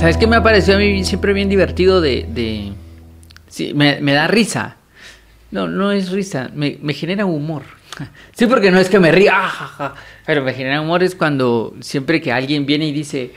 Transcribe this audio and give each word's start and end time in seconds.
¿Sabes 0.00 0.16
qué 0.16 0.26
me 0.26 0.36
ha 0.36 0.42
parecido 0.42 0.76
a 0.76 0.80
mí 0.80 1.04
siempre 1.04 1.32
bien 1.34 1.48
divertido 1.48 2.00
de... 2.00 2.26
de... 2.28 2.72
Sí, 3.48 3.72
me, 3.74 4.00
me 4.00 4.12
da 4.12 4.26
risa. 4.28 4.76
No, 5.50 5.66
no 5.68 5.92
es 5.92 6.10
risa, 6.10 6.50
me, 6.54 6.78
me 6.80 6.94
genera 6.94 7.26
humor. 7.26 7.62
Sí, 8.32 8.46
porque 8.46 8.70
no 8.70 8.78
es 8.78 8.88
que 8.88 8.98
me 8.98 9.12
ría, 9.12 9.32
ah, 9.34 9.94
pero 10.24 10.42
me 10.42 10.54
genera 10.54 10.80
humor 10.80 11.02
es 11.02 11.14
cuando 11.14 11.74
siempre 11.80 12.22
que 12.22 12.32
alguien 12.32 12.64
viene 12.64 12.86
y 12.86 12.92
dice, 12.92 13.32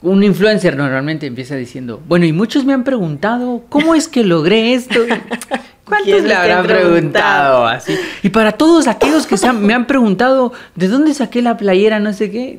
un 0.00 0.22
influencer 0.24 0.74
normalmente 0.74 1.26
empieza 1.26 1.56
diciendo, 1.56 2.02
bueno, 2.08 2.24
y 2.24 2.32
muchos 2.32 2.64
me 2.64 2.72
han 2.72 2.82
preguntado, 2.84 3.64
¿cómo 3.68 3.94
es 3.94 4.08
que 4.08 4.24
logré 4.24 4.72
esto? 4.72 5.00
¿Cuántos 5.84 6.04
¿Quién 6.10 6.28
le 6.28 6.34
habrán 6.34 6.60
ha 6.60 6.62
preguntado? 6.62 6.92
preguntado? 6.94 7.66
Así. 7.66 7.98
Y 8.22 8.30
para 8.30 8.52
todos 8.52 8.86
aquellos 8.88 9.26
que 9.26 9.36
se 9.36 9.46
han- 9.48 9.60
me 9.66 9.74
han 9.74 9.86
preguntado, 9.86 10.54
¿de 10.76 10.88
dónde 10.88 11.12
saqué 11.12 11.42
la 11.42 11.58
playera? 11.58 11.98
No 12.00 12.14
sé 12.14 12.30
qué. 12.30 12.58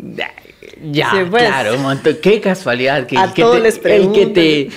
Ya, 0.91 1.11
Sí, 1.11 1.17
pues. 1.29 1.43
claro, 1.43 1.75
un 1.75 1.81
montón. 1.83 2.17
Qué 2.21 2.39
casualidad 2.41 3.05
que, 3.07 3.17
A 3.17 3.25
el 3.25 3.33
que 3.33 3.41
todos 3.41 3.57
te- 3.57 3.61
les 3.63 3.75
el 3.75 3.81
que 3.81 3.87
preguntan. 3.89 4.33
te 4.33 4.69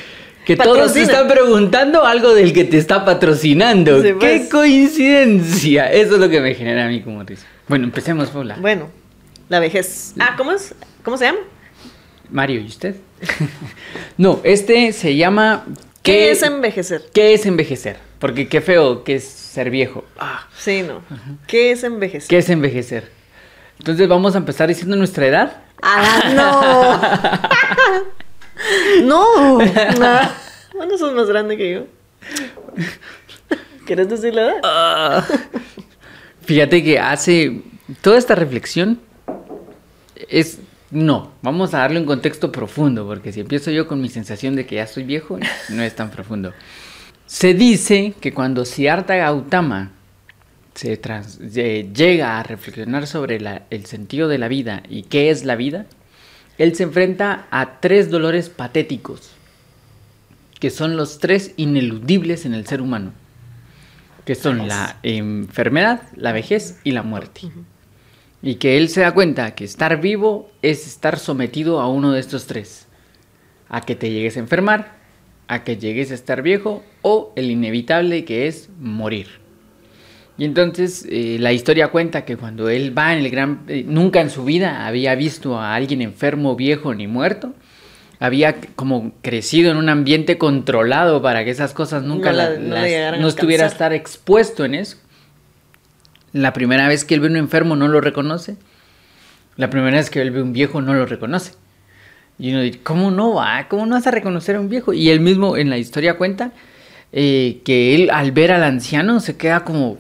que 0.44 0.56
todos 0.56 0.92
te 0.92 1.00
están 1.02 1.27
preguntando 1.27 2.04
algo 2.04 2.34
del 2.34 2.52
que 2.52 2.64
te 2.64 2.77
está 2.77 3.04
patrocinando. 3.04 4.02
Sí, 4.02 4.08
¡Qué 4.20 4.38
pues. 4.40 4.48
coincidencia! 4.50 5.90
Eso 5.90 6.14
es 6.14 6.20
lo 6.20 6.28
que 6.28 6.40
me 6.40 6.54
genera 6.54 6.84
a 6.84 6.88
mí 6.88 7.00
como 7.00 7.22
risa. 7.22 7.46
Bueno, 7.66 7.84
empecemos, 7.84 8.28
Paula. 8.28 8.56
Bueno, 8.60 8.90
la 9.48 9.58
vejez. 9.60 10.12
Ah, 10.18 10.34
¿cómo 10.36 10.52
es? 10.52 10.74
¿Cómo 11.02 11.16
se 11.16 11.24
llama? 11.27 11.38
Mario, 12.30 12.60
¿y 12.60 12.66
usted? 12.66 12.96
no, 14.18 14.41
este 14.44 14.92
se 14.92 15.16
llama... 15.16 15.64
¿Qué, 16.02 16.30
es 16.30 16.42
envejecer? 16.42 17.02
¿Qué 17.14 17.32
es 17.32 17.46
envejecer? 17.46 17.96
Porque 18.18 18.46
qué 18.48 18.60
feo 18.60 19.05
que 19.05 19.14
es 19.14 19.25
ser 19.25 19.70
viejo. 19.70 20.05
Ah, 20.19 20.47
Sí, 20.58 20.82
no. 20.86 21.00
¿Qué 21.47 21.70
es 21.70 21.82
envejecer? 21.84 22.28
¿Qué 22.28 22.38
es 22.38 22.50
envejecer? 22.50 23.10
Entonces 23.78 24.06
vamos 24.08 24.34
a 24.34 24.38
empezar 24.38 24.69
diciendo 24.69 24.97
nuestra 24.97 25.27
edad. 25.27 25.62
¡Ah, 25.86 26.32
no! 26.34 26.98
¡No! 29.04 29.58
Bueno, 30.74 30.98
sos 30.98 31.12
más 31.12 31.28
grande 31.28 31.58
que 31.58 31.74
yo. 31.74 31.84
¿Quieres 33.86 34.08
decir 34.08 34.34
la 34.34 34.42
edad? 34.42 34.56
Ah. 34.64 35.24
Fíjate 36.46 36.82
que 36.82 36.98
hace 36.98 37.60
toda 38.00 38.16
esta 38.16 38.34
reflexión 38.34 38.98
es 40.28 40.58
no, 40.91 41.32
vamos 41.42 41.74
a 41.74 41.78
darle 41.78 41.98
un 41.98 42.06
contexto 42.06 42.52
profundo, 42.52 43.04
porque 43.04 43.32
si 43.32 43.41
empiezo 43.41 43.70
yo 43.70 43.88
con 43.88 44.00
mi 44.00 44.08
sensación 44.08 44.54
de 44.54 44.64
que 44.64 44.76
ya 44.76 44.86
soy 44.86 45.02
viejo, 45.02 45.38
no 45.70 45.82
es 45.82 45.96
tan 45.96 46.10
profundo. 46.10 46.52
Se 47.26 47.52
dice 47.52 48.14
que 48.20 48.32
cuando 48.32 48.64
Siddhartha 48.64 49.16
Gautama 49.16 49.91
se 50.75 50.97
trans- 50.97 51.39
eh, 51.56 51.89
llega 51.94 52.39
a 52.39 52.42
reflexionar 52.42 53.06
sobre 53.06 53.41
la- 53.41 53.62
el 53.70 53.86
sentido 53.86 54.28
de 54.28 54.39
la 54.39 54.48
vida 54.48 54.83
y 54.89 55.03
qué 55.05 55.31
es 55.31 55.44
la 55.44 55.56
vida, 55.56 55.86
él 56.58 56.75
se 56.75 56.84
enfrenta 56.84 57.47
a 57.50 57.81
tres 57.81 58.11
dolores 58.11 58.48
patéticos, 58.48 59.31
que 60.61 60.70
son 60.70 60.97
los 60.97 61.19
tres 61.19 61.53
ineludibles 61.56 62.47
en 62.47 62.55
el 62.55 62.66
ser 62.66 62.81
humano 62.81 63.12
que 64.25 64.34
son 64.34 64.66
la 64.69 64.97
enfermedad, 65.03 66.00
la 66.16 66.33
vejez 66.33 66.81
y 66.83 66.92
la 66.92 67.03
muerte. 67.03 67.42
Y 68.42 68.55
que 68.55 68.78
él 68.78 68.88
se 68.88 69.03
da 69.03 69.12
cuenta 69.12 69.55
que 69.55 69.64
estar 69.64 70.00
vivo 70.00 70.50
es 70.62 70.86
estar 70.86 71.19
sometido 71.19 71.78
a 71.81 71.88
uno 71.88 72.11
de 72.12 72.20
estos 72.20 72.47
tres. 72.47 72.86
A 73.69 73.83
que 73.83 73.94
te 73.94 74.11
llegues 74.11 74.38
a 74.38 74.41
enfermar, 74.41 74.94
a 75.47 75.62
que 75.62 75.77
llegues 75.77 76.11
a 76.11 76.14
estar 76.14 76.41
viejo 76.41 76.83
o 77.03 77.34
el 77.36 77.50
inevitable 77.50 78.25
que 78.25 78.47
es 78.47 78.70
morir. 78.81 79.44
Y 80.36 80.44
entonces 80.44 81.06
eh, 81.08 81.36
la 81.40 81.52
historia 81.52 81.88
cuenta 81.88 82.24
que 82.24 82.36
cuando 82.36 82.68
él 82.68 82.96
va 82.96 83.12
en 83.12 83.20
el 83.25 83.31
gran... 83.31 83.60
eh, 83.69 83.84
nunca 83.86 84.20
en 84.20 84.31
su 84.31 84.44
vida 84.44 84.86
había 84.86 85.14
visto 85.14 85.59
a 85.60 85.75
alguien 85.75 86.03
enfermo, 86.03 86.56
viejo 86.56 86.92
ni 86.94 87.06
muerto. 87.06 87.54
Había 88.19 88.56
como 88.75 89.12
crecido 89.22 89.70
en 89.70 89.76
un 89.76 89.88
ambiente 89.88 90.38
controlado 90.38 91.22
para 91.22 91.44
que 91.44 91.50
esas 91.50 91.72
cosas 91.72 92.03
nunca 92.03 92.31
No 92.32 92.38
la- 92.38 92.50
la- 92.50 92.59
no 92.59 92.75
las- 92.75 92.84
a 92.84 93.16
no 93.16 93.28
estuviera 93.28 93.64
a 93.64 93.66
estar 93.69 93.92
expuesto 93.92 94.64
en 94.64 94.75
eso. 94.75 94.97
La 96.32 96.53
primera 96.53 96.88
vez 96.88 97.04
que 97.04 97.14
él 97.14 97.20
ve 97.20 97.28
un 97.28 97.36
enfermo 97.36 97.76
no 97.76 97.86
lo 97.86 98.00
reconoce. 98.00 98.56
La 99.56 99.70
primera 99.70 99.97
vez 99.98 100.10
que 100.10 100.20
él 100.20 100.32
ve 100.32 100.42
un 100.42 100.53
viejo 100.53 100.80
no 100.82 100.94
lo 100.94 101.06
reconoce. 101.06 101.53
Y 102.41 102.50
uno 102.50 102.62
dice, 102.62 102.80
¿cómo 102.82 103.12
no 103.12 103.34
va? 103.34 103.69
¿Cómo 103.69 103.86
no 103.86 103.94
vas 103.94 104.06
a 104.09 104.10
reconocer 104.10 104.56
a 104.56 104.60
un 104.60 104.69
viejo? 104.69 104.92
Y 104.92 105.10
él 105.10 105.20
mismo 105.20 105.56
en 105.56 105.70
la 105.70 105.78
historia 105.78 106.14
cuenta 106.16 106.50
eh, 107.12 107.60
que 107.64 107.94
él 107.94 108.10
al 108.10 108.32
ver 108.32 108.50
al 108.50 108.64
anciano 108.64 109.20
se 109.20 109.36
queda 109.36 109.62
como, 109.62 109.98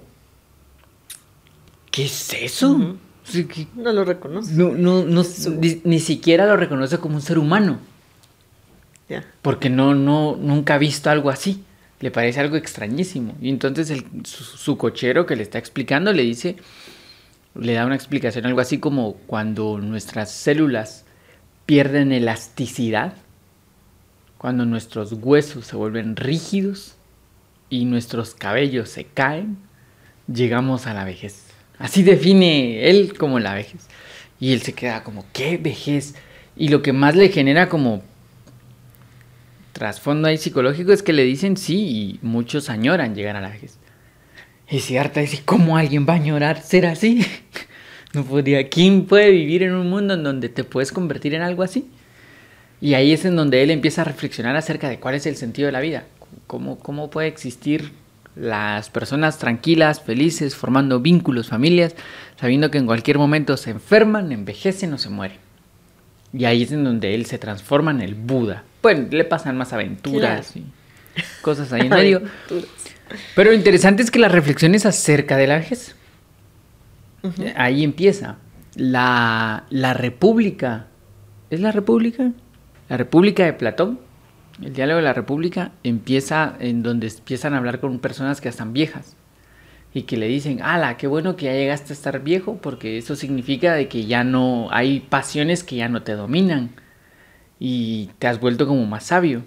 ¿qué 1.94 2.04
es 2.06 2.32
eso? 2.34 2.96
Que 3.32 3.68
No 3.76 3.92
lo 3.92 4.04
reconoce. 4.04 4.52
no, 4.52 4.72
no, 4.72 5.04
no- 5.04 5.22
ni, 5.60 5.80
ni 5.84 6.00
siquiera 6.00 6.44
lo 6.46 6.56
reconoce 6.56 6.98
como 6.98 7.14
un 7.14 7.22
ser 7.22 7.38
humano. 7.38 7.78
Ya. 9.08 9.24
Porque 9.42 9.70
no, 9.70 9.94
no, 9.94 10.36
nunca 10.36 10.74
ha 10.74 10.78
visto 10.78 11.08
algo 11.10 11.30
así. 11.30 11.62
Le 12.00 12.10
parece 12.10 12.40
algo 12.40 12.56
extrañísimo. 12.56 13.34
Y 13.40 13.48
entonces 13.48 13.90
el- 13.90 14.04
su, 14.24 14.42
su 14.44 14.76
cochero 14.76 15.24
que 15.24 15.36
le 15.36 15.42
está 15.42 15.58
explicando 15.58 16.12
le 16.12 16.22
dice, 16.22 16.56
le 17.54 17.74
da 17.74 17.86
una 17.86 17.94
explicación, 17.94 18.44
algo 18.46 18.60
así 18.60 18.78
como 18.78 19.14
cuando 19.26 19.78
nuestras 19.78 20.30
células 20.32 21.04
pierden 21.66 22.12
elasticidad, 22.12 23.14
cuando 24.36 24.66
nuestros 24.66 25.12
huesos 25.12 25.66
se 25.66 25.76
vuelven 25.76 26.16
rígidos 26.16 26.96
y 27.70 27.84
nuestros 27.86 28.34
cabellos 28.34 28.88
se 28.90 29.04
caen, 29.04 29.56
llegamos 30.26 30.86
a 30.86 30.92
la 30.94 31.04
vejez. 31.04 31.43
Así 31.78 32.02
define 32.02 32.88
él 32.88 33.16
como 33.16 33.38
la 33.40 33.54
vejez. 33.54 33.88
Y 34.40 34.52
él 34.52 34.62
se 34.62 34.72
queda 34.72 35.02
como, 35.02 35.24
¿qué 35.32 35.56
vejez? 35.56 36.14
Y 36.56 36.68
lo 36.68 36.82
que 36.82 36.92
más 36.92 37.16
le 37.16 37.28
genera 37.28 37.68
como 37.68 38.02
trasfondo 39.72 40.28
ahí 40.28 40.38
psicológico 40.38 40.92
es 40.92 41.02
que 41.02 41.12
le 41.12 41.24
dicen 41.24 41.56
sí 41.56 41.76
y 41.76 42.18
muchos 42.22 42.70
añoran 42.70 43.14
llegar 43.14 43.36
a 43.36 43.40
la 43.40 43.50
vejez. 43.50 43.78
Y 44.70 44.80
Siddhartha 44.80 45.20
dice, 45.20 45.42
¿cómo 45.44 45.76
alguien 45.76 46.06
va 46.08 46.14
a 46.14 46.16
añorar 46.16 46.62
ser 46.62 46.86
así? 46.86 47.24
No 48.14 48.22
podría. 48.22 48.68
¿Quién 48.68 49.06
puede 49.06 49.32
vivir 49.32 49.64
en 49.64 49.74
un 49.74 49.90
mundo 49.90 50.14
en 50.14 50.22
donde 50.22 50.48
te 50.48 50.62
puedes 50.62 50.92
convertir 50.92 51.34
en 51.34 51.42
algo 51.42 51.64
así? 51.64 51.90
Y 52.80 52.94
ahí 52.94 53.12
es 53.12 53.24
en 53.24 53.34
donde 53.34 53.60
él 53.60 53.72
empieza 53.72 54.02
a 54.02 54.04
reflexionar 54.04 54.54
acerca 54.54 54.88
de 54.88 55.00
cuál 55.00 55.16
es 55.16 55.26
el 55.26 55.34
sentido 55.34 55.66
de 55.66 55.72
la 55.72 55.80
vida. 55.80 56.04
¿Cómo, 56.46 56.78
cómo 56.78 57.10
puede 57.10 57.26
existir 57.26 57.90
las 58.36 58.90
personas 58.90 59.38
tranquilas, 59.38 60.00
felices, 60.00 60.56
formando 60.56 61.00
vínculos, 61.00 61.48
familias, 61.48 61.94
sabiendo 62.40 62.70
que 62.70 62.78
en 62.78 62.86
cualquier 62.86 63.18
momento 63.18 63.56
se 63.56 63.70
enferman, 63.70 64.32
envejecen 64.32 64.92
o 64.92 64.98
se 64.98 65.10
mueren? 65.10 65.38
Y 66.32 66.46
ahí 66.46 66.64
es 66.64 66.72
en 66.72 66.82
donde 66.82 67.14
él 67.14 67.26
se 67.26 67.38
transforma 67.38 67.92
en 67.92 68.00
el 68.00 68.14
Buda. 68.14 68.64
Bueno, 68.82 69.06
le 69.10 69.24
pasan 69.24 69.56
más 69.56 69.72
aventuras 69.72 70.56
y 70.56 70.64
cosas 71.42 71.72
ahí 71.72 71.80
en 71.86 71.90
medio. 71.90 72.22
Pero 73.36 73.50
lo 73.50 73.56
interesante 73.56 74.02
es 74.02 74.10
que 74.10 74.18
la 74.18 74.28
reflexión 74.28 74.74
es 74.74 74.84
acerca 74.84 75.36
de 75.36 75.46
la 75.46 75.58
vejez. 75.58 75.94
Ahí 77.56 77.84
empieza. 77.84 78.36
La, 78.74 79.64
la 79.70 79.94
República. 79.94 80.88
¿Es 81.50 81.60
la 81.60 81.70
República? 81.70 82.32
La 82.88 82.96
República 82.96 83.44
de 83.44 83.52
Platón. 83.52 84.00
El 84.62 84.72
diálogo 84.72 84.98
de 84.98 85.04
la 85.04 85.12
República 85.12 85.72
empieza 85.82 86.56
en 86.60 86.82
donde 86.82 87.08
empiezan 87.08 87.54
a 87.54 87.58
hablar 87.58 87.80
con 87.80 87.98
personas 87.98 88.40
que 88.40 88.44
ya 88.44 88.50
están 88.50 88.72
viejas. 88.72 89.16
Y 89.92 90.02
que 90.02 90.16
le 90.16 90.26
dicen, 90.26 90.60
ala, 90.60 90.96
qué 90.96 91.06
bueno 91.06 91.36
que 91.36 91.46
ya 91.46 91.52
llegaste 91.52 91.92
a 91.92 91.96
estar 91.96 92.22
viejo, 92.22 92.58
porque 92.60 92.98
eso 92.98 93.14
significa 93.14 93.74
de 93.74 93.88
que 93.88 94.06
ya 94.06 94.24
no 94.24 94.68
hay 94.72 95.00
pasiones 95.00 95.62
que 95.62 95.76
ya 95.76 95.88
no 95.88 96.02
te 96.02 96.12
dominan. 96.12 96.70
Y 97.60 98.10
te 98.18 98.26
has 98.26 98.40
vuelto 98.40 98.66
como 98.66 98.84
más 98.86 99.04
sabio. 99.04 99.44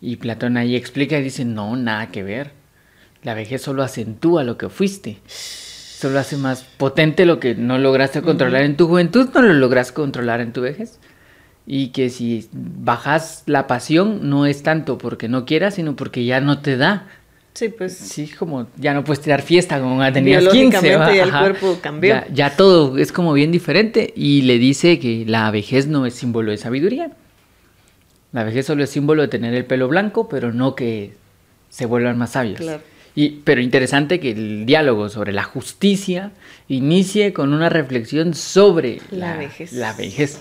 Y 0.00 0.16
Platón 0.16 0.56
ahí 0.56 0.76
explica 0.76 1.18
y 1.18 1.22
dice, 1.22 1.44
no, 1.44 1.76
nada 1.76 2.10
que 2.10 2.22
ver. 2.22 2.52
La 3.22 3.34
vejez 3.34 3.62
solo 3.62 3.82
acentúa 3.82 4.44
lo 4.44 4.58
que 4.58 4.68
fuiste. 4.68 5.18
Solo 5.26 6.18
hace 6.18 6.36
más 6.36 6.64
potente 6.64 7.24
lo 7.24 7.38
que 7.38 7.54
no 7.54 7.78
lograste 7.78 8.22
controlar 8.22 8.62
en 8.62 8.76
tu 8.76 8.88
juventud, 8.88 9.30
no 9.32 9.42
lo 9.42 9.54
logras 9.54 9.92
controlar 9.92 10.40
en 10.40 10.52
tu 10.52 10.60
vejez. 10.60 10.98
Y 11.66 11.88
que 11.88 12.10
si 12.10 12.48
bajas 12.52 13.44
la 13.46 13.66
pasión, 13.66 14.28
no 14.28 14.46
es 14.46 14.62
tanto 14.62 14.98
porque 14.98 15.28
no 15.28 15.44
quieras, 15.44 15.74
sino 15.74 15.94
porque 15.94 16.24
ya 16.24 16.40
no 16.40 16.60
te 16.60 16.76
da. 16.76 17.06
Sí, 17.54 17.68
pues. 17.68 17.96
Sí, 17.96 18.28
como 18.28 18.66
ya 18.76 18.94
no 18.94 19.04
puedes 19.04 19.20
tirar 19.20 19.42
fiesta 19.42 19.78
como 19.78 19.96
cuando 19.96 20.14
tenías 20.14 20.42
15. 20.42 20.52
Biológicamente 20.56 20.96
¿va? 20.98 21.14
ya 21.14 21.24
el 21.24 21.30
cuerpo 21.30 21.78
cambió. 21.80 22.14
Ya, 22.14 22.26
ya 22.32 22.56
todo 22.56 22.98
es 22.98 23.12
como 23.12 23.32
bien 23.32 23.52
diferente. 23.52 24.12
Y 24.16 24.42
le 24.42 24.58
dice 24.58 24.98
que 24.98 25.24
la 25.26 25.50
vejez 25.50 25.86
no 25.86 26.06
es 26.06 26.14
símbolo 26.14 26.50
de 26.50 26.56
sabiduría. 26.56 27.12
La 28.32 28.44
vejez 28.44 28.66
solo 28.66 28.82
es 28.82 28.90
símbolo 28.90 29.22
de 29.22 29.28
tener 29.28 29.54
el 29.54 29.66
pelo 29.66 29.88
blanco, 29.88 30.28
pero 30.28 30.52
no 30.52 30.74
que 30.74 31.12
se 31.68 31.86
vuelvan 31.86 32.16
más 32.18 32.30
sabios. 32.32 32.60
Claro. 32.60 32.82
Y, 33.14 33.40
pero 33.44 33.60
interesante 33.60 34.18
que 34.20 34.30
el 34.30 34.64
diálogo 34.64 35.10
sobre 35.10 35.32
la 35.32 35.42
justicia 35.42 36.32
inicie 36.68 37.34
con 37.34 37.52
una 37.52 37.68
reflexión 37.68 38.32
sobre 38.32 39.00
La 39.10 39.36
vejez. 39.36 39.72
la 39.72 39.92
vejez. 39.92 40.40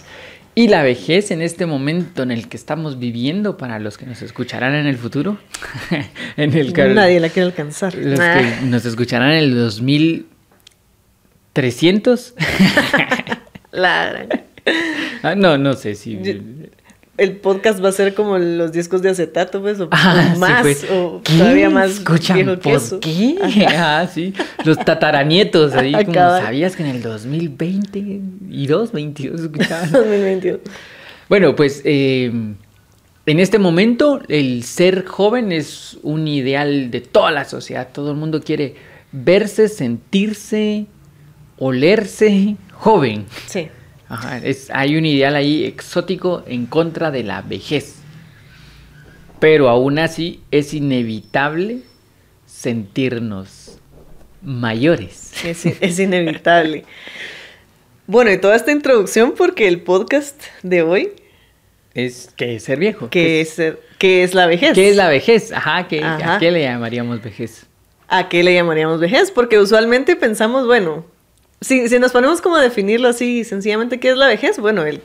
Y 0.54 0.68
la 0.68 0.84
vejez 0.84 1.32
en 1.32 1.42
este 1.42 1.66
momento 1.66 2.24
en 2.24 2.32
el 2.32 2.50
que 2.50 2.58
estamos 2.58 3.00
viviendo, 3.00 3.56
para 3.58 3.80
los 3.80 3.98
que 3.98 4.06
nos 4.06 4.22
escucharán 4.22 4.76
en 4.76 4.86
el 4.86 4.98
futuro, 4.98 5.38
en 6.38 6.54
el 6.58 6.74
que 6.74 6.86
Nadie 6.90 7.20
la 7.22 7.30
quiere 7.30 7.46
alcanzar. 7.48 7.96
los 7.96 8.20
Ah. 8.20 8.42
que 8.60 8.66
nos 8.66 8.84
escucharán 8.86 9.32
en 9.32 9.38
el 9.38 9.56
2300. 9.56 12.34
La 13.72 14.28
Ah, 15.24 15.36
no, 15.36 15.58
no 15.58 15.74
sé 15.74 15.96
si. 15.96 16.20
El 17.22 17.38
podcast 17.38 17.84
va 17.84 17.90
a 17.90 17.92
ser 17.92 18.16
como 18.16 18.38
los 18.40 18.72
discos 18.72 19.04
de 19.04 19.10
acetato, 19.10 19.62
pues, 19.62 19.80
o, 19.80 19.88
Ah, 19.92 20.30
o 20.32 20.34
sí, 20.34 20.40
más, 20.40 20.62
pues. 20.64 20.86
o 20.92 21.22
¿Qué? 21.24 21.38
todavía 21.38 21.70
más 21.70 21.92
¿Escuchan 21.92 22.36
viejo 22.38 22.60
que 22.60 22.74
eso. 22.74 23.00
qué? 23.00 23.36
Ah, 23.70 24.08
sí. 24.12 24.34
Los 24.66 24.78
tataranietos 24.80 25.74
ahí, 25.74 25.92
como 26.06 26.14
sabías 26.14 26.76
que 26.76 26.82
en 26.84 26.90
el 26.90 27.02
2020 27.04 28.22
y 28.50 28.66
2, 28.66 28.92
22 28.92 29.42
escuchaban. 29.42 29.92
2022. 29.92 30.60
Bueno, 31.30 31.56
pues 31.56 31.82
eh, 31.86 32.26
en 33.26 33.40
este 33.40 33.60
momento 33.60 34.20
el 34.28 34.64
ser 34.64 35.06
joven 35.06 35.52
es 35.52 36.00
un 36.02 36.28
ideal 36.28 36.90
de 36.90 37.02
toda 37.02 37.30
la 37.30 37.46
sociedad. 37.46 37.90
Todo 37.94 38.10
el 38.12 38.18
mundo 38.18 38.42
quiere 38.42 38.74
verse, 39.12 39.68
sentirse, 39.68 40.88
olerse 41.60 42.56
joven. 42.74 43.26
Sí. 43.46 43.68
Ajá, 44.12 44.38
es, 44.40 44.70
hay 44.72 44.98
un 44.98 45.06
ideal 45.06 45.36
ahí 45.36 45.64
exótico 45.66 46.44
en 46.48 46.66
contra 46.66 47.12
de 47.12 47.24
la 47.24 47.42
vejez. 47.42 47.96
Pero 49.40 49.70
aún 49.70 49.98
así 50.00 50.42
es 50.52 50.74
inevitable 50.74 51.80
sentirnos 52.46 53.78
mayores. 54.42 55.32
Es, 55.46 55.66
es 55.66 56.00
inevitable. 56.00 56.86
Bueno, 58.08 58.32
y 58.32 58.38
toda 58.38 58.56
esta 58.56 58.72
introducción 58.72 59.34
porque 59.38 59.68
el 59.68 59.82
podcast 59.82 60.42
de 60.64 60.82
hoy, 60.82 61.12
Es 61.94 62.32
que 62.36 62.56
es 62.56 62.64
ser 62.64 62.78
viejo. 62.80 63.10
que 63.10 63.42
es, 63.42 63.60
que 63.98 64.24
es 64.24 64.34
la 64.34 64.46
vejez. 64.48 64.74
¿Qué 64.74 64.90
es 64.90 64.96
la 64.96 65.08
vejez? 65.08 65.52
Ajá, 65.52 65.88
¿qué, 65.88 66.04
Ajá. 66.04 66.36
¿a 66.36 66.40
qué 66.40 66.52
le 66.52 66.62
llamaríamos 66.62 67.22
vejez? 67.22 67.66
¿A 68.08 68.28
qué 68.30 68.44
le 68.44 68.54
llamaríamos 68.54 69.00
vejez? 69.00 69.32
Porque 69.32 69.58
usualmente 69.60 70.16
pensamos, 70.18 70.66
bueno, 70.68 71.06
si, 71.62 71.88
si 71.88 72.00
nos 72.00 72.12
ponemos 72.12 72.42
como 72.42 72.56
a 72.58 72.62
definirlo 72.62 73.08
así 73.08 73.44
sencillamente, 73.44 74.00
¿qué 74.00 74.10
es 74.10 74.18
la 74.18 74.28
vejez? 74.28 74.60
Bueno, 74.60 74.84
el, 74.86 75.02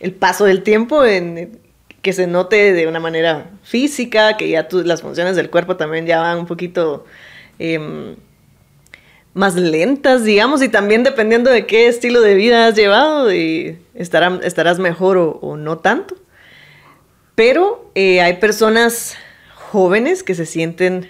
el 0.00 0.12
paso 0.12 0.44
del 0.44 0.62
tiempo 0.62 1.04
en 1.04 1.58
que 2.02 2.12
se 2.12 2.26
note 2.26 2.72
de 2.72 2.86
una 2.86 2.98
manera 3.00 3.50
física, 3.62 4.36
que 4.36 4.48
ya 4.48 4.66
las 4.72 5.02
funciones 5.02 5.36
del 5.36 5.50
cuerpo 5.50 5.76
también 5.76 6.06
ya 6.06 6.20
van 6.20 6.38
un 6.38 6.46
poquito 6.46 7.04
em, 7.58 8.16
más 9.34 9.54
lentas, 9.54 10.24
digamos, 10.24 10.62
y 10.62 10.68
también 10.68 11.02
dependiendo 11.04 11.50
de 11.50 11.66
qué 11.66 11.86
estilo 11.88 12.20
de 12.22 12.34
vida 12.34 12.66
has 12.66 12.74
llevado, 12.74 13.32
y 13.32 13.78
estará- 13.94 14.40
estarás 14.42 14.78
mejor 14.78 15.18
o- 15.18 15.38
o 15.42 15.56
no 15.56 15.78
tanto. 15.78 16.16
Pero 17.34 17.90
eh, 17.94 18.20
hay 18.20 18.34
personas 18.38 19.16
jóvenes 19.54 20.22
que 20.22 20.34
se 20.34 20.46
sienten 20.46 21.08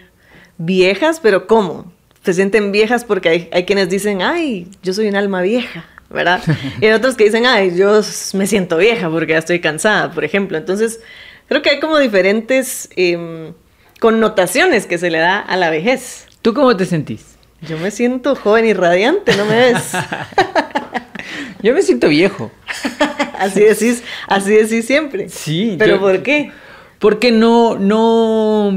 viejas, 0.59 1.21
pero 1.21 1.47
¿cómo? 1.47 1.93
Se 2.31 2.35
sienten 2.35 2.71
viejas 2.71 3.05
porque 3.05 3.29
hay, 3.29 3.49
hay 3.53 3.65
quienes 3.65 3.89
dicen, 3.89 4.23
ay, 4.23 4.69
yo 4.85 4.95
soy 4.95 5.09
un 5.09 5.17
alma 5.17 5.43
vieja, 5.43 5.85
¿verdad? 6.11 6.41
y 6.81 6.87
hay 6.87 6.93
otros 6.93 7.17
que 7.17 7.25
dicen, 7.25 7.45
ay, 7.45 7.75
yo 7.77 8.03
me 8.35 8.47
siento 8.47 8.77
vieja 8.77 9.11
porque 9.11 9.33
ya 9.33 9.39
estoy 9.39 9.59
cansada, 9.59 10.13
por 10.13 10.25
ejemplo. 10.25 10.57
Entonces, 10.57 11.01
creo 11.49 11.61
que 11.61 11.71
hay 11.71 11.81
como 11.81 11.99
diferentes 11.99 12.89
em, 12.95 13.53
connotaciones 13.99 14.87
que 14.87 14.97
se 14.97 15.11
le 15.11 15.19
da 15.19 15.41
a 15.41 15.57
la 15.57 15.71
vejez. 15.71 16.29
¿Tú 16.41 16.55
cómo 16.55 16.77
te 16.77 16.87
sentís? 16.87 17.37
Yo 17.63 17.79
me 17.79 17.91
siento 17.91 18.37
joven 18.37 18.65
y 18.65 18.75
radiante, 18.75 19.37
¿no 19.37 19.45
me 19.45 19.57
ves? 19.57 19.91
Yo 21.65 21.75
me 21.75 21.83
siento 21.83 22.07
viejo. 22.07 22.53
así 23.41 23.59
decís, 23.59 24.05
así 24.29 24.53
decís 24.53 24.87
siempre. 24.87 25.29
Sí. 25.29 25.75
¿Pero 25.81 25.97
yo- 25.97 26.01
por 26.01 26.23
qué? 26.23 26.53
Porque 27.01 27.33
no, 27.33 27.77
no, 27.77 28.69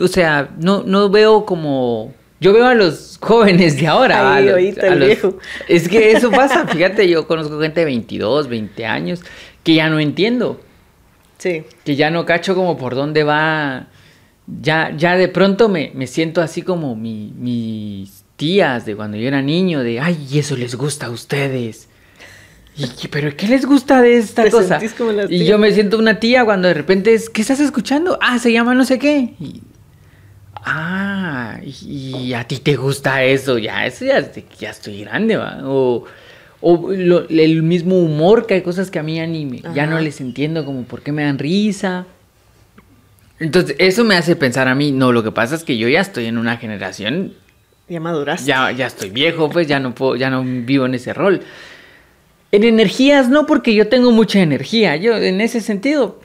o 0.00 0.08
sea, 0.08 0.48
no, 0.58 0.84
no 0.84 1.10
veo 1.10 1.44
como... 1.44 2.14
Yo 2.44 2.52
veo 2.52 2.66
a 2.66 2.74
los 2.74 3.16
jóvenes 3.22 3.80
de 3.80 3.86
ahora. 3.86 4.34
Ahí, 4.34 4.48
a 4.48 4.52
los- 4.52 4.78
a 4.92 4.94
viejo. 4.96 5.38
Es 5.66 5.88
que 5.88 6.12
eso 6.12 6.30
pasa, 6.30 6.66
fíjate, 6.68 7.08
yo 7.08 7.26
conozco 7.26 7.58
gente 7.58 7.80
de 7.80 7.86
22, 7.86 8.48
20 8.48 8.84
años, 8.84 9.20
que 9.62 9.74
ya 9.76 9.88
no 9.88 9.98
entiendo, 9.98 10.60
Sí. 11.38 11.62
que 11.84 11.96
ya 11.96 12.10
no 12.10 12.26
cacho 12.26 12.54
como 12.54 12.76
por 12.76 12.94
dónde 12.94 13.24
va. 13.24 13.86
Ya, 14.60 14.92
ya 14.94 15.16
de 15.16 15.28
pronto 15.28 15.70
me, 15.70 15.90
me 15.94 16.06
siento 16.06 16.42
así 16.42 16.60
como 16.60 16.94
mi- 16.94 17.32
mis 17.38 18.24
tías 18.36 18.84
de 18.84 18.94
cuando 18.94 19.16
yo 19.16 19.26
era 19.26 19.40
niño, 19.40 19.82
de, 19.82 20.00
ay, 20.00 20.18
eso 20.34 20.54
les 20.54 20.74
gusta 20.74 21.06
a 21.06 21.10
ustedes. 21.10 21.88
¿Y 22.76 23.08
¿Pero 23.08 23.34
qué 23.36 23.46
les 23.48 23.64
gusta 23.64 24.02
de 24.02 24.18
esta 24.18 24.42
Te 24.44 24.50
cosa? 24.50 24.80
como 24.98 25.12
Y 25.30 25.46
yo 25.46 25.56
me 25.58 25.72
siento 25.72 25.96
una 25.96 26.20
tía 26.20 26.44
cuando 26.44 26.68
de 26.68 26.74
repente 26.74 27.14
es, 27.14 27.30
¿qué 27.30 27.40
estás 27.40 27.60
escuchando? 27.60 28.18
Ah, 28.20 28.38
se 28.38 28.52
llama 28.52 28.74
no 28.74 28.84
sé 28.84 28.98
qué. 28.98 29.32
Y, 29.40 29.62
ah, 30.62 31.58
y, 31.64 32.16
y 32.16 32.34
a 32.34 32.44
ti 32.46 32.58
te 32.58 32.76
gusta 32.76 33.22
eso, 33.24 33.58
ya, 33.58 33.86
eso 33.86 34.04
ya, 34.04 34.30
ya 34.58 34.70
estoy 34.70 35.00
grande, 35.00 35.36
va. 35.36 35.60
O, 35.64 36.04
o 36.60 36.92
lo- 36.92 37.28
el 37.28 37.62
mismo 37.62 37.98
humor, 37.98 38.46
que 38.46 38.54
hay 38.54 38.62
cosas 38.62 38.90
que 38.90 38.98
a 38.98 39.02
mí 39.02 39.16
ya, 39.16 39.26
ni 39.26 39.44
me- 39.46 39.62
ya 39.74 39.86
no 39.86 39.98
les 40.00 40.20
entiendo, 40.20 40.64
como 40.64 40.84
por 40.84 41.02
qué 41.02 41.12
me 41.12 41.24
dan 41.24 41.38
risa. 41.38 42.06
Entonces, 43.40 43.76
eso 43.78 44.04
me 44.04 44.14
hace 44.16 44.36
pensar 44.36 44.68
a 44.68 44.74
mí, 44.74 44.92
no, 44.92 45.12
lo 45.12 45.22
que 45.22 45.32
pasa 45.32 45.54
es 45.56 45.64
que 45.64 45.76
yo 45.76 45.88
ya 45.88 46.00
estoy 46.00 46.26
en 46.26 46.38
una 46.38 46.56
generación 46.56 47.32
Ya 47.88 48.00
maduraste. 48.00 48.46
ya, 48.46 48.70
ya 48.70 48.86
estoy 48.86 49.10
viejo, 49.10 49.50
pues 49.50 49.66
ya 49.66 49.80
no 49.80 49.94
puedo, 49.94 50.16
ya 50.16 50.30
no 50.30 50.42
vivo 50.44 50.86
en 50.86 50.94
ese 50.94 51.12
rol. 51.12 51.40
En 52.52 52.62
energías 52.62 53.28
no, 53.28 53.46
porque 53.46 53.74
yo 53.74 53.88
tengo 53.88 54.12
mucha 54.12 54.40
energía. 54.40 54.94
Yo, 54.96 55.16
en 55.16 55.40
ese 55.40 55.60
sentido, 55.60 56.20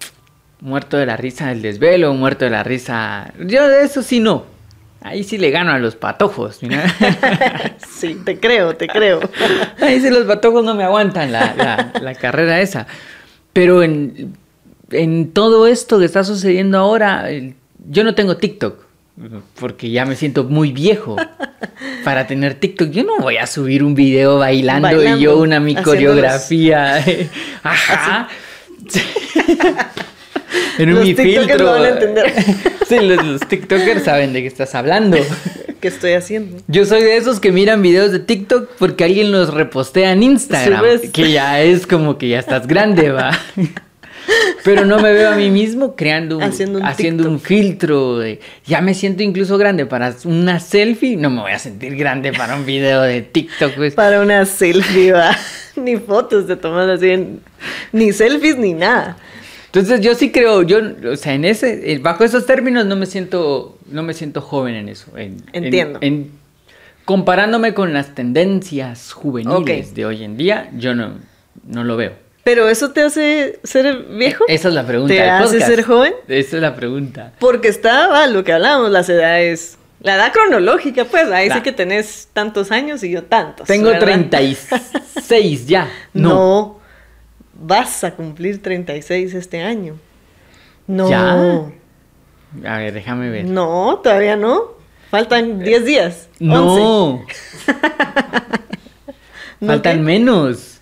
muerto 0.62 0.98
de 0.98 1.06
la 1.06 1.18
risa 1.18 1.48
del 1.48 1.62
desvelo, 1.62 2.14
muerto 2.14 2.46
de 2.46 2.52
la 2.52 2.64
risa. 2.64 3.34
Yo 3.40 3.68
de 3.68 3.84
eso 3.84 4.02
sí 4.04 4.20
no. 4.20 4.46
Ahí 5.02 5.24
sí 5.24 5.38
le 5.38 5.50
gano 5.52 5.72
a 5.72 5.80
los 5.80 5.96
patojos. 5.96 6.60
Sí, 8.00 8.16
te 8.24 8.40
creo, 8.40 8.76
te 8.76 8.88
creo. 8.88 9.20
Ahí 9.82 10.00
sí 10.00 10.10
los 10.10 10.26
patojos 10.26 10.64
no 10.64 10.74
me 10.76 10.84
aguantan 10.86 11.32
la, 11.34 11.54
la- 11.56 11.92
la 12.02 12.16
carrera 12.16 12.62
esa. 12.62 12.88
Pero 13.52 13.84
en, 13.84 14.36
en 14.92 15.32
todo 15.32 15.68
esto 15.68 16.00
que 16.00 16.06
está 16.06 16.24
sucediendo 16.24 16.78
ahora, 16.78 17.26
yo 17.90 18.04
no 18.06 18.16
tengo 18.16 18.38
TikTok. 18.38 18.86
Porque 19.60 19.90
ya 19.92 20.06
me 20.06 20.16
siento 20.16 20.46
muy 20.46 20.72
viejo 20.72 21.18
para 22.06 22.26
tener 22.26 22.54
TikTok. 22.54 22.90
Yo 22.90 23.04
no 23.04 23.18
voy 23.20 23.36
a 23.36 23.48
subir 23.48 23.84
un 23.84 23.94
video 23.94 24.38
bailando, 24.38 25.04
y 25.04 25.20
yo 25.22 25.38
una 25.40 25.60
mi 25.60 25.76
coreografía. 25.76 27.04
Ajá. 27.64 28.30
En 30.78 30.90
un 30.90 30.96
Los 30.96 31.06
tiktokers 31.06 31.38
filtro. 31.48 31.58
lo 31.66 31.72
van 31.72 31.84
a 31.84 31.90
entender. 31.90 32.34
sí, 32.88 33.00
los, 33.00 33.26
los 33.26 33.42
TikTokers 33.42 34.04
saben 34.04 34.34
de 34.34 34.42
qué 34.42 34.48
estás 34.48 34.76
hablando. 34.76 35.18
¿Qué 35.80 35.88
estoy 35.88 36.14
haciendo? 36.14 36.58
Yo 36.68 36.86
soy 36.86 37.02
de 37.04 37.16
esos 37.18 37.40
que 37.40 37.52
miran 37.52 37.82
videos 37.82 38.12
de 38.12 38.20
TikTok 38.20 38.70
porque 38.78 39.06
alguien 39.06 39.32
los 39.32 39.54
repostea 39.54 40.12
en 40.12 40.24
Instagram. 40.24 40.80
¿Subes? 40.80 41.10
Que 41.12 41.32
ya 41.32 41.62
es 41.62 41.88
como 41.88 42.18
que 42.18 42.28
ya 42.30 42.40
estás 42.40 42.68
grande, 42.68 43.12
va. 43.12 43.32
Pero 44.64 44.86
no 44.86 45.00
me 45.00 45.12
veo 45.14 45.32
a 45.32 45.36
mí 45.36 45.50
mismo 45.50 45.96
creando 45.96 46.38
un, 46.38 46.44
Haciendo 46.44 46.80
un 46.80 46.86
haciendo 46.86 47.28
un 47.30 47.40
filtro. 47.40 48.20
de- 48.20 48.40
ya 48.66 48.82
me 48.82 48.94
siento 48.94 49.24
incluso 49.24 49.58
grande 49.58 49.86
para 49.86 50.14
una 50.26 50.60
selfie. 50.60 51.16
No 51.16 51.30
me 51.30 51.42
voy 51.42 51.52
a 51.54 51.60
sentir 51.60 51.96
grande 51.96 52.34
para 52.34 52.56
un 52.56 52.66
video 52.66 53.02
de 53.02 53.22
TikTok. 53.22 53.74
Pues. 53.76 53.96
Para 53.96 54.22
una 54.22 54.46
selfie, 54.46 55.14
va. 55.14 55.36
Ni 55.78 55.96
fotos 55.96 56.46
te 56.46 56.58
tomas 56.58 56.90
así, 56.90 57.40
ni 57.94 58.12
selfies 58.12 58.58
ni 58.58 58.74
nada. 58.74 59.18
Entonces 59.72 60.02
yo 60.02 60.16
sí 60.16 60.32
creo, 60.32 60.64
yo, 60.64 60.80
o 61.12 61.16
sea, 61.16 61.34
en 61.34 61.46
ese, 61.46 61.92
eh, 61.94 62.00
bajo 62.00 62.24
esos 62.24 62.46
términos 62.46 62.86
no 62.86 62.96
me 62.96 63.06
siento, 63.06 63.78
no 63.92 64.02
me 64.04 64.14
siento 64.14 64.42
joven 64.42 64.76
en 64.76 64.90
eso. 64.90 65.16
en- 65.16 65.38
en- 65.54 65.66
Entiendo. 65.66 66.00
en- 66.02 66.32
comparándome 67.06 67.74
con 67.74 67.94
las 67.94 68.14
tendencias 68.16 69.14
juveniles 69.14 69.94
de 69.96 70.06
hoy 70.06 70.24
en 70.24 70.38
día, 70.38 70.70
yo 70.76 70.94
no, 70.96 71.14
no 71.68 71.84
lo 71.84 71.98
veo. 71.98 72.14
Pero 72.44 72.68
eso 72.70 72.92
te 72.92 73.02
hace 73.02 73.60
ser 73.64 74.06
viejo. 74.10 74.44
Esa 74.48 74.70
es 74.70 74.74
la 74.74 74.86
pregunta. 74.88 75.14
¿Te 75.14 75.22
hace 75.30 75.54
podcast. 75.60 75.72
ser 75.72 75.84
joven? 75.84 76.14
Esa 76.28 76.56
es 76.56 76.62
la 76.62 76.76
pregunta. 76.76 77.34
Porque 77.40 77.68
está, 77.68 78.08
va, 78.08 78.26
lo 78.28 78.44
que 78.44 78.54
hablábamos, 78.54 78.90
las 78.92 79.08
edades. 79.10 79.78
La 80.02 80.16
edad 80.16 80.32
cronológica, 80.32 81.04
pues, 81.06 81.30
ahí 81.32 81.50
La- 81.50 81.56
sí 81.56 81.62
que 81.62 81.74
tenés 81.74 82.30
tantos 82.34 82.72
años 82.72 83.04
y 83.04 83.12
yo 83.12 83.24
tantos. 83.24 83.68
Tengo 83.68 83.88
¿verdad? 83.90 84.00
36 84.06 85.68
ya. 85.68 85.90
No. 86.14 86.30
No. 86.30 86.79
Vas 87.62 88.04
a 88.04 88.12
cumplir 88.16 88.62
36 88.62 89.34
este 89.34 89.62
año. 89.62 89.96
No. 90.88 91.10
¿Ya? 91.10 91.34
A 92.66 92.78
ver, 92.80 92.94
déjame 92.94 93.30
ver. 93.30 93.46
No, 93.46 94.00
todavía 94.04 94.36
no. 94.36 94.78
Faltan 95.12 95.60
10 95.60 95.86
días. 95.86 96.30
11. 96.40 96.46
No. 96.46 97.26
¿No 99.60 99.68
Faltan 99.68 99.98
qué? 99.98 100.04
menos. 100.04 100.80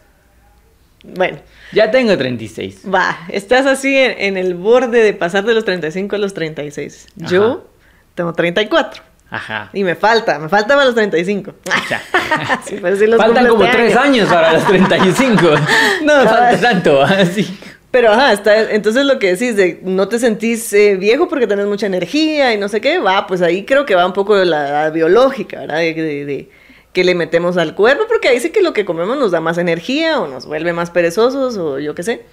Bueno, 1.03 1.37
Ya 1.73 1.89
tengo 1.91 2.17
36. 2.17 2.81
va. 2.93 3.17
Estás 3.29 3.65
así 3.65 3.95
en, 3.95 4.15
en 4.19 4.37
el 4.37 4.53
borde 4.55 5.01
de 5.03 5.13
pasar 5.13 5.45
de 5.45 5.53
los 5.53 5.65
35 5.65 6.15
a 6.15 6.19
los 6.19 6.33
36. 6.33 7.07
Ajá. 7.21 7.29
Yo 7.31 7.67
tengo 8.15 8.33
34. 8.33 9.03
Ajá. 9.29 9.69
Y 9.73 9.83
me 9.83 9.95
falta, 9.95 10.39
me 10.39 10.47
falta 10.49 10.69
para 10.75 10.85
los 10.85 10.95
35. 10.95 11.53
Ya. 11.89 12.01
Sí, 12.65 12.77
pero 12.81 12.95
sí 12.95 13.07
los 13.07 13.17
Faltan 13.17 13.47
como 13.47 13.63
este 13.65 13.77
tres 13.77 13.95
año. 13.95 14.01
años 14.23 14.29
para 14.29 14.53
los 14.53 14.65
35. 14.67 15.41
No 16.03 16.17
me 16.19 16.23
Cabal. 16.23 16.27
falta 16.27 16.61
tanto. 16.61 17.01
Así. 17.01 17.57
Pero 17.91 18.11
ajá, 18.11 18.33
está, 18.33 18.71
entonces 18.71 19.05
lo 19.05 19.17
que 19.19 19.33
decís 19.33 19.55
de 19.55 19.79
no 19.83 20.07
te 20.07 20.19
sentís 20.19 20.71
eh, 20.73 20.95
viejo 20.97 21.27
porque 21.29 21.47
tenés 21.47 21.65
mucha 21.65 21.87
energía 21.87 22.53
y 22.53 22.57
no 22.57 22.67
sé 22.69 22.81
qué, 22.81 22.99
va, 22.99 23.25
pues 23.27 23.41
ahí 23.41 23.63
creo 23.65 23.85
que 23.85 23.95
va 23.95 24.05
un 24.05 24.13
poco 24.13 24.35
la, 24.35 24.71
la 24.83 24.89
biológica, 24.89 25.61
¿verdad? 25.61 25.77
De, 25.77 25.93
de- 25.93 26.25
de 26.25 26.49
que 26.93 27.03
le 27.03 27.15
metemos 27.15 27.57
al 27.57 27.75
cuerpo, 27.75 28.03
porque 28.07 28.27
ahí 28.27 28.39
sí 28.39 28.49
que 28.49 28.61
lo 28.61 28.73
que 28.73 28.83
comemos 28.83 29.17
nos 29.17 29.31
da 29.31 29.39
más 29.39 29.57
energía 29.57 30.19
o 30.19 30.27
nos 30.27 30.45
vuelve 30.47 30.73
más 30.73 30.89
perezosos 30.91 31.55
o 31.57 31.79
yo 31.79 31.95
qué 31.95 32.03
sé. 32.03 32.25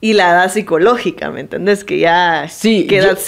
y 0.00 0.12
la 0.14 0.30
edad 0.30 0.52
psicológica, 0.52 1.30
¿me 1.30 1.40
entendés? 1.40 1.82
Que 1.84 1.98
ya 1.98 2.46
Sí, 2.48 2.86
qué 2.88 2.96
yo- 2.96 3.02
edad 3.04 3.18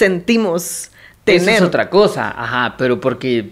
Eso 1.35 1.45
tener. 1.45 1.61
es 1.61 1.67
otra 1.67 1.89
cosa, 1.89 2.29
ajá, 2.37 2.75
pero 2.77 2.99
porque 2.99 3.49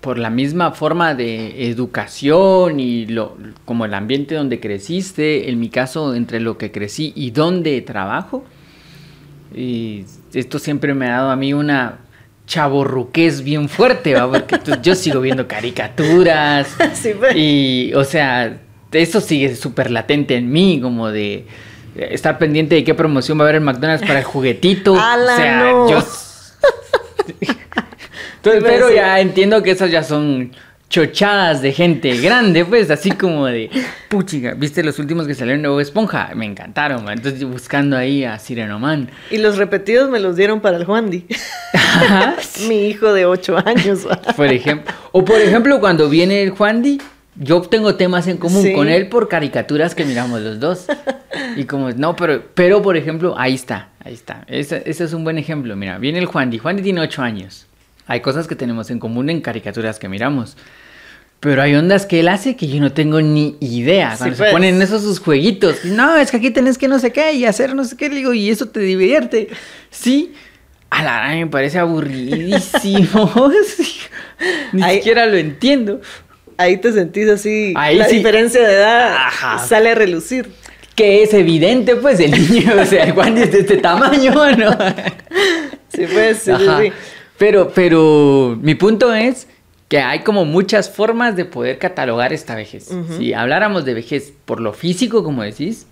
por 0.00 0.18
la 0.18 0.30
misma 0.30 0.72
forma 0.72 1.14
de 1.14 1.68
educación 1.68 2.80
y 2.80 3.06
lo 3.06 3.36
como 3.64 3.84
el 3.84 3.94
ambiente 3.94 4.34
donde 4.34 4.58
creciste, 4.60 5.48
en 5.50 5.60
mi 5.60 5.68
caso 5.68 6.14
entre 6.14 6.40
lo 6.40 6.58
que 6.58 6.70
crecí 6.72 7.12
y 7.16 7.30
donde 7.30 7.80
trabajo, 7.82 8.44
y 9.54 10.04
esto 10.34 10.58
siempre 10.58 10.92
me 10.94 11.06
ha 11.06 11.12
dado 11.18 11.30
a 11.30 11.36
mí 11.36 11.52
una 11.54 11.98
chaborruquez 12.46 13.42
bien 13.42 13.68
fuerte, 13.68 14.14
¿va? 14.14 14.30
porque 14.30 14.58
tú- 14.58 14.72
yo 14.82 14.94
sigo 14.94 15.20
viendo 15.20 15.46
caricaturas 15.48 16.68
Sí, 16.94 17.10
pues. 17.18 17.34
y, 17.36 17.92
o 17.94 18.04
sea, 18.04 18.58
eso 18.92 19.20
sigue 19.20 19.54
súper 19.56 19.90
latente 19.90 20.36
en 20.36 20.50
mí, 20.50 20.78
como 20.80 21.08
de 21.10 21.46
eh, 21.96 22.08
estar 22.12 22.38
pendiente 22.38 22.74
de 22.76 22.84
qué 22.84 22.94
promoción 22.94 23.38
va 23.38 23.42
a 23.42 23.44
haber 23.46 23.56
en 23.56 23.64
McDonald's 23.64 24.06
para 24.06 24.20
el 24.20 24.24
juguetito. 24.24 24.94
¡Ala, 25.00 25.32
o 25.34 25.36
sea, 25.36 25.62
no! 25.62 25.90
yo 25.90 25.98
entonces, 28.36 28.62
pero 28.64 28.90
ya 28.90 29.20
entiendo 29.20 29.62
que 29.62 29.72
esas 29.72 29.90
ya 29.90 30.02
son 30.02 30.52
chochadas 30.88 31.62
de 31.62 31.72
gente 31.72 32.16
grande, 32.18 32.64
pues, 32.64 32.90
así 32.90 33.10
como 33.10 33.46
de, 33.46 33.70
puchiga, 34.08 34.54
¿viste 34.54 34.84
los 34.84 34.98
últimos 34.98 35.26
que 35.26 35.34
salieron 35.34 35.62
de 35.62 35.68
Bob 35.68 35.80
Esponja? 35.80 36.30
Me 36.34 36.46
encantaron, 36.46 37.04
man. 37.04 37.18
entonces 37.18 37.44
buscando 37.44 37.96
ahí 37.96 38.24
a 38.24 38.38
Sirenoman. 38.38 39.10
Y 39.30 39.38
los 39.38 39.56
repetidos 39.56 40.08
me 40.10 40.20
los 40.20 40.36
dieron 40.36 40.60
para 40.60 40.76
el 40.76 40.84
Juandi. 40.84 41.26
Mi 42.68 42.86
hijo 42.86 43.12
de 43.12 43.26
8 43.26 43.62
años. 43.66 44.06
por 44.36 44.46
ejemplo. 44.46 44.94
O 45.12 45.24
por 45.24 45.40
ejemplo, 45.40 45.80
cuando 45.80 46.08
viene 46.08 46.42
el 46.42 46.50
Juandi, 46.50 47.00
yo 47.38 47.60
tengo 47.62 47.94
temas 47.96 48.26
en 48.28 48.36
común 48.38 48.62
Sí. 48.62 48.72
con 48.72 48.88
él 48.88 49.08
por 49.08 49.28
caricaturas 49.28 49.94
que 49.94 50.04
miramos 50.04 50.40
los 50.40 50.60
dos. 50.60 50.86
Y 51.56 51.64
como, 51.64 51.90
no, 51.90 52.16
pero, 52.16 52.42
pero 52.54 52.80
por 52.82 52.96
ejemplo, 52.96 53.34
ahí 53.36 53.54
está, 53.54 53.90
ahí 54.02 54.14
está. 54.14 54.44
Ese, 54.46 54.82
ese 54.86 55.04
es 55.04 55.12
un 55.12 55.22
buen 55.24 55.36
ejemplo. 55.36 55.76
Mira, 55.76 55.98
viene 55.98 56.18
el 56.18 56.24
Juandi. 56.26 56.56
Juandi 56.58 56.82
tiene 56.82 57.00
8 57.00 57.20
años. 57.22 57.66
Hay 58.06 58.20
cosas 58.20 58.46
que 58.46 58.56
tenemos 58.56 58.90
en 58.90 58.98
común 58.98 59.28
en 59.28 59.40
caricaturas 59.42 59.98
que 59.98 60.08
miramos. 60.08 60.56
Pero 61.40 61.60
hay 61.60 61.74
ondas 61.74 62.06
que 62.06 62.20
él 62.20 62.28
hace 62.28 62.56
que 62.56 62.68
yo 62.68 62.80
no 62.80 62.92
tengo 62.92 63.20
ni 63.20 63.56
idea. 63.60 64.12
Sí, 64.12 64.18
Cuando 64.18 64.36
pues. 64.36 64.48
se 64.48 64.52
ponen 64.54 64.80
esos 64.80 65.02
sus 65.02 65.18
jueguitos. 65.20 65.84
No, 65.84 66.16
es 66.16 66.30
que 66.30 66.38
aquí 66.38 66.50
tenés 66.50 66.78
que 66.78 66.88
no 66.88 66.98
sé 66.98 67.12
qué 67.12 67.32
y 67.34 67.44
hacer 67.44 67.74
no 67.74 67.84
sé 67.84 67.96
qué. 67.96 68.08
Le 68.08 68.16
digo, 68.16 68.32
y 68.32 68.48
eso 68.48 68.68
te 68.68 68.80
divierte. 68.80 69.48
Sí. 69.90 70.32
A 70.88 71.02
la 71.02 71.28
me 71.34 71.46
parece 71.48 71.78
aburridísimo. 71.78 73.50
Ni 74.72 74.82
siquiera 74.82 75.26
lo 75.26 75.36
entiendo. 75.36 76.00
Ahí 76.56 76.78
te 76.78 76.92
sentís 76.92 77.28
así. 77.28 77.72
Ahí 77.76 77.96
la 77.96 78.08
sí. 78.08 78.16
diferencia 78.16 78.66
de 78.66 78.74
edad 78.74 79.14
Ajá. 79.16 79.58
sale 79.58 79.90
a 79.90 79.94
relucir. 79.94 80.48
Que 80.94 81.22
es 81.22 81.34
evidente, 81.34 81.96
pues, 81.96 82.20
el 82.20 82.30
niño, 82.30 82.72
o 82.80 82.84
sea, 82.86 83.04
el 83.04 83.12
Juan 83.12 83.36
es 83.36 83.52
de 83.52 83.60
este 83.60 83.76
tamaño, 83.76 84.32
¿no? 84.56 84.70
Sí, 85.88 86.04
pues, 86.12 86.38
sí, 86.38 86.52
sí. 86.52 86.92
Pero, 87.38 87.70
pero 87.74 88.58
mi 88.60 88.74
punto 88.74 89.14
es 89.14 89.46
que 89.88 89.98
hay 89.98 90.20
como 90.20 90.44
muchas 90.44 90.90
formas 90.90 91.36
de 91.36 91.44
poder 91.44 91.78
catalogar 91.78 92.32
esta 92.32 92.54
vejez. 92.54 92.90
Si 93.16 93.32
habláramos 93.32 93.84
de 93.84 93.94
vejez 93.94 94.32
por 94.44 94.60
lo 94.60 94.72
físico, 94.72 95.22
como 95.22 95.42
decís, 95.42 95.86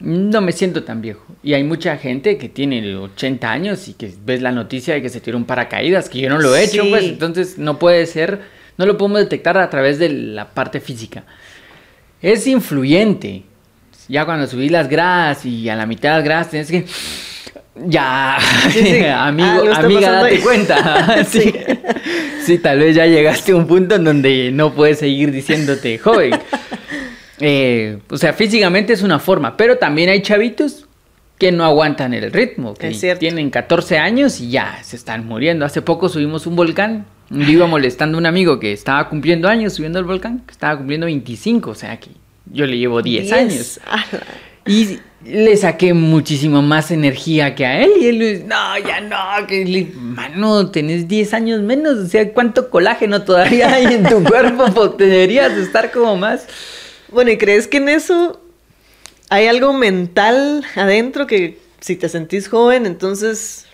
no 0.00 0.40
me 0.40 0.52
siento 0.52 0.84
tan 0.84 1.00
viejo. 1.00 1.24
Y 1.42 1.54
hay 1.54 1.64
mucha 1.64 1.96
gente 1.96 2.38
que 2.38 2.48
tiene 2.48 2.96
80 2.96 3.50
años 3.50 3.88
y 3.88 3.94
que 3.94 4.12
ves 4.24 4.40
la 4.42 4.52
noticia 4.52 4.94
de 4.94 5.02
que 5.02 5.08
se 5.08 5.20
tiró 5.20 5.36
un 5.36 5.44
paracaídas, 5.44 6.08
que 6.08 6.20
yo 6.20 6.28
no 6.28 6.38
lo 6.38 6.54
he 6.54 6.64
hecho, 6.64 6.84
pues 6.88 7.04
entonces 7.04 7.58
no 7.58 7.78
puede 7.78 8.06
ser, 8.06 8.40
no 8.76 8.86
lo 8.86 8.96
podemos 8.98 9.20
detectar 9.20 9.56
a 9.58 9.70
través 9.70 9.98
de 9.98 10.08
la 10.08 10.46
parte 10.50 10.80
física. 10.80 11.24
Es 12.20 12.46
influyente. 12.46 13.42
Ya 14.08 14.24
cuando 14.24 14.46
subís 14.46 14.70
las 14.70 14.88
gradas 14.88 15.44
y 15.46 15.68
a 15.68 15.76
la 15.76 15.86
mitad 15.86 16.10
de 16.10 16.14
las 16.16 16.24
gradas 16.24 16.50
tienes 16.50 16.70
que... 16.70 16.84
Ya, 17.86 18.38
Sí, 18.72 18.80
sí. 18.82 19.04
amigo, 19.14 19.64
Ah, 19.72 19.78
amiga, 19.80 20.10
date 20.10 20.36
ahí. 20.36 20.40
cuenta. 20.40 21.24
sí. 22.44 22.58
Tal 22.58 22.78
vez 22.78 22.94
ya 22.94 23.06
llegaste 23.06 23.52
a 23.52 23.56
un 23.56 23.66
punto 23.66 23.96
en 23.96 24.04
donde 24.04 24.50
no 24.52 24.74
puedes 24.74 24.98
seguir 24.98 25.32
diciéndote 25.32 25.98
joven. 25.98 26.34
Eh, 27.40 27.98
o 28.10 28.16
sea, 28.16 28.32
físicamente 28.32 28.92
es 28.92 29.02
una 29.02 29.18
forma, 29.18 29.56
pero 29.56 29.76
también 29.76 30.08
hay 30.08 30.22
chavitos 30.22 30.86
que 31.38 31.50
no 31.50 31.64
aguantan 31.64 32.14
el 32.14 32.30
ritmo, 32.32 32.74
que 32.74 32.90
tienen 33.18 33.50
14 33.50 33.98
años 33.98 34.40
y 34.40 34.50
ya 34.50 34.78
se 34.84 34.94
están 34.96 35.26
muriendo. 35.26 35.64
Hace 35.64 35.82
poco 35.82 36.08
subimos 36.08 36.46
un 36.46 36.54
volcán, 36.54 37.06
yo 37.30 37.50
iba 37.50 37.66
molestando 37.66 38.18
a 38.18 38.20
un 38.20 38.26
amigo 38.26 38.60
que 38.60 38.72
estaba 38.72 39.08
cumpliendo 39.08 39.48
años 39.48 39.74
subiendo 39.74 39.98
el 39.98 40.04
volcán, 40.04 40.40
que 40.46 40.52
estaba 40.52 40.76
cumpliendo 40.76 41.06
25, 41.06 41.70
o 41.70 41.74
sea 41.74 41.98
que 41.98 42.10
yo 42.46 42.66
le 42.66 42.76
llevo 42.78 43.02
10 43.02 43.32
años. 43.32 43.80
Y 44.66 44.98
le 45.24 45.56
saqué 45.56 45.92
muchísimo 45.94 46.62
más 46.62 46.90
energía 46.90 47.54
que 47.54 47.66
a 47.66 47.82
él. 47.82 47.90
Y 48.00 48.06
él, 48.06 48.18
le 48.18 48.32
dice, 48.34 48.44
no, 48.44 48.78
ya 48.78 49.00
no, 49.00 49.46
que 49.46 49.64
le- 49.64 49.92
mano, 49.94 50.70
tenés 50.70 51.08
10 51.08 51.34
años 51.34 51.60
menos. 51.62 51.98
O 51.98 52.06
sea, 52.06 52.32
¿cuánto 52.32 52.70
colágeno 52.70 53.22
todavía 53.22 53.72
hay 53.72 53.86
en 53.86 54.04
tu 54.04 54.22
cuerpo? 54.24 54.66
Pues 54.74 54.96
deberías 54.98 55.52
estar 55.52 55.90
como 55.90 56.16
más. 56.16 56.46
Bueno, 57.10 57.30
¿y 57.30 57.38
crees 57.38 57.68
que 57.68 57.76
en 57.78 57.88
eso 57.88 58.40
hay 59.30 59.46
algo 59.46 59.72
mental 59.72 60.64
adentro 60.76 61.26
que 61.26 61.58
si 61.80 61.96
te 61.96 62.08
sentís 62.08 62.48
joven, 62.48 62.86
entonces, 62.86 63.66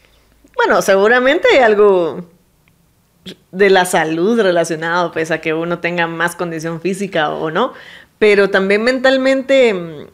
bueno, 0.57 0.83
seguramente 0.83 1.47
hay 1.53 1.59
algo 1.61 2.25
de 3.53 3.71
la 3.71 3.85
salud 3.85 4.41
relacionado, 4.41 5.13
pues 5.13 5.31
a 5.31 5.41
que 5.41 5.53
uno 5.55 5.79
tenga 5.79 6.07
más 6.07 6.35
condición 6.37 6.81
física 6.81 7.31
o 7.31 7.51
no, 7.51 7.73
pero 8.19 8.51
también 8.51 8.83
mentalmente 8.83 9.75
mm, 9.75 10.07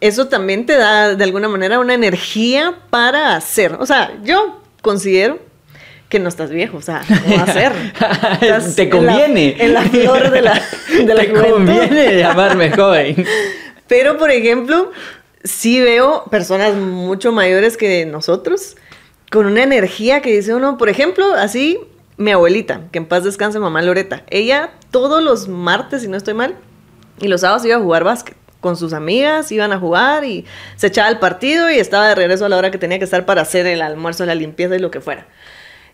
eso 0.00 0.28
también 0.28 0.64
te 0.66 0.76
da 0.76 1.14
de 1.14 1.24
alguna 1.24 1.48
manera 1.48 1.78
una 1.78 1.94
energía 1.94 2.74
para 2.88 3.36
hacer. 3.36 3.74
O 3.78 3.84
sea, 3.86 4.12
yo 4.24 4.62
considero 4.82 5.38
que 6.08 6.18
no 6.18 6.28
estás 6.28 6.50
viejo, 6.50 6.78
o 6.78 6.82
sea, 6.82 7.02
no 7.08 7.36
va 7.36 7.42
a 7.42 7.52
ser. 7.52 7.72
Estás 8.40 8.74
Te 8.74 8.82
en 8.82 8.90
la- 8.90 8.96
conviene. 9.12 9.56
En 9.58 9.74
la, 9.74 9.82
flor 9.82 10.30
de 10.30 10.42
la, 10.42 10.54
de 10.88 11.14
la 11.14 11.20
Te 11.22 11.28
juventud. 11.28 11.50
conviene 11.52 12.18
llamarme 12.18 12.70
joven. 12.72 13.24
Pero, 13.86 14.16
por 14.16 14.30
ejemplo, 14.30 14.90
sí 15.44 15.80
veo 15.80 16.24
personas 16.30 16.74
mucho 16.74 17.30
mayores 17.30 17.76
que 17.76 18.06
nosotros 18.06 18.76
con 19.30 19.46
una 19.46 19.62
energía 19.62 20.20
que 20.22 20.32
dice 20.34 20.54
uno, 20.54 20.76
por 20.78 20.88
ejemplo, 20.88 21.32
así, 21.34 21.78
mi 22.20 22.32
abuelita, 22.32 22.82
que 22.92 22.98
en 22.98 23.06
paz 23.06 23.24
descanse 23.24 23.58
mamá 23.58 23.80
Loreta, 23.80 24.24
ella 24.28 24.72
todos 24.90 25.22
los 25.22 25.48
martes, 25.48 26.02
si 26.02 26.08
no 26.08 26.18
estoy 26.18 26.34
mal, 26.34 26.54
y 27.18 27.28
los 27.28 27.40
sábados 27.40 27.64
iba 27.64 27.76
a 27.76 27.80
jugar 27.80 28.04
básquet 28.04 28.36
con 28.60 28.76
sus 28.76 28.92
amigas, 28.92 29.50
iban 29.52 29.72
a 29.72 29.78
jugar 29.78 30.24
y 30.24 30.44
se 30.76 30.88
echaba 30.88 31.08
el 31.08 31.18
partido 31.18 31.70
y 31.70 31.78
estaba 31.78 32.08
de 32.08 32.14
regreso 32.14 32.44
a 32.44 32.50
la 32.50 32.58
hora 32.58 32.70
que 32.70 32.76
tenía 32.76 32.98
que 32.98 33.04
estar 33.04 33.24
para 33.24 33.40
hacer 33.40 33.66
el 33.66 33.80
almuerzo, 33.80 34.26
la 34.26 34.34
limpieza 34.34 34.76
y 34.76 34.80
lo 34.80 34.90
que 34.90 35.00
fuera. 35.00 35.28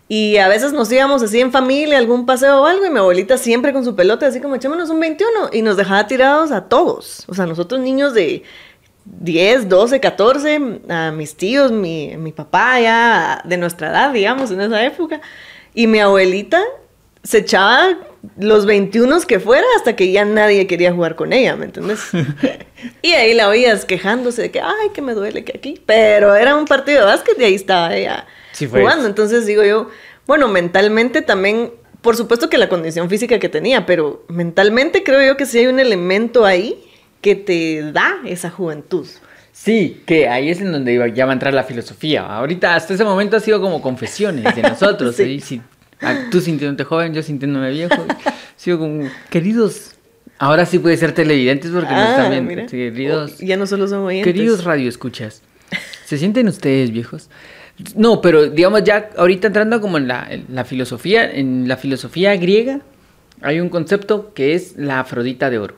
Y 0.09 0.35
a 0.35 0.49
veces 0.49 0.73
nos 0.73 0.91
íbamos 0.91 1.23
así 1.23 1.39
en 1.39 1.53
familia, 1.53 1.97
algún 1.97 2.25
paseo 2.25 2.61
o 2.61 2.65
algo, 2.65 2.85
y 2.85 2.89
mi 2.89 2.99
abuelita 2.99 3.37
siempre 3.37 3.71
con 3.71 3.85
su 3.85 3.95
pelota, 3.95 4.27
así 4.27 4.41
como 4.41 4.55
echémonos 4.55 4.89
un 4.89 4.99
21, 4.99 5.29
y 5.53 5.61
nos 5.61 5.77
dejaba 5.77 6.07
tirados 6.07 6.51
a 6.51 6.65
todos. 6.65 7.23
O 7.29 7.35
sea, 7.35 7.45
nosotros 7.45 7.79
niños 7.79 8.13
de 8.13 8.43
10, 9.05 9.69
12, 9.69 10.01
14, 10.01 10.81
a 10.89 11.11
mis 11.11 11.37
tíos, 11.37 11.71
mi, 11.71 12.17
mi 12.17 12.33
papá 12.33 12.81
ya 12.81 13.41
de 13.45 13.55
nuestra 13.55 13.91
edad, 13.91 14.11
digamos, 14.11 14.51
en 14.51 14.59
esa 14.59 14.83
época. 14.83 15.21
Y 15.77 15.85
mi 15.85 15.99
abuelita 15.99 16.59
se 17.21 17.37
echaba 17.37 17.95
los 18.39 18.65
21 18.65 19.21
que 19.27 19.39
fuera 19.39 19.63
hasta 19.75 19.95
que 19.95 20.11
ya 20.11 20.25
nadie 20.25 20.65
quería 20.65 20.91
jugar 20.91 21.15
con 21.15 21.33
ella, 21.33 21.55
¿me 21.55 21.65
entiendes? 21.65 21.99
y 23.03 23.11
ahí 23.11 23.35
la 23.35 23.47
oías 23.47 23.85
quejándose 23.85 24.41
de 24.41 24.49
que, 24.49 24.59
ay, 24.59 24.89
que 24.91 25.03
me 25.03 25.13
duele 25.13 25.43
que 25.43 25.55
aquí. 25.55 25.79
Pero 25.85 26.33
era 26.33 26.55
un 26.55 26.65
partido 26.65 27.01
de 27.01 27.05
básquet 27.05 27.39
y 27.39 27.43
ahí 27.43 27.53
estaba 27.53 27.95
ella 27.95 28.25
Sí, 28.53 28.65
jugando. 28.65 29.05
Entonces 29.05 29.45
digo 29.45 29.63
yo, 29.63 29.91
bueno, 30.25 30.47
mentalmente 30.47 31.21
también, 31.21 31.71
por 32.01 32.17
supuesto 32.17 32.49
que 32.49 32.57
la 32.57 32.69
condición 32.69 33.07
física 33.07 33.37
que 33.37 33.47
tenía, 33.47 33.85
pero 33.85 34.25
mentalmente 34.29 35.03
creo 35.03 35.21
yo 35.21 35.37
que 35.37 35.45
sí 35.45 35.59
hay 35.59 35.67
un 35.67 35.79
elemento 35.79 36.43
ahí 36.43 36.83
que 37.21 37.35
te 37.35 37.91
da 37.91 38.17
esa 38.25 38.49
juventud. 38.49 39.05
Sí, 39.59 40.03
que 40.05 40.29
ahí 40.29 40.49
es 40.49 40.61
en 40.61 40.71
donde 40.71 40.93
iba- 40.93 41.07
ya 41.07 41.25
va 41.25 41.31
a 41.31 41.33
entrar 41.33 41.53
la 41.53 41.63
filosofía. 41.63 42.21
Ahorita, 42.25 42.75
hasta 42.75 42.93
ese 42.93 43.03
momento 43.03 43.37
ha 43.37 43.39
sido 43.39 43.59
como 43.59 43.81
confesiones 43.81 44.55
de 44.55 44.61
nosotros. 44.61 45.15
Sí. 45.17 45.39
¿sí? 45.39 45.55
Sí, 45.57 45.61
ah, 46.01 46.15
tú 46.31 46.39
sintiéndote 46.41 46.83
joven, 46.83 47.13
yo 47.13 47.23
sintiéndome 47.23 47.71
viejo. 47.71 47.95
Ha 48.27 48.59
sido 48.59 48.79
como, 48.79 49.07
queridos. 49.29 49.91
Ahora 50.39 50.65
sí 50.65 50.79
puede 50.79 50.97
ser 50.97 51.11
televidentes 51.13 51.69
porque 51.71 51.93
nos 51.93 52.09
están 52.09 52.31
viendo. 52.31 52.63
Ah. 52.63 52.65
Queridos, 52.67 53.33
Oh, 53.39 53.45
ya 53.45 53.55
no 53.57 53.65
solo 53.67 53.87
son 53.87 53.99
oyentes. 54.05 54.33
queridos 54.33 54.63
radioescuchas. 54.63 55.41
¿Se 56.05 56.17
sienten 56.17 56.47
ustedes 56.47 56.91
viejos? 56.91 57.29
No, 57.95 58.21
pero 58.21 58.49
digamos 58.49 58.83
ya 58.83 59.09
ahorita 59.17 59.47
entrando 59.47 59.79
como 59.81 59.97
en 59.97 60.07
la, 60.07 60.25
en 60.29 60.45
la 60.49 60.65
filosofía, 60.65 61.29
en 61.31 61.67
la 61.67 61.77
filosofía 61.77 62.35
griega 62.37 62.79
hay 63.41 63.59
un 63.59 63.69
concepto 63.69 64.33
que 64.33 64.53
es 64.55 64.75
la 64.77 64.99
Afrodita 65.01 65.49
de 65.51 65.59
oro. 65.59 65.77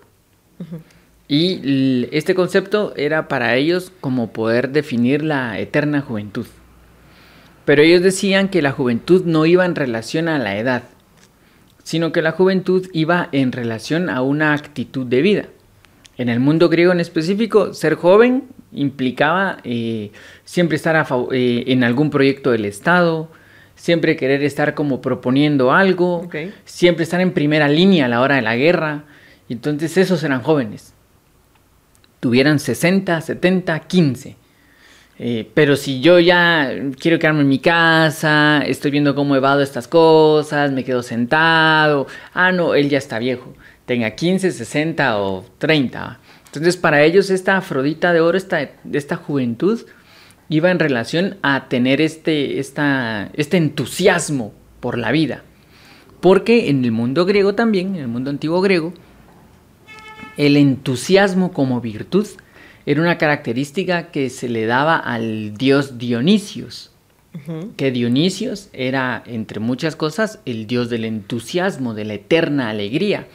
Y 1.31 2.07
este 2.11 2.33
concepto 2.33 2.91
era 2.97 3.27
para 3.27 3.55
ellos 3.55 3.91
como 4.01 4.33
poder 4.33 4.71
definir 4.71 5.23
la 5.23 5.59
eterna 5.59 6.01
juventud. 6.01 6.47
Pero 7.65 7.83
ellos 7.83 8.01
decían 8.01 8.49
que 8.49 8.63
la 8.63 8.71
juventud 8.71 9.25
no 9.25 9.45
iba 9.45 9.63
en 9.63 9.75
relación 9.75 10.27
a 10.27 10.39
la 10.39 10.57
edad, 10.57 10.83
sino 11.83 12.11
que 12.11 12.23
la 12.23 12.31
juventud 12.31 12.87
iba 12.93 13.29
en 13.31 13.51
relación 13.51 14.09
a 14.09 14.23
una 14.23 14.53
actitud 14.53 15.05
de 15.05 15.21
vida. 15.21 15.45
En 16.17 16.29
el 16.29 16.39
mundo 16.39 16.67
griego 16.67 16.93
en 16.93 16.99
específico, 16.99 17.75
ser 17.75 17.93
joven 17.93 18.45
implicaba 18.71 19.59
eh, 19.63 20.11
siempre 20.45 20.77
estar 20.77 20.95
a 20.95 21.05
eh, 21.31 21.65
en 21.67 21.83
algún 21.83 22.09
proyecto 22.09 22.49
del 22.49 22.65
Estado, 22.65 23.29
siempre 23.75 24.15
querer 24.15 24.41
estar 24.41 24.73
como 24.73 24.99
proponiendo 24.99 25.71
algo, 25.71 26.27
siempre 26.65 27.03
estar 27.03 27.21
en 27.21 27.33
primera 27.33 27.69
línea 27.69 28.05
a 28.05 28.09
la 28.09 28.21
hora 28.21 28.37
de 28.37 28.41
la 28.41 28.55
guerra. 28.55 29.03
Entonces 29.47 29.95
esos 29.95 30.23
eran 30.23 30.41
jóvenes. 30.41 30.95
Tuvieran 32.19 32.59
60, 32.59 33.21
70, 33.21 33.79
15. 33.79 34.35
Eh, 35.21 35.49
pero 35.53 35.75
si 35.75 35.99
yo 35.99 36.19
ya 36.19 36.71
quiero 36.97 37.19
quedarme 37.19 37.41
en 37.41 37.49
mi 37.49 37.59
casa, 37.59 38.63
estoy 38.65 38.91
viendo 38.91 39.15
cómo 39.15 39.35
evado 39.35 39.61
estas 39.61 39.87
cosas, 39.87 40.71
me 40.71 40.85
quedo 40.85 41.03
sentado. 41.03 42.07
Ah, 42.33 42.51
no, 42.51 42.73
él 42.73 42.89
ya 42.89 42.97
está 42.97 43.19
viejo. 43.19 43.53
Tenga 43.85 44.11
15, 44.11 44.51
60 44.51 45.19
o 45.19 45.45
30. 45.57 46.19
Entonces, 46.45 46.77
para 46.77 47.03
ellos, 47.03 47.29
esta 47.29 47.57
Afrodita 47.57 48.13
de 48.13 48.21
oro, 48.21 48.37
esta, 48.37 48.69
esta 48.91 49.17
juventud, 49.17 49.81
iba 50.47 50.71
en 50.71 50.79
relación 50.79 51.37
a 51.41 51.67
tener 51.67 52.01
este, 52.01 52.59
esta, 52.59 53.29
este 53.33 53.57
entusiasmo 53.57 54.53
por 54.79 54.97
la 54.97 55.11
vida. 55.11 55.43
Porque 56.21 56.69
en 56.69 56.83
el 56.83 56.91
mundo 56.91 57.25
griego 57.25 57.55
también, 57.55 57.95
en 57.95 58.01
el 58.01 58.07
mundo 58.07 58.29
antiguo 58.29 58.61
griego, 58.61 58.93
el 60.37 60.57
entusiasmo 60.57 61.51
como 61.51 61.81
virtud 61.81 62.27
era 62.85 63.01
una 63.01 63.17
característica 63.17 64.09
que 64.11 64.29
se 64.29 64.49
le 64.49 64.65
daba 64.65 64.97
al 64.97 65.57
dios 65.57 65.97
Dionisios. 65.97 66.91
Que 67.77 67.91
Dionisios 67.91 68.69
era, 68.73 69.23
entre 69.25 69.59
muchas 69.59 69.95
cosas, 69.95 70.39
el 70.45 70.65
dios 70.65 70.89
del 70.89 71.05
entusiasmo, 71.05 71.93
de 71.93 72.05
la 72.05 72.15
eterna 72.15 72.69
alegría. 72.69 73.27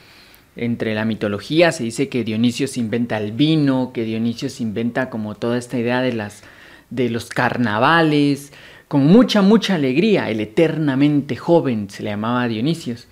Entre 0.57 0.95
la 0.95 1.05
mitología 1.05 1.73
se 1.73 1.85
dice 1.85 2.09
que 2.09 2.25
Dionisios 2.25 2.77
inventa 2.77 3.19
el 3.19 3.33
vino, 3.33 3.93
que 3.95 4.05
Dionisios 4.05 4.61
inventa 4.61 5.11
como 5.11 5.37
toda 5.37 5.59
esta 5.59 5.79
idea 5.79 6.01
de, 6.01 6.13
las, 6.13 6.43
de 6.91 7.09
los 7.09 7.27
carnavales, 7.27 8.53
con 8.89 9.07
mucha, 9.07 9.43
mucha 9.43 9.77
alegría. 9.77 10.29
El 10.31 10.41
eternamente 10.41 11.37
joven 11.37 11.89
se 11.91 12.03
le 12.03 12.11
llamaba 12.11 12.49
Dionisios. 12.49 13.07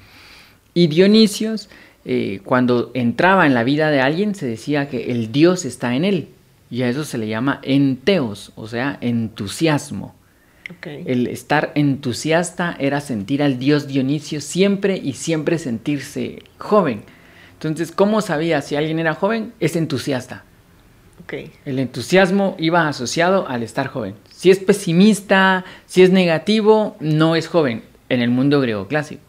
Y 0.75 0.89
Dionisios, 0.89 1.69
eh, 2.05 2.41
cuando 2.45 2.91
entraba 2.95 3.47
en 3.47 3.55
la 3.55 3.65
vida 3.65 3.91
de 3.91 4.01
alguien, 4.01 4.35
se 4.35 4.47
decía 4.47 4.89
que 4.89 5.11
el 5.11 5.33
Dios 5.33 5.65
está 5.65 5.95
en 5.95 6.05
él. 6.05 6.29
Y 6.71 6.83
a 6.83 6.89
eso 6.89 7.05
se 7.05 7.19
le 7.19 7.29
llama 7.29 7.61
enteos, 7.63 8.53
o 8.57 8.67
sea, 8.67 8.99
entusiasmo. 9.01 10.15
El 10.85 11.27
estar 11.27 11.71
entusiasta 11.75 12.75
era 12.79 13.01
sentir 13.01 13.43
al 13.43 13.59
Dios 13.59 13.87
Dionisio 13.87 14.41
siempre 14.41 14.97
y 14.97 15.13
siempre 15.13 15.59
sentirse 15.59 16.43
joven. 16.57 17.03
Entonces, 17.55 17.93
¿cómo 17.93 18.23
sabía 18.23 18.63
si 18.63 18.75
alguien 18.75 18.99
era 18.99 19.15
joven? 19.15 19.53
Es 19.61 19.77
entusiasta. 19.77 20.45
El 21.65 21.79
entusiasmo 21.79 22.57
iba 22.59 22.89
asociado 22.89 23.49
al 23.49 23.63
estar 23.63 23.87
joven. 23.89 24.15
Si 24.31 24.51
es 24.51 24.59
pesimista, 24.59 25.65
si 25.87 26.03
es 26.03 26.11
negativo, 26.11 26.97
no 27.01 27.37
es 27.37 27.49
joven 27.49 27.83
en 28.09 28.21
el 28.21 28.31
mundo 28.31 28.61
griego 28.61 28.87
clásico. 28.87 29.23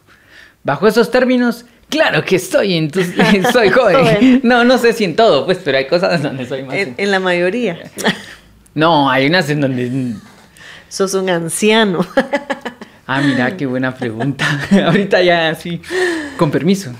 Bajo 0.64 0.86
esos 0.86 1.10
términos, 1.10 1.66
claro 1.88 2.24
que 2.24 2.38
soy, 2.38 2.72
entus- 2.78 3.50
soy 3.52 3.70
joven. 3.70 3.96
Joven. 3.96 4.40
No, 4.42 4.64
no 4.64 4.78
sé 4.78 4.92
si 4.92 5.04
en 5.04 5.16
todo, 5.16 5.44
pues, 5.44 5.58
pero 5.64 5.78
hay 5.78 5.86
cosas 5.86 6.22
donde 6.22 6.46
soy 6.46 6.62
más. 6.62 6.74
En, 6.76 6.94
en 6.98 7.10
la 7.10 7.20
mayoría. 7.20 7.78
No, 8.76 9.08
hay 9.08 9.26
unas 9.28 9.48
en 9.50 9.60
donde 9.60 10.14
Sos 10.88 11.14
un 11.14 11.30
anciano. 11.30 12.04
Ah, 13.06 13.20
mira, 13.20 13.56
qué 13.56 13.66
buena 13.66 13.94
pregunta. 13.94 14.44
Ahorita 14.86 15.22
ya 15.22 15.54
sí, 15.54 15.80
con 16.36 16.50
permiso. 16.50 16.90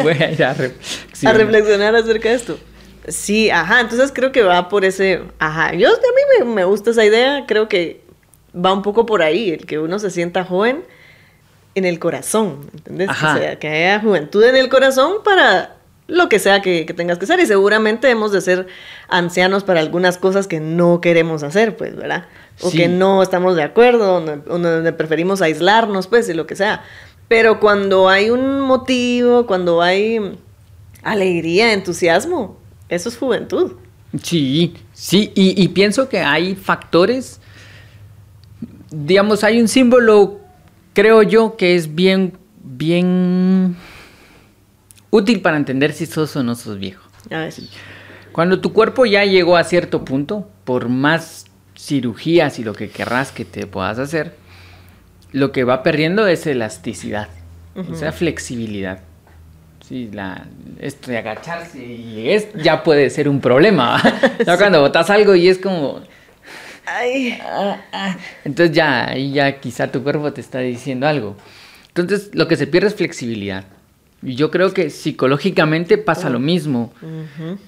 Voy 0.00 0.12
a 0.12 0.30
ir 0.30 0.44
a, 0.44 0.54
re- 0.54 0.74
sí, 1.12 1.26
a 1.26 1.32
reflexionar 1.32 1.96
acerca 1.96 2.28
de 2.28 2.34
esto. 2.36 2.60
Sí, 3.08 3.50
ajá, 3.50 3.80
entonces 3.80 4.12
creo 4.14 4.30
que 4.30 4.42
va 4.44 4.68
por 4.68 4.84
ese, 4.84 5.22
ajá, 5.40 5.74
yo 5.74 5.88
a 5.88 5.92
mí 5.92 6.44
me, 6.46 6.54
me 6.54 6.64
gusta 6.64 6.90
esa 6.90 7.04
idea, 7.04 7.46
creo 7.48 7.68
que 7.68 8.00
va 8.54 8.72
un 8.72 8.82
poco 8.82 9.04
por 9.04 9.20
ahí, 9.22 9.50
el 9.50 9.66
que 9.66 9.80
uno 9.80 9.98
se 9.98 10.10
sienta 10.10 10.44
joven 10.44 10.84
en 11.78 11.84
el 11.84 11.98
corazón, 11.98 12.70
¿entendés? 12.74 13.08
Ajá. 13.08 13.34
O 13.34 13.38
sea, 13.38 13.58
que 13.58 13.68
haya 13.68 14.00
juventud 14.00 14.42
en 14.44 14.56
el 14.56 14.68
corazón 14.68 15.14
para 15.24 15.76
lo 16.06 16.28
que 16.28 16.38
sea 16.38 16.62
que, 16.62 16.86
que 16.86 16.94
tengas 16.94 17.18
que 17.18 17.24
hacer 17.24 17.38
y 17.40 17.46
seguramente 17.46 18.08
hemos 18.10 18.32
de 18.32 18.40
ser 18.40 18.66
ancianos 19.08 19.62
para 19.64 19.80
algunas 19.80 20.16
cosas 20.18 20.46
que 20.46 20.58
no 20.60 21.00
queremos 21.00 21.42
hacer, 21.42 21.76
pues, 21.76 21.96
¿verdad? 21.96 22.26
O 22.60 22.70
Sí. 22.70 22.78
que 22.78 22.88
no 22.88 23.22
estamos 23.22 23.56
de 23.56 23.62
acuerdo, 23.62 24.20
donde, 24.20 24.36
donde 24.38 24.92
preferimos 24.92 25.42
aislarnos, 25.42 26.06
pues, 26.06 26.28
y 26.28 26.34
lo 26.34 26.46
que 26.46 26.56
sea. 26.56 26.82
Pero 27.28 27.60
cuando 27.60 28.08
hay 28.08 28.30
un 28.30 28.60
motivo, 28.60 29.46
cuando 29.46 29.82
hay 29.82 30.38
alegría, 31.02 31.72
entusiasmo, 31.74 32.56
eso 32.88 33.10
es 33.10 33.18
juventud. 33.18 33.72
Sí, 34.22 34.74
sí, 34.94 35.30
y, 35.34 35.62
y 35.62 35.68
pienso 35.68 36.08
que 36.08 36.20
hay 36.20 36.54
factores, 36.56 37.38
digamos, 38.90 39.44
hay 39.44 39.60
un 39.60 39.68
símbolo, 39.68 40.40
creo 40.98 41.22
yo, 41.22 41.56
que 41.56 41.76
es 41.76 41.94
bien, 41.94 42.32
bien 42.60 43.76
útil 45.10 45.40
para 45.42 45.56
entender 45.56 45.92
si 45.92 46.06
sos 46.06 46.34
o 46.34 46.42
no 46.42 46.56
sos 46.56 46.80
viejo. 46.80 47.08
A 47.30 47.38
ver. 47.38 47.54
Cuando 48.32 48.60
tu 48.60 48.72
cuerpo 48.72 49.06
ya 49.06 49.24
llegó 49.24 49.56
a 49.56 49.62
cierto 49.62 50.04
punto, 50.04 50.48
por 50.64 50.88
más 50.88 51.46
cirugías 51.76 52.58
y 52.58 52.64
lo 52.64 52.72
que 52.72 52.90
querrás 52.90 53.30
que 53.30 53.44
te 53.44 53.68
puedas 53.68 54.00
hacer, 54.00 54.34
lo 55.30 55.52
que 55.52 55.62
va 55.62 55.84
perdiendo 55.84 56.26
es 56.26 56.48
elasticidad, 56.48 57.28
o 57.76 57.94
sea, 57.94 58.10
flexibilidad. 58.10 58.98
Sí, 59.88 60.10
la, 60.12 60.48
esto 60.80 61.12
de 61.12 61.18
agacharse 61.18 61.78
y 61.78 62.28
es, 62.30 62.52
ya 62.54 62.82
puede 62.82 63.08
ser 63.10 63.28
un 63.28 63.40
problema. 63.40 64.02
Ya 64.44 64.56
cuando 64.56 64.80
botas 64.80 65.10
algo 65.10 65.36
y 65.36 65.46
es 65.46 65.58
como... 65.58 66.00
Ay, 66.90 67.38
ah, 67.42 67.80
ah, 67.92 68.16
entonces 68.44 68.74
ya, 68.74 69.08
ahí 69.08 69.32
ya 69.32 69.60
quizá 69.60 69.90
tu 69.90 70.02
cuerpo 70.02 70.32
te 70.32 70.40
está 70.40 70.60
diciendo 70.60 71.06
algo. 71.06 71.36
Entonces 71.88 72.30
lo 72.32 72.48
que 72.48 72.56
se 72.56 72.66
pierde 72.66 72.88
es 72.88 72.94
flexibilidad. 72.94 73.64
Y 74.22 74.34
yo 74.34 74.50
creo 74.50 74.72
que 74.72 74.90
psicológicamente 74.90 75.96
pasa 75.96 76.28
lo 76.28 76.40
mismo. 76.40 76.92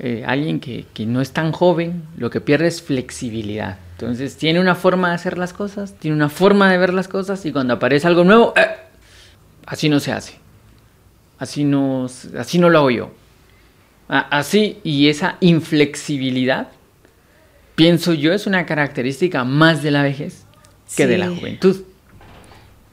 Eh, 0.01 0.25
alguien 0.27 0.59
que, 0.59 0.87
que 0.93 1.07
no 1.07 1.21
es 1.21 1.33
tan 1.33 1.53
joven, 1.53 2.03
lo 2.17 2.31
que 2.31 2.41
pierde 2.41 2.67
es 2.67 2.83
flexibilidad. 2.83 3.79
Entonces 3.93 4.37
tiene 4.37 4.59
una 4.61 4.75
forma 4.75 5.11
de 5.11 5.15
hacer 5.15 5.39
las 5.39 5.53
cosas, 5.53 5.95
tiene 5.99 6.17
una 6.17 6.29
forma 6.29 6.71
de 6.71 6.79
ver 6.79 6.95
las 6.95 7.07
cosas 7.07 7.45
y 7.47 7.53
cuando 7.53 7.75
aparece 7.75 8.07
algo 8.07 8.25
nuevo, 8.25 8.55
¡eh! 8.57 8.67
así 9.67 9.89
no 9.89 10.01
se 10.01 10.13
hace. 10.13 10.35
Así 11.39 11.65
no, 11.65 12.09
así 12.37 12.59
no 12.59 12.69
lo 12.69 12.79
hago 12.79 12.91
yo. 12.91 13.11
Así, 14.09 14.79
y 14.83 15.09
esa 15.09 15.37
inflexibilidad, 15.41 16.69
pienso 17.81 18.13
yo, 18.13 18.35
es 18.35 18.47
una 18.47 18.67
característica 18.67 19.45
más 19.45 19.83
de 19.83 19.91
la 19.91 20.03
vejez 20.03 20.45
que 20.97 21.07
de 21.07 21.17
la 21.17 21.31
juventud. 21.31 21.83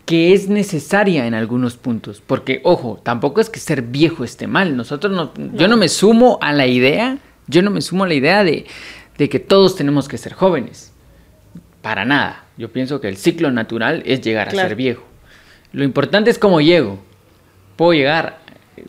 Que 0.05 0.33
es 0.33 0.47
necesaria 0.47 1.27
en 1.27 1.33
algunos 1.33 1.75
puntos. 1.75 2.23
Porque, 2.25 2.61
ojo, 2.63 2.97
tampoco 3.03 3.41
es 3.41 3.49
que 3.49 3.59
ser 3.59 3.81
viejo 3.81 4.23
esté 4.23 4.47
mal. 4.47 4.77
Nosotros 4.77 5.11
no, 5.11 5.33
yo 5.53 5.67
no 5.67 5.75
me 5.75 5.89
sumo 5.89 6.39
a 6.41 6.53
la 6.53 6.67
idea, 6.67 7.17
yo 7.47 7.61
no 7.61 7.69
me 7.69 7.81
sumo 7.81 8.05
a 8.05 8.07
la 8.07 8.13
idea 8.13 8.45
de, 8.45 8.65
de 9.17 9.27
que 9.27 9.39
todos 9.39 9.75
tenemos 9.75 10.07
que 10.07 10.17
ser 10.17 10.31
jóvenes. 10.31 10.93
Para 11.81 12.05
nada. 12.05 12.45
Yo 12.57 12.71
pienso 12.71 13.01
que 13.01 13.09
el 13.09 13.17
ciclo 13.17 13.51
natural 13.51 14.03
es 14.05 14.21
llegar 14.21 14.47
a 14.47 14.51
ser 14.51 14.75
viejo. 14.75 15.03
Lo 15.73 15.83
importante 15.83 16.29
es 16.29 16.39
cómo 16.39 16.61
llego. 16.61 16.99
Puedo 17.75 17.91
llegar 17.91 18.39
eh, 18.77 18.85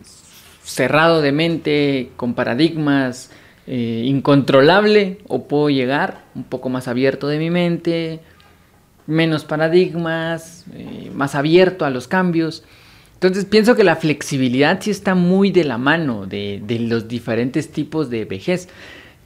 cerrado 0.62 1.22
de 1.22 1.32
mente, 1.32 2.12
con 2.16 2.34
paradigmas, 2.34 3.32
eh, 3.70 4.02
incontrolable, 4.06 5.18
o 5.28 5.46
puedo 5.46 5.68
llegar 5.68 6.22
un 6.34 6.44
poco 6.44 6.70
más 6.70 6.88
abierto 6.88 7.28
de 7.28 7.38
mi 7.38 7.50
mente, 7.50 8.20
menos 9.06 9.44
paradigmas, 9.44 10.64
eh, 10.72 11.10
más 11.14 11.34
abierto 11.34 11.84
a 11.84 11.90
los 11.90 12.08
cambios. 12.08 12.64
Entonces 13.12 13.44
pienso 13.44 13.76
que 13.76 13.84
la 13.84 13.96
flexibilidad 13.96 14.78
sí 14.80 14.90
está 14.90 15.14
muy 15.14 15.50
de 15.50 15.64
la 15.64 15.76
mano 15.76 16.24
de, 16.24 16.62
de 16.64 16.78
los 16.78 17.08
diferentes 17.08 17.70
tipos 17.70 18.08
de 18.08 18.24
vejez. 18.24 18.70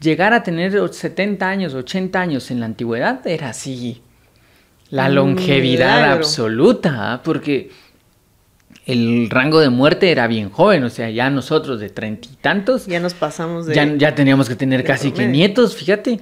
Llegar 0.00 0.32
a 0.34 0.42
tener 0.42 0.72
70 0.92 1.48
años, 1.48 1.74
80 1.74 2.20
años 2.20 2.50
en 2.50 2.58
la 2.58 2.66
antigüedad 2.66 3.24
era 3.24 3.50
así. 3.50 4.02
La 4.90 5.06
Un 5.06 5.14
longevidad 5.14 5.98
milagro. 5.98 6.16
absoluta, 6.16 7.12
¿ah? 7.12 7.22
porque 7.22 7.70
el 8.86 9.30
rango 9.30 9.60
de 9.60 9.70
muerte 9.70 10.10
era 10.10 10.26
bien 10.26 10.50
joven, 10.50 10.82
o 10.84 10.90
sea, 10.90 11.08
ya 11.10 11.30
nosotros 11.30 11.78
de 11.80 11.88
treinta 11.90 12.28
y 12.32 12.36
tantos, 12.36 12.86
Ya 12.86 12.98
nos 13.00 13.14
pasamos 13.14 13.66
de... 13.66 13.74
ya, 13.74 13.94
ya 13.96 14.14
teníamos 14.14 14.48
que 14.48 14.56
tener 14.56 14.82
casi 14.84 15.12
que 15.12 15.26
nietos, 15.26 15.76
fíjate. 15.76 16.20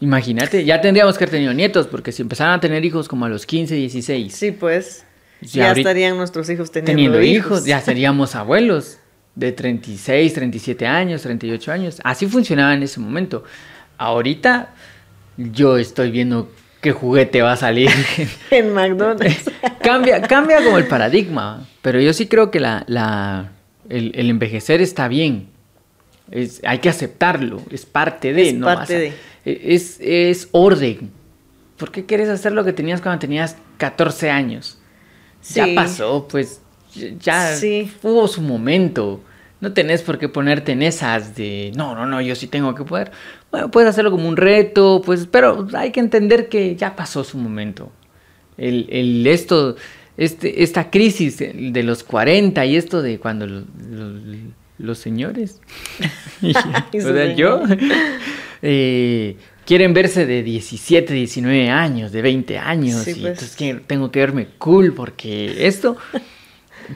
Imagínate, 0.00 0.64
ya 0.64 0.80
tendríamos 0.80 1.16
que 1.16 1.24
haber 1.24 1.32
tenido 1.32 1.54
nietos, 1.54 1.86
porque 1.86 2.12
si 2.12 2.22
empezaran 2.22 2.54
a 2.54 2.60
tener 2.60 2.84
hijos 2.84 3.08
como 3.08 3.24
a 3.24 3.28
los 3.28 3.46
15, 3.46 3.74
16, 3.74 4.34
Sí, 4.34 4.50
pues. 4.50 5.04
Ya 5.40 5.72
Ya, 5.72 5.72
estarían 5.72 6.16
nuestros 6.16 6.48
hijos 6.50 6.70
teniendo, 6.70 6.90
teniendo 6.92 7.22
hijos, 7.22 7.46
hijos. 7.58 7.64
ya 7.66 7.80
seríamos 7.80 8.34
abuelos 8.34 8.98
de 9.34 9.52
36, 9.52 10.32
37 10.32 10.86
años, 10.86 11.22
38 11.22 11.72
años. 11.72 12.00
Así 12.04 12.26
funcionaba 12.26 12.72
en 12.74 12.82
ese 12.82 13.00
momento. 13.00 13.44
Ahorita 13.98 14.74
yo 15.36 15.76
estoy 15.78 16.10
viendo 16.10 16.50
qué 16.84 16.92
juguete 16.92 17.40
va 17.42 17.52
a 17.52 17.56
salir. 17.56 17.90
En 18.50 18.72
McDonald's. 18.74 19.50
cambia, 19.82 20.20
cambia 20.22 20.62
como 20.62 20.76
el 20.78 20.86
paradigma, 20.86 21.66
pero 21.82 21.98
yo 22.00 22.12
sí 22.12 22.26
creo 22.28 22.50
que 22.50 22.60
la, 22.60 22.84
la- 22.86 23.52
el, 23.88 24.12
el 24.14 24.28
envejecer 24.30 24.80
está 24.80 25.08
bien. 25.08 25.48
Es, 26.30 26.60
hay 26.64 26.78
que 26.78 26.88
aceptarlo, 26.88 27.60
es 27.70 27.84
parte 27.86 28.32
de, 28.32 28.48
Es 28.50 28.54
no 28.54 28.66
parte 28.66 28.98
de. 28.98 29.12
Es, 29.44 29.98
es 30.00 30.48
orden. 30.52 31.10
¿Por 31.78 31.90
qué 31.90 32.04
quieres 32.06 32.28
hacer 32.28 32.52
lo 32.52 32.64
que 32.64 32.72
tenías 32.72 33.00
cuando 33.00 33.18
tenías 33.18 33.56
14 33.78 34.30
años? 34.30 34.78
Ya 35.54 35.64
Sí. 35.66 35.74
pasó, 35.74 36.26
pues 36.30 36.60
ya 37.20 37.54
Sí. 37.56 37.90
hubo 38.02 38.28
su 38.28 38.40
momento. 38.42 39.20
No 39.64 39.72
tenés 39.72 40.02
por 40.02 40.18
qué 40.18 40.28
ponerte 40.28 40.72
en 40.72 40.82
esas 40.82 41.34
de, 41.34 41.72
no, 41.74 41.94
no, 41.94 42.04
no, 42.04 42.20
yo 42.20 42.34
sí 42.34 42.46
tengo 42.48 42.74
que 42.74 42.84
poder. 42.84 43.10
Bueno, 43.50 43.70
puedes 43.70 43.88
hacerlo 43.88 44.10
como 44.10 44.28
un 44.28 44.36
reto, 44.36 45.00
pues, 45.04 45.26
pero 45.26 45.66
hay 45.72 45.90
que 45.90 46.00
entender 46.00 46.50
que 46.50 46.76
ya 46.76 46.94
pasó 46.94 47.24
su 47.24 47.38
momento. 47.38 47.90
El, 48.58 48.86
el 48.90 49.26
esto, 49.26 49.76
este, 50.18 50.62
esta 50.62 50.90
crisis 50.90 51.38
de 51.38 51.82
los 51.82 52.04
40 52.04 52.66
y 52.66 52.76
esto 52.76 53.00
de 53.00 53.18
cuando 53.18 53.46
lo- 53.46 53.64
lo- 53.90 54.20
los 54.76 54.98
señores, 54.98 55.60
o 56.42 57.00
sea, 57.00 57.34
yo, 57.34 57.62
eh, 58.62 59.36
quieren 59.64 59.94
verse 59.94 60.26
de 60.26 60.42
17, 60.42 61.12
19 61.14 61.70
años, 61.70 62.12
de 62.12 62.22
20 62.22 62.58
años, 62.58 63.02
Sí, 63.02 63.12
y 63.12 63.14
pues. 63.20 63.42
entonces 63.56 63.82
tengo 63.86 64.10
que 64.10 64.20
verme 64.20 64.48
cool 64.58 64.92
porque 64.92 65.66
esto, 65.66 65.96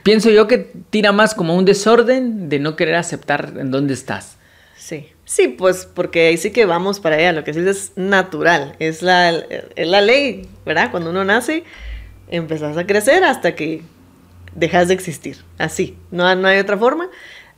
pienso 0.03 0.31
yo 0.31 0.47
que 0.47 0.71
tira 0.91 1.13
más 1.13 1.35
como 1.35 1.57
un 1.57 1.65
desorden 1.65 2.49
de 2.49 2.59
no 2.59 2.77
querer 2.77 2.97
aceptar 2.97 3.55
en 3.59 3.71
dónde 3.71 3.95
estás. 3.95 4.37
Sí, 4.77 5.09
sí, 5.25 5.49
pues 5.49 5.87
porque 5.93 6.29
ahí 6.29 6.37
sí 6.37 6.51
que 6.51 6.65
vamos 6.65 7.01
para 7.01 7.17
allá, 7.17 7.33
lo 7.33 7.45
que 7.45 7.53
sí 7.53 7.61
es 7.61 7.93
natural, 7.97 8.75
es 8.79 9.03
la, 9.03 9.31
es 9.31 9.87
la 9.89 10.01
ley, 10.01 10.49
¿verdad? 10.65 10.91
Cuando 10.91 11.11
uno 11.11 11.25
nace, 11.25 11.65
empezás 12.31 12.77
a 12.77 12.87
crecer 12.87 13.25
hasta 13.25 13.55
que 13.55 13.83
dejas 14.55 14.89
de 14.89 14.95
existir, 14.95 15.37
así, 15.59 15.97
no, 16.11 16.35
no 16.35 16.49
hay 16.49 16.59
otra 16.59 16.79
forma. 16.79 17.09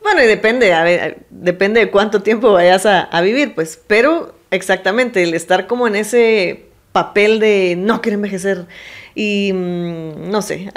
Bueno, 0.02 0.22
y 0.22 0.26
depende, 0.26 0.72
a 0.72 0.82
ver, 0.82 1.18
depende 1.30 1.80
de 1.80 1.90
cuánto 1.90 2.22
tiempo 2.22 2.52
vayas 2.52 2.86
a, 2.86 3.02
a 3.02 3.20
vivir, 3.20 3.54
pues, 3.54 3.80
pero 3.86 4.34
exactamente, 4.50 5.22
el 5.22 5.34
estar 5.34 5.66
como 5.66 5.86
en 5.86 5.96
ese 5.96 6.64
papel 6.92 7.38
de 7.38 7.76
no 7.78 8.00
quiero 8.00 8.16
envejecer 8.16 8.66
y 9.14 9.52
mm, 9.52 10.30
no 10.30 10.42
sé, 10.42 10.72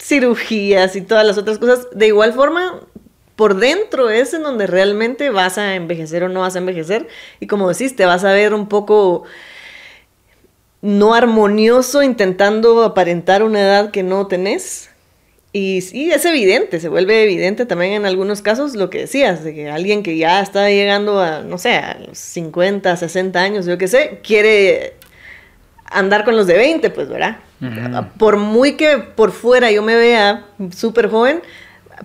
cirugías 0.00 0.96
y 0.96 1.02
todas 1.02 1.26
las 1.26 1.38
otras 1.38 1.58
cosas, 1.58 1.88
de 1.92 2.06
igual 2.06 2.32
forma, 2.32 2.80
por 3.36 3.56
dentro 3.56 4.08
es 4.10 4.32
en 4.34 4.42
donde 4.42 4.66
realmente 4.66 5.30
vas 5.30 5.58
a 5.58 5.74
envejecer 5.74 6.24
o 6.24 6.28
no 6.28 6.40
vas 6.40 6.56
a 6.56 6.58
envejecer. 6.58 7.06
Y 7.38 7.46
como 7.46 7.68
decís, 7.68 7.94
te 7.94 8.06
vas 8.06 8.24
a 8.24 8.32
ver 8.32 8.54
un 8.54 8.68
poco 8.68 9.24
no 10.80 11.14
armonioso 11.14 12.02
intentando 12.02 12.82
aparentar 12.82 13.42
una 13.42 13.60
edad 13.60 13.90
que 13.90 14.02
no 14.02 14.26
tenés. 14.26 14.90
Y 15.52 15.80
sí, 15.80 16.10
es 16.10 16.24
evidente, 16.24 16.80
se 16.80 16.88
vuelve 16.88 17.24
evidente 17.24 17.64
también 17.66 17.92
en 17.92 18.06
algunos 18.06 18.42
casos 18.42 18.74
lo 18.74 18.90
que 18.90 19.00
decías, 19.00 19.42
de 19.42 19.54
que 19.54 19.70
alguien 19.70 20.02
que 20.02 20.16
ya 20.18 20.40
está 20.40 20.68
llegando 20.68 21.20
a, 21.20 21.40
no 21.40 21.56
sé, 21.56 21.76
a 21.76 21.98
los 21.98 22.18
50, 22.18 22.94
60 22.94 23.40
años, 23.40 23.66
yo 23.66 23.78
qué 23.78 23.88
sé, 23.88 24.20
quiere 24.22 24.94
andar 25.86 26.24
con 26.24 26.36
los 26.36 26.46
de 26.46 26.56
20, 26.58 26.90
pues, 26.90 27.08
¿verdad? 27.08 27.38
Por 28.18 28.36
muy 28.36 28.72
que 28.76 28.98
por 28.98 29.32
fuera 29.32 29.70
yo 29.70 29.82
me 29.82 29.96
vea 29.96 30.44
súper 30.74 31.08
joven, 31.08 31.42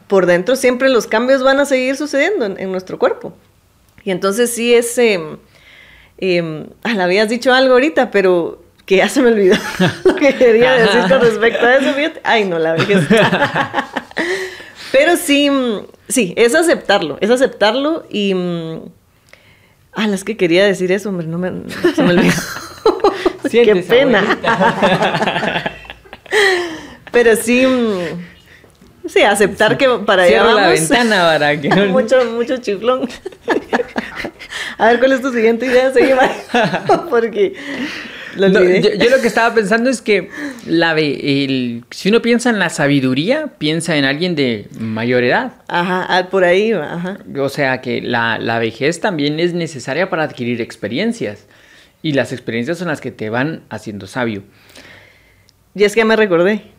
por 0.07 0.25
dentro 0.25 0.55
siempre 0.55 0.89
los 0.89 1.07
cambios 1.07 1.43
van 1.43 1.59
a 1.59 1.65
seguir 1.65 1.97
sucediendo 1.97 2.45
en, 2.45 2.59
en 2.59 2.71
nuestro 2.71 2.97
cuerpo. 2.97 3.33
Y 4.03 4.11
entonces 4.11 4.53
sí 4.53 4.73
es... 4.73 4.97
ah, 4.99 6.93
le 6.93 7.03
habías 7.03 7.29
dicho 7.29 7.53
algo 7.53 7.73
ahorita, 7.73 8.11
pero 8.11 8.61
que 8.85 8.97
ya 8.97 9.09
se 9.09 9.21
me 9.21 9.29
olvidó 9.29 9.55
lo 10.05 10.15
que 10.15 10.35
quería 10.35 10.71
decir 10.73 11.01
con 11.09 11.21
respecto 11.21 11.65
a 11.65 11.75
eso. 11.75 11.93
fíjate. 11.93 12.21
Ay, 12.23 12.45
no, 12.45 12.57
la 12.57 12.73
vejez. 12.73 13.07
pero 14.91 15.15
sí, 15.17 15.49
mm, 15.49 15.85
sí, 16.07 16.33
es 16.37 16.55
aceptarlo, 16.55 17.17
es 17.21 17.29
aceptarlo 17.29 18.03
y... 18.09 18.33
mm, 18.33 18.79
Ah, 19.93 20.07
las 20.07 20.23
que 20.23 20.37
quería 20.37 20.65
decir 20.65 20.89
eso, 20.93 21.09
hombre, 21.09 21.27
no 21.27 21.37
me, 21.37 21.51
se 21.93 22.01
me 22.01 22.11
olvidó. 22.11 22.31
Qué 23.51 23.75
pena. 23.87 24.37
Pero 27.11 27.35
sí, 27.35 27.65
mm, 27.67 29.07
sí, 29.07 29.21
aceptar 29.21 29.77
que 29.77 29.87
para 30.05 30.23
allá 30.23 30.31
Cierra 30.31 30.53
la 30.53 30.61
vamos. 30.67 30.79
ventana 30.79 31.15
para 31.33 31.59
que 31.59 31.69
mucho, 31.89 32.23
mucho 32.31 32.57
chiflón. 32.57 33.07
A 34.77 34.87
ver, 34.87 34.99
¿cuál 34.99 35.11
es 35.11 35.21
tu 35.21 35.31
siguiente 35.31 35.65
idea? 35.65 35.91
Mario, 35.93 37.05
Porque 37.09 37.53
lo 38.37 38.47
No, 38.49 38.61
yo, 38.63 38.93
yo 38.95 39.09
lo 39.09 39.19
que 39.21 39.27
estaba 39.27 39.53
pensando 39.53 39.89
es 39.89 40.01
que 40.01 40.29
la 40.65 40.93
el- 40.97 41.83
si 41.91 42.09
uno 42.09 42.21
piensa 42.21 42.49
en 42.49 42.59
la 42.59 42.69
sabiduría, 42.69 43.47
piensa 43.57 43.97
en 43.97 44.05
alguien 44.05 44.35
de 44.35 44.67
mayor 44.79 45.23
edad. 45.25 45.51
Ajá, 45.67 46.05
ah, 46.07 46.27
por 46.31 46.45
ahí 46.45 46.71
va, 46.71 46.93
ajá. 46.93 47.17
O 47.37 47.49
sea 47.49 47.81
que 47.81 48.01
la, 48.01 48.39
la 48.39 48.57
vejez 48.57 49.01
también 49.01 49.39
es 49.41 49.53
necesaria 49.53 50.09
para 50.09 50.23
adquirir 50.23 50.61
experiencias. 50.61 51.45
Y 52.01 52.13
las 52.13 52.31
experiencias 52.31 52.77
son 52.77 52.87
las 52.87 53.01
que 53.01 53.11
te 53.11 53.29
van 53.29 53.63
haciendo 53.69 54.07
sabio. 54.07 54.43
Y 55.75 55.83
es 55.83 55.95
que 55.95 56.05
me 56.05 56.15
recordé. 56.15 56.71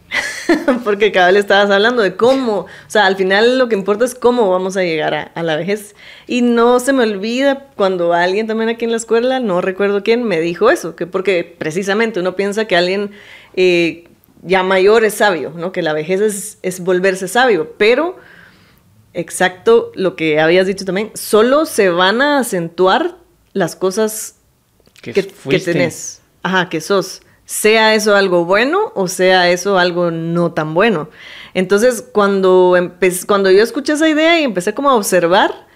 Porque 0.84 1.12
cada 1.12 1.28
vez 1.28 1.40
estabas 1.40 1.70
hablando 1.70 2.02
de 2.02 2.16
cómo, 2.16 2.58
o 2.58 2.66
sea, 2.86 3.06
al 3.06 3.16
final 3.16 3.58
lo 3.58 3.68
que 3.68 3.76
importa 3.76 4.04
es 4.04 4.14
cómo 4.14 4.50
vamos 4.50 4.76
a 4.76 4.82
llegar 4.82 5.14
a, 5.14 5.22
a 5.22 5.42
la 5.42 5.56
vejez. 5.56 5.94
Y 6.26 6.42
no 6.42 6.80
se 6.80 6.92
me 6.92 7.04
olvida 7.04 7.68
cuando 7.76 8.12
alguien 8.12 8.46
también 8.46 8.68
aquí 8.68 8.84
en 8.84 8.90
la 8.90 8.96
escuela, 8.96 9.40
no 9.40 9.60
recuerdo 9.60 10.02
quién, 10.02 10.24
me 10.24 10.40
dijo 10.40 10.70
eso, 10.70 10.96
que 10.96 11.06
porque 11.06 11.56
precisamente 11.58 12.20
uno 12.20 12.36
piensa 12.36 12.66
que 12.66 12.76
alguien 12.76 13.12
eh, 13.54 14.08
ya 14.42 14.62
mayor 14.62 15.04
es 15.04 15.14
sabio, 15.14 15.52
¿no? 15.56 15.72
Que 15.72 15.82
la 15.82 15.92
vejez 15.92 16.20
es, 16.20 16.58
es 16.62 16.80
volverse 16.80 17.28
sabio, 17.28 17.74
pero 17.78 18.16
exacto 19.14 19.92
lo 19.94 20.16
que 20.16 20.40
habías 20.40 20.66
dicho 20.66 20.84
también, 20.84 21.10
solo 21.14 21.66
se 21.66 21.90
van 21.90 22.22
a 22.22 22.38
acentuar 22.38 23.16
las 23.52 23.76
cosas 23.76 24.36
Que 25.02 25.12
que, 25.12 25.26
que 25.26 25.58
tenés. 25.64 26.20
Ajá, 26.42 26.68
que 26.70 26.80
sos. 26.80 27.20
Sea 27.44 27.94
eso 27.94 28.14
algo 28.16 28.44
bueno 28.46 28.92
o 28.94 29.08
sea 29.08 29.50
eso 29.50 29.76
algo 29.78 30.10
no 30.10 30.52
tan 30.52 30.72
bueno. 30.74 31.10
Entonces, 31.54 32.02
cuando, 32.12 32.76
empe- 32.76 33.26
cuando 33.26 33.50
yo 33.50 33.62
escuché 33.62 33.92
esa 33.94 34.08
idea 34.08 34.40
y 34.40 34.44
empecé 34.44 34.72
como 34.72 34.88
a 34.88 34.94
observar, 34.94 35.66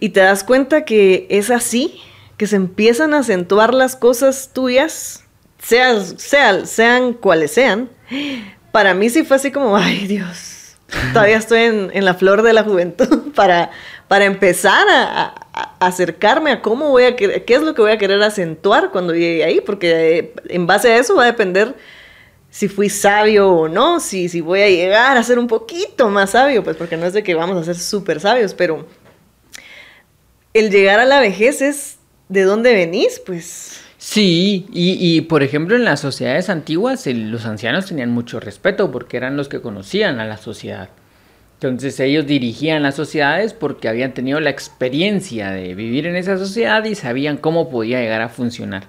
y 0.00 0.08
te 0.10 0.20
das 0.20 0.42
cuenta 0.44 0.84
que 0.84 1.26
es 1.30 1.50
así, 1.50 2.00
que 2.36 2.46
se 2.46 2.56
empiezan 2.56 3.14
a 3.14 3.20
acentuar 3.20 3.72
las 3.72 3.94
cosas 3.96 4.50
tuyas, 4.52 5.24
seas, 5.62 6.14
sea- 6.18 6.66
sean 6.66 7.14
cuales 7.14 7.52
sean, 7.52 7.88
para 8.72 8.92
mí 8.94 9.08
sí 9.08 9.22
fue 9.24 9.36
así 9.36 9.52
como, 9.52 9.76
ay 9.76 10.06
Dios, 10.08 10.74
todavía 11.12 11.36
estoy 11.36 11.60
en, 11.60 11.90
en 11.94 12.04
la 12.04 12.14
flor 12.14 12.42
de 12.42 12.52
la 12.52 12.64
juventud 12.64 13.32
para, 13.34 13.70
para 14.08 14.24
empezar 14.24 14.86
a, 14.88 15.34
acercarme 15.78 16.50
a 16.50 16.62
cómo 16.62 16.88
voy 16.88 17.04
a 17.04 17.14
qué 17.14 17.44
es 17.46 17.62
lo 17.62 17.74
que 17.74 17.82
voy 17.82 17.92
a 17.92 17.98
querer 17.98 18.20
acentuar 18.22 18.90
cuando 18.90 19.14
llegue 19.14 19.44
ahí, 19.44 19.60
porque 19.60 20.18
eh, 20.18 20.32
en 20.48 20.66
base 20.66 20.92
a 20.92 20.96
eso 20.96 21.14
va 21.14 21.22
a 21.22 21.26
depender 21.26 21.74
si 22.50 22.68
fui 22.68 22.88
sabio 22.88 23.50
o 23.50 23.68
no, 23.68 23.98
si, 23.98 24.28
si 24.28 24.40
voy 24.40 24.60
a 24.60 24.68
llegar 24.68 25.16
a 25.16 25.22
ser 25.24 25.40
un 25.40 25.48
poquito 25.48 26.08
más 26.08 26.30
sabio, 26.30 26.62
pues 26.62 26.76
porque 26.76 26.96
no 26.96 27.04
es 27.04 27.12
de 27.12 27.22
que 27.22 27.34
vamos 27.34 27.56
a 27.56 27.64
ser 27.64 27.76
súper 27.76 28.20
sabios, 28.20 28.54
pero 28.54 28.86
el 30.52 30.70
llegar 30.70 31.00
a 31.00 31.04
la 31.04 31.18
vejez 31.18 31.60
es 31.62 31.98
de 32.28 32.42
dónde 32.42 32.72
venís, 32.72 33.20
pues. 33.24 33.80
Sí, 33.98 34.66
y, 34.72 34.96
y, 35.00 35.22
por 35.22 35.42
ejemplo 35.42 35.74
en 35.74 35.84
las 35.84 35.98
sociedades 35.98 36.48
antiguas 36.48 37.06
los 37.06 37.44
ancianos 37.44 37.86
tenían 37.86 38.10
mucho 38.10 38.38
respeto 38.38 38.92
porque 38.92 39.16
eran 39.16 39.36
los 39.36 39.48
que 39.48 39.60
conocían 39.60 40.20
a 40.20 40.24
la 40.24 40.36
sociedad. 40.36 40.90
Entonces 41.68 41.98
ellos 42.00 42.26
dirigían 42.26 42.82
las 42.82 42.94
sociedades 42.94 43.52
porque 43.54 43.88
habían 43.88 44.12
tenido 44.14 44.40
la 44.40 44.50
experiencia 44.50 45.50
de 45.50 45.74
vivir 45.74 46.06
en 46.06 46.16
esa 46.16 46.38
sociedad 46.38 46.84
y 46.84 46.94
sabían 46.94 47.36
cómo 47.36 47.70
podía 47.70 48.00
llegar 48.00 48.20
a 48.22 48.28
funcionar. 48.28 48.84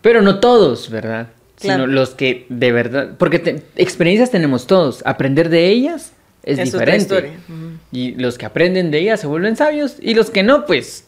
Pero 0.00 0.22
no 0.22 0.40
todos, 0.40 0.90
¿verdad? 0.90 1.28
Claro. 1.60 1.84
Sino 1.84 1.86
los 1.86 2.10
que 2.10 2.46
de 2.48 2.72
verdad, 2.72 3.10
porque 3.18 3.38
te- 3.38 3.62
experiencias 3.76 4.30
tenemos 4.30 4.66
todos, 4.66 5.02
aprender 5.06 5.48
de 5.48 5.68
ellas 5.68 6.12
es, 6.42 6.58
Es 6.58 6.74
otra 6.74 6.92
diferente. 6.94 7.32
Y 7.92 8.12
los 8.16 8.36
que 8.36 8.46
aprenden 8.46 8.90
de 8.90 8.98
ellas 8.98 9.20
se 9.20 9.26
vuelven 9.28 9.56
sabios 9.56 9.96
y 10.00 10.14
los 10.14 10.30
que 10.30 10.42
no, 10.42 10.66
pues 10.66 11.06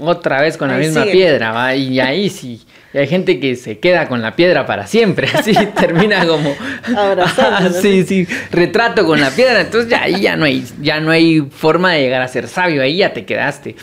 otra 0.00 0.40
vez 0.42 0.56
con 0.56 0.68
la 0.68 0.74
Ahí 0.76 0.86
misma 0.86 1.04
piedra, 1.04 1.52
¿va? 1.52 1.74
Y 1.74 2.00
ahí 2.00 2.28
sí, 2.28 2.62
y 2.92 2.98
hay 2.98 3.06
gente 3.06 3.38
que 3.38 3.54
se 3.56 3.78
queda 3.78 4.08
con 4.08 4.22
la 4.22 4.34
piedra 4.34 4.66
para 4.66 4.86
siempre, 4.86 5.28
así 5.34 5.52
termina 5.78 6.26
como 6.26 6.54
Abrazándola, 6.96 7.72
sí, 7.82 8.04
sí, 8.04 8.26
retrato 8.50 9.04
con 9.04 9.20
la 9.20 9.30
piedra, 9.30 9.60
entonces 9.60 9.90
ya 9.90 10.04
ahí 10.04 10.20
ya 10.22 10.36
no 10.36 10.44
hay 10.44 10.64
ya 10.80 11.00
no 11.00 11.10
hay 11.10 11.40
forma 11.40 11.92
de 11.92 12.00
llegar 12.00 12.22
a 12.22 12.28
ser 12.28 12.48
sabio, 12.48 12.82
ahí 12.82 12.98
ya 12.98 13.12
te 13.12 13.24
quedaste. 13.24 13.76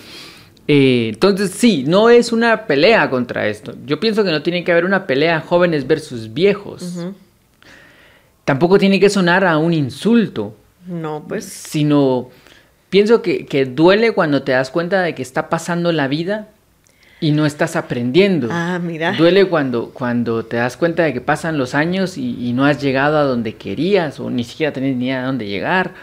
Eh, 0.67 1.09
entonces 1.13 1.51
sí, 1.51 1.83
no 1.87 2.09
es 2.09 2.31
una 2.31 2.65
pelea 2.65 3.09
contra 3.09 3.47
esto. 3.47 3.75
Yo 3.85 3.99
pienso 3.99 4.23
que 4.23 4.31
no 4.31 4.41
tiene 4.41 4.63
que 4.63 4.71
haber 4.71 4.85
una 4.85 5.05
pelea 5.05 5.41
jóvenes 5.41 5.85
versus 5.85 6.33
viejos. 6.33 7.05
Tampoco 8.45 8.79
tiene 8.79 8.99
que 8.99 9.09
sonar 9.09 9.45
a 9.45 9.57
un 9.57 9.73
insulto 9.73 10.55
No, 10.87 11.25
pues. 11.27 11.45
sino 11.45 12.29
pienso 12.89 13.21
que, 13.21 13.45
que 13.45 13.65
duele 13.65 14.11
cuando 14.11 14.43
te 14.43 14.53
das 14.53 14.71
cuenta 14.71 15.01
de 15.01 15.13
que 15.13 15.21
está 15.21 15.49
pasando 15.49 15.91
la 15.91 16.07
vida 16.07 16.49
y 17.21 17.31
no 17.31 17.45
estás 17.45 17.75
aprendiendo. 17.75 18.49
Ah, 18.51 18.79
mira. 18.81 19.13
Duele 19.13 19.45
cuando, 19.45 19.89
cuando 19.91 20.45
te 20.45 20.57
das 20.57 20.75
cuenta 20.77 21.03
de 21.03 21.13
que 21.13 21.21
pasan 21.21 21.57
los 21.57 21.73
años 21.73 22.17
y, 22.17 22.47
y 22.49 22.53
no 22.53 22.65
has 22.65 22.81
llegado 22.81 23.17
a 23.17 23.23
donde 23.23 23.55
querías 23.55 24.19
o 24.19 24.29
ni 24.29 24.43
siquiera 24.43 24.73
tenés 24.73 24.95
ni 24.97 25.05
idea 25.05 25.21
de 25.21 25.25
dónde 25.25 25.47
llegar. 25.47 25.93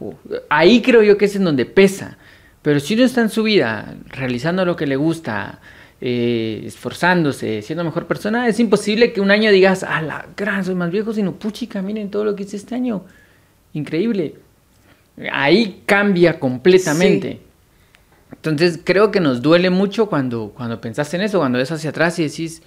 O- 0.00 0.14
ahí 0.48 0.82
creo 0.82 1.02
yo 1.02 1.16
que 1.16 1.26
es 1.26 1.36
en 1.36 1.44
donde 1.44 1.66
pesa. 1.66 2.18
Pero 2.62 2.80
si 2.80 2.94
uno 2.94 3.04
está 3.04 3.20
en 3.20 3.30
su 3.30 3.44
vida 3.44 3.94
realizando 4.10 4.64
lo 4.64 4.74
que 4.74 4.86
le 4.88 4.96
gusta, 4.96 5.60
eh, 6.00 6.64
esforzándose, 6.66 7.62
siendo 7.62 7.84
mejor 7.84 8.06
persona, 8.06 8.48
es 8.48 8.58
imposible 8.58 9.12
que 9.12 9.20
un 9.20 9.30
año 9.30 9.50
digas, 9.52 9.84
a 9.84 10.02
la 10.02 10.26
gran, 10.36 10.64
soy 10.64 10.74
más 10.74 10.90
viejo, 10.90 11.12
sino 11.12 11.32
puchica, 11.32 11.80
miren 11.80 12.10
todo 12.10 12.24
lo 12.24 12.34
que 12.34 12.42
hice 12.42 12.56
este 12.56 12.74
año. 12.74 13.04
Increíble. 13.72 14.34
Ahí 15.32 15.82
cambia 15.86 16.38
completamente. 16.40 17.40
Entonces 18.36 18.78
creo 18.82 19.10
que 19.10 19.20
nos 19.20 19.42
duele 19.42 19.70
mucho 19.70 20.06
cuando, 20.06 20.52
cuando 20.56 20.80
pensaste 20.80 21.16
en 21.16 21.22
eso, 21.22 21.38
cuando 21.38 21.58
ves 21.58 21.72
hacia 21.72 21.90
atrás 21.90 22.18
y 22.18 22.24
decís, 22.24 22.62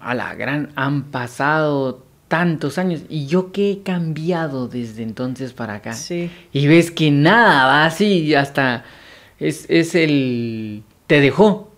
a 0.00 0.14
la 0.14 0.34
gran, 0.34 0.72
han 0.74 1.04
pasado 1.04 2.04
tantos 2.28 2.78
años 2.78 3.02
y 3.08 3.26
yo 3.26 3.52
que 3.52 3.72
he 3.72 3.82
cambiado 3.82 4.68
desde 4.68 5.02
entonces 5.02 5.52
para 5.52 5.74
acá. 5.74 5.92
Sí. 5.92 6.30
Y 6.52 6.66
ves 6.66 6.90
que 6.90 7.10
nada 7.10 7.66
va 7.66 7.86
así, 7.86 8.34
hasta 8.34 8.84
es, 9.38 9.66
es 9.68 9.94
el... 9.94 10.82
te 11.06 11.20
dejó. 11.20 11.70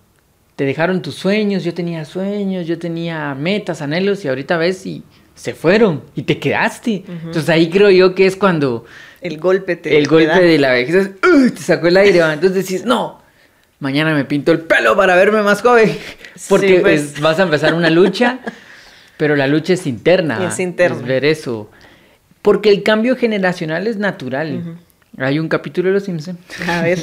Te 0.56 0.64
dejaron 0.64 1.02
tus 1.02 1.16
sueños, 1.16 1.64
yo 1.64 1.74
tenía 1.74 2.04
sueños, 2.04 2.68
yo 2.68 2.78
tenía 2.78 3.34
metas, 3.34 3.82
anhelos 3.82 4.24
y 4.24 4.28
ahorita 4.28 4.56
ves 4.56 4.86
y 4.86 5.02
se 5.34 5.52
fueron 5.52 6.04
y 6.14 6.22
te 6.22 6.38
quedaste. 6.38 7.04
Entonces 7.08 7.48
ahí 7.48 7.68
creo 7.68 7.90
yo 7.90 8.14
que 8.14 8.26
es 8.26 8.36
cuando 8.36 8.84
El 9.24 9.38
golpe 9.38 9.74
te 9.76 9.96
el 9.96 10.04
te 10.04 10.08
golpe 10.10 10.26
da. 10.28 10.38
de 10.38 10.58
la 10.58 10.70
vejez 10.70 10.94
es, 10.94 11.10
"Uy", 11.28 11.50
te 11.50 11.60
sacó 11.62 11.88
el 11.88 11.96
aire, 11.96 12.20
¿va? 12.20 12.32
entonces 12.34 12.64
decís, 12.64 12.84
no, 12.84 13.20
mañana 13.80 14.14
me 14.14 14.24
pinto 14.24 14.52
el 14.52 14.60
pelo 14.60 14.96
para 14.96 15.16
verme 15.16 15.42
más 15.42 15.62
joven, 15.62 15.96
porque 16.48 16.76
Sí, 16.76 16.78
pues. 16.80 17.00
es- 17.14 17.20
vas 17.20 17.40
a 17.40 17.42
empezar 17.44 17.74
una 17.74 17.90
lucha, 17.90 18.38
pero 19.16 19.34
la 19.34 19.46
lucha 19.46 19.72
es 19.72 19.86
interna, 19.86 20.38
Y 20.42 20.46
es 20.46 20.60
interna. 20.60 20.98
ver 21.06 21.24
eso, 21.24 21.70
porque 22.42 22.68
el 22.70 22.82
cambio 22.82 23.16
generacional 23.16 23.86
es 23.86 23.96
natural. 23.96 24.76
Hay 25.18 25.38
un 25.38 25.48
capítulo 25.48 25.88
de 25.88 25.94
Los 25.94 26.04
Simpsons. 26.04 26.38
A 26.68 26.82
ver, 26.82 26.98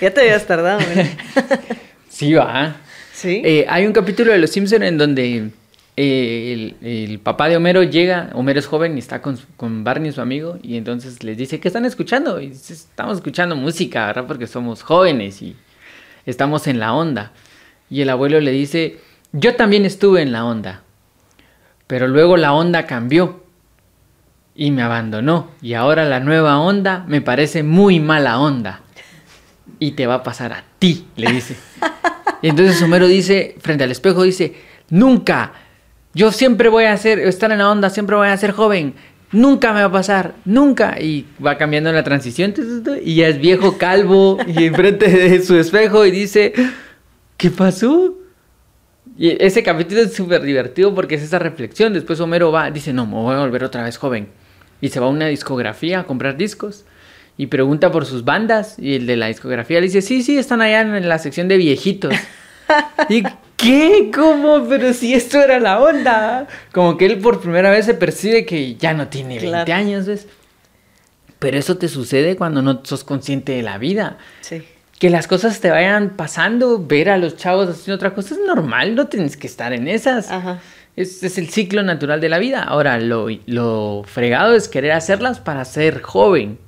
ya 0.00 0.10
te 0.12 0.20
habías 0.22 0.46
tardado. 0.46 0.80
mira. 0.94 1.08
Sí, 2.08 2.32
va. 2.34 2.76
Sí. 3.14 3.40
Eh, 3.44 3.64
hay 3.68 3.86
un 3.86 3.92
capítulo 3.92 4.32
de 4.32 4.38
Los 4.38 4.50
Simpsons 4.50 4.82
en 4.82 4.98
donde 4.98 5.50
el, 5.96 7.20
papá 7.22 7.48
de 7.48 7.56
Homero 7.56 7.82
llega, 7.82 8.30
Homero 8.34 8.58
es 8.58 8.66
joven 8.66 8.96
y 8.96 8.98
está 9.00 9.20
con, 9.20 9.84
Barney, 9.84 10.12
su 10.12 10.20
amigo, 10.20 10.58
y 10.62 10.76
entonces 10.76 11.22
les 11.22 11.36
dice, 11.36 11.60
¿qué 11.60 11.68
están 11.68 11.84
escuchando? 11.84 12.40
Y 12.40 12.46
estamos 12.48 13.18
escuchando 13.18 13.56
música, 13.56 14.06
¿verdad? 14.06 14.26
Porque 14.26 14.46
somos 14.46 14.82
jóvenes 14.82 15.42
y 15.42 15.56
estamos 16.26 16.66
en 16.66 16.78
la 16.78 16.94
onda. 16.94 17.32
Y 17.90 18.02
el 18.02 18.10
abuelo 18.10 18.40
le 18.40 18.52
dice, 18.52 18.98
yo 19.32 19.56
también 19.56 19.84
estuve 19.84 20.22
en 20.22 20.32
la 20.32 20.44
onda, 20.44 20.82
pero 21.86 22.08
luego 22.08 22.36
la 22.36 22.52
onda 22.52 22.86
cambió 22.86 23.44
y 24.54 24.70
me 24.70 24.82
abandonó, 24.82 25.50
y 25.62 25.74
ahora 25.74 26.04
la 26.04 26.20
nueva 26.20 26.58
onda 26.58 27.04
me 27.06 27.20
parece 27.20 27.62
muy 27.62 28.00
mala 28.00 28.38
onda. 28.38 28.82
Y 29.78 29.92
te 29.92 30.06
va 30.06 30.16
a 30.16 30.22
pasar 30.22 30.52
a 30.52 30.64
ti, 30.78 31.06
le 31.16 31.32
dice. 31.32 31.56
Y 32.42 32.48
entonces 32.48 32.80
Homero 32.82 33.06
dice, 33.06 33.56
frente 33.60 33.84
al 33.84 33.90
espejo, 33.90 34.22
dice, 34.22 34.54
nunca, 34.88 35.52
yo 36.14 36.32
siempre 36.32 36.68
voy 36.68 36.84
a 36.84 36.96
ser, 36.96 37.18
estar 37.20 37.52
en 37.52 37.58
la 37.58 37.70
onda, 37.70 37.90
siempre 37.90 38.16
voy 38.16 38.28
a 38.28 38.36
ser 38.36 38.52
joven, 38.52 38.94
nunca 39.32 39.72
me 39.72 39.80
va 39.80 39.86
a 39.86 39.92
pasar, 39.92 40.34
nunca. 40.44 41.00
Y 41.00 41.26
va 41.44 41.56
cambiando 41.56 41.92
la 41.92 42.02
transición, 42.02 42.54
y 43.02 43.16
ya 43.16 43.28
es 43.28 43.38
viejo, 43.38 43.78
calvo, 43.78 44.38
y 44.46 44.64
enfrente 44.64 45.08
de 45.08 45.42
su 45.42 45.56
espejo 45.56 46.04
y 46.04 46.10
dice, 46.10 46.52
¿qué 47.36 47.50
pasó? 47.50 48.16
Y 49.16 49.36
ese 49.42 49.62
capítulo 49.62 50.00
es 50.00 50.14
súper 50.14 50.42
divertido 50.42 50.94
porque 50.94 51.16
es 51.16 51.22
esa 51.22 51.38
reflexión. 51.38 51.92
Después 51.92 52.20
Homero 52.20 52.50
va, 52.50 52.70
dice, 52.70 52.92
no, 52.92 53.06
me 53.06 53.14
voy 53.14 53.34
a 53.34 53.40
volver 53.40 53.64
otra 53.64 53.84
vez 53.84 53.98
joven. 53.98 54.28
Y 54.80 54.88
se 54.88 54.98
va 54.98 55.06
a 55.06 55.10
una 55.10 55.26
discografía 55.26 56.00
a 56.00 56.04
comprar 56.04 56.38
discos. 56.38 56.86
Y 57.36 57.48
pregunta 57.48 57.92
por 57.92 58.06
sus 58.06 58.24
bandas. 58.24 58.78
Y 58.78 58.94
el 58.94 59.06
de 59.06 59.16
la 59.16 59.26
discografía 59.26 59.78
le 59.78 59.86
dice, 59.86 60.00
sí, 60.00 60.22
sí, 60.22 60.38
están 60.38 60.62
allá 60.62 60.80
en 60.80 61.06
la 61.06 61.18
sección 61.18 61.48
de 61.48 61.58
viejitos. 61.58 62.14
¿Y 63.10 63.22
qué? 63.60 64.10
¿Cómo? 64.14 64.66
Pero 64.68 64.92
si 64.92 65.14
esto 65.14 65.40
era 65.40 65.60
la 65.60 65.80
onda. 65.80 66.46
Como 66.72 66.96
que 66.96 67.06
él 67.06 67.18
por 67.18 67.40
primera 67.40 67.70
vez 67.70 67.86
se 67.86 67.94
percibe 67.94 68.44
que 68.46 68.74
ya 68.76 68.94
no 68.94 69.08
tiene 69.08 69.38
20 69.38 69.46
Claro. 69.48 69.72
años, 69.74 70.06
¿ves? 70.06 70.26
Pero 71.38 71.58
eso 71.58 71.76
te 71.78 71.88
sucede 71.88 72.36
cuando 72.36 72.62
no 72.62 72.80
sos 72.84 73.04
consciente 73.04 73.52
de 73.52 73.62
la 73.62 73.78
vida. 73.78 74.18
Sí. 74.42 74.62
Que 74.98 75.08
las 75.08 75.26
cosas 75.26 75.60
te 75.60 75.70
vayan 75.70 76.10
pasando, 76.10 76.84
ver 76.86 77.08
a 77.08 77.16
los 77.16 77.36
chavos 77.36 77.68
haciendo 77.68 77.94
otra 77.94 78.14
cosa 78.14 78.34
es 78.34 78.40
normal, 78.46 78.94
no 78.94 79.06
tienes 79.06 79.36
que 79.38 79.46
estar 79.46 79.72
en 79.72 79.88
esas. 79.88 80.30
Ajá. 80.30 80.60
Es, 80.96 81.22
es 81.22 81.38
el 81.38 81.48
ciclo 81.48 81.82
natural 81.82 82.20
de 82.20 82.28
la 82.28 82.38
vida. 82.38 82.62
Ahora, 82.62 82.98
lo, 82.98 83.28
lo 83.46 84.02
fregado 84.04 84.54
es 84.54 84.68
querer 84.68 84.92
hacerlas 84.92 85.40
para 85.40 85.64
ser 85.64 86.02
joven. 86.02 86.58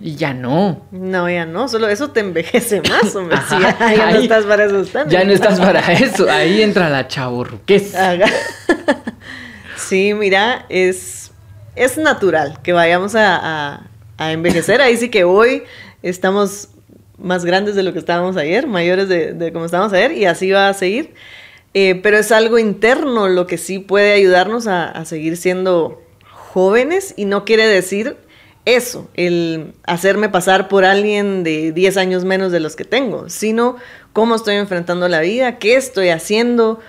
Y 0.00 0.16
ya 0.16 0.34
no. 0.34 0.86
No, 0.90 1.30
ya 1.30 1.46
no, 1.46 1.68
solo 1.68 1.88
eso 1.88 2.10
te 2.10 2.20
envejece 2.20 2.82
más, 2.88 3.14
hombre. 3.16 3.36
Ajá, 3.36 3.56
Sí, 3.56 3.62
ya, 3.62 3.94
ya 3.94 4.10
no 4.10 4.16
ahí- 4.18 4.22
estás 4.24 4.44
para 4.44 4.66
planes. 4.68 5.12
Ya 5.12 5.24
no 5.24 5.32
estás 5.32 5.60
para 5.60 5.80
eso. 5.92 6.28
Ahí 6.30 6.62
entra 6.62 6.90
la 6.90 7.06
chaburruquez. 7.08 7.94
Haga. 7.94 8.26
Sí, 9.76 10.14
mira, 10.14 10.66
es, 10.68 11.32
es 11.76 11.98
natural 11.98 12.58
que 12.62 12.72
vayamos 12.72 13.14
a, 13.14 13.36
a- 13.74 13.86
a 14.18 14.32
envejecer. 14.32 14.80
Ahí 14.80 14.96
sí 14.96 15.08
que 15.10 15.24
hoy 15.24 15.64
estamos 16.02 16.68
más 17.18 17.44
grandes 17.44 17.74
de 17.74 17.82
lo 17.82 17.92
que 17.92 17.98
estábamos 17.98 18.36
ayer, 18.36 18.66
mayores 18.66 19.08
de, 19.08 19.32
de 19.32 19.52
como 19.52 19.64
estábamos 19.64 19.92
ayer, 19.92 20.12
y 20.12 20.24
así 20.26 20.50
va 20.50 20.68
a 20.68 20.74
seguir. 20.74 21.14
Eh, 21.74 21.98
pero 22.02 22.18
es 22.18 22.30
algo 22.30 22.58
interno 22.58 23.28
lo 23.28 23.46
que 23.46 23.58
sí 23.58 23.78
puede 23.80 24.12
ayudarnos 24.12 24.66
a, 24.68 24.84
a 24.90 25.04
seguir 25.04 25.36
siendo 25.36 26.02
jóvenes 26.30 27.14
y 27.16 27.24
no 27.24 27.44
quiere 27.44 27.66
decir 27.66 28.16
eso, 28.64 29.08
el 29.14 29.74
hacerme 29.84 30.28
pasar 30.28 30.68
por 30.68 30.84
alguien 30.84 31.44
de 31.44 31.72
10 31.72 31.96
años 31.96 32.24
menos 32.24 32.50
de 32.52 32.60
los 32.60 32.76
que 32.76 32.84
tengo, 32.84 33.28
sino 33.28 33.76
cómo 34.12 34.34
estoy 34.34 34.56
enfrentando 34.56 35.08
la 35.08 35.20
vida, 35.20 35.58
qué 35.58 35.76
estoy 35.76 36.08
haciendo 36.10 36.80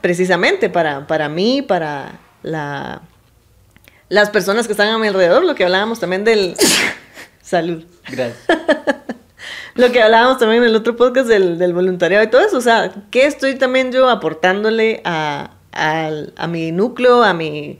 precisamente 0.00 0.70
para, 0.70 1.06
para 1.06 1.28
mí, 1.28 1.62
para 1.62 2.18
la, 2.42 3.02
las 4.08 4.30
personas 4.30 4.66
que 4.66 4.72
están 4.72 4.88
a 4.88 4.98
mi 4.98 5.06
alrededor, 5.08 5.44
lo 5.44 5.54
que 5.54 5.64
hablábamos 5.64 6.00
también 6.00 6.24
del... 6.24 6.54
Salud. 7.42 7.84
Gracias. 8.08 8.44
Lo 9.74 9.90
que 9.92 10.02
hablábamos 10.02 10.38
también 10.38 10.62
en 10.62 10.68
el 10.68 10.76
otro 10.76 10.94
podcast 10.96 11.26
del, 11.28 11.56
del 11.58 11.72
voluntariado 11.72 12.24
y 12.24 12.28
todo 12.28 12.40
eso, 12.44 12.58
o 12.58 12.60
sea, 12.60 12.92
¿qué 13.10 13.24
estoy 13.26 13.54
también 13.54 13.92
yo 13.92 14.08
aportándole 14.10 15.00
a, 15.04 15.52
al- 15.72 16.32
a 16.36 16.46
mi 16.48 16.70
núcleo, 16.72 17.22
a 17.22 17.32
mi, 17.32 17.78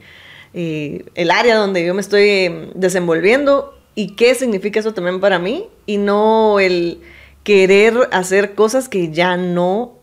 eh, 0.54 1.04
el 1.14 1.30
área 1.30 1.56
donde 1.56 1.84
yo 1.84 1.94
me 1.94 2.00
estoy 2.00 2.22
eh, 2.22 2.70
desenvolviendo 2.74 3.78
y 3.94 4.14
qué 4.16 4.34
significa 4.34 4.80
eso 4.80 4.94
también 4.94 5.20
para 5.20 5.38
mí 5.38 5.66
y 5.86 5.98
no 5.98 6.60
el 6.60 7.00
querer 7.42 8.08
hacer 8.12 8.54
cosas 8.54 8.88
que 8.88 9.10
ya 9.10 9.36
no, 9.36 9.98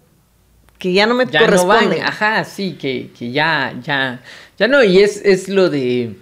que 0.77 0.93
ya 0.93 1.05
no 1.05 1.15
me 1.15 1.25
ya 1.25 1.47
no 1.47 1.65
van, 1.65 1.79
corresponden. 1.79 2.03
ajá, 2.03 2.43
sí, 2.43 2.77
que, 2.79 3.11
que 3.17 3.31
ya, 3.31 3.73
ya, 3.83 4.21
ya 4.57 4.67
no, 4.67 4.83
y 4.83 4.99
es, 4.99 5.21
es 5.23 5.49
lo 5.49 5.69
de 5.69 6.15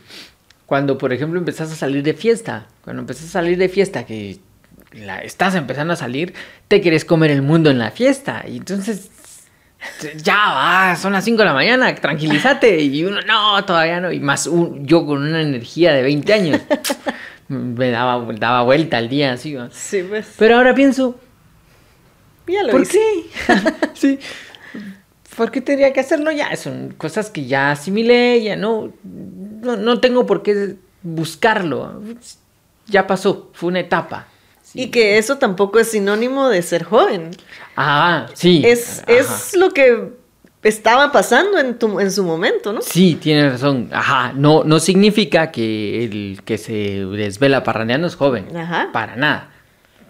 cuando, 0.65 0.97
por 0.97 1.13
ejemplo, 1.13 1.39
empezás 1.39 1.71
a 1.71 1.75
salir 1.75 2.03
de 2.03 2.13
fiesta, 2.13 2.67
cuando 2.83 3.01
empezás 3.01 3.25
a 3.25 3.29
salir 3.29 3.57
de 3.57 3.69
fiesta, 3.69 4.05
que 4.05 4.39
la, 4.91 5.19
estás 5.19 5.55
empezando 5.55 5.93
a 5.93 5.95
salir, 5.95 6.33
te 6.67 6.81
querés 6.81 7.05
comer 7.05 7.31
el 7.31 7.41
mundo 7.41 7.69
en 7.69 7.77
la 7.77 7.91
fiesta, 7.91 8.43
y 8.47 8.57
entonces, 8.57 9.09
ya 10.17 10.35
va, 10.35 10.95
son 10.95 11.13
las 11.13 11.23
5 11.23 11.39
de 11.39 11.45
la 11.45 11.53
mañana, 11.53 11.93
tranquilízate, 11.95 12.81
y 12.81 13.03
uno, 13.03 13.21
no, 13.21 13.63
todavía 13.65 13.99
no, 13.99 14.11
y 14.11 14.19
más 14.19 14.47
un- 14.47 14.85
yo 14.85 15.05
con 15.05 15.21
una 15.23 15.41
energía 15.41 15.93
de 15.93 16.01
20 16.03 16.33
años, 16.33 16.61
me 17.47 17.91
daba, 17.91 18.25
daba 18.33 18.63
vuelta 18.63 18.97
al 18.97 19.09
día, 19.09 19.33
así. 19.33 19.55
Sí, 19.71 20.03
pues. 20.07 20.33
pero 20.37 20.57
ahora 20.57 20.73
pienso, 20.75 21.19
ya 22.47 22.63
lo 22.63 22.71
¿Por 22.71 22.81
hice. 22.81 22.99
qué? 23.47 23.53
sí. 23.93 24.19
¿Por 25.35 25.51
qué 25.51 25.59
tendría 25.59 25.91
que 25.91 25.99
hacerlo 25.99 26.31
ya? 26.31 26.55
Son 26.55 26.93
cosas 26.97 27.29
que 27.29 27.45
ya 27.45 27.71
asimilé, 27.71 28.41
ya 28.41 28.55
no, 28.55 28.93
no, 29.03 29.75
no 29.75 29.99
tengo 29.99 30.25
por 30.25 30.43
qué 30.43 30.75
buscarlo. 31.03 32.01
Ya 32.87 33.05
pasó, 33.05 33.49
fue 33.53 33.67
una 33.67 33.81
etapa. 33.81 34.27
Sí. 34.75 34.83
Y 34.83 34.87
que 34.87 35.17
eso 35.17 35.37
tampoco 35.37 35.79
es 35.79 35.91
sinónimo 35.91 36.49
de 36.49 36.61
ser 36.61 36.83
joven. 36.83 37.31
Ah, 37.77 38.27
sí. 38.33 38.61
Es, 38.65 39.03
ajá. 39.03 39.13
es 39.13 39.55
lo 39.55 39.71
que 39.71 40.09
estaba 40.63 41.11
pasando 41.11 41.59
en, 41.59 41.77
tu, 41.77 41.99
en 41.99 42.11
su 42.11 42.23
momento, 42.23 42.73
¿no? 42.73 42.81
Sí, 42.81 43.17
tienes 43.21 43.53
razón. 43.53 43.89
Ajá, 43.93 44.33
no, 44.35 44.63
no 44.63 44.79
significa 44.79 45.51
que 45.51 46.03
el 46.03 46.41
que 46.43 46.57
se 46.57 47.05
desvela 47.05 47.63
parrandeando 47.63 48.07
es 48.07 48.15
joven. 48.15 48.55
Ajá. 48.55 48.89
Para 48.91 49.15
nada. 49.15 49.51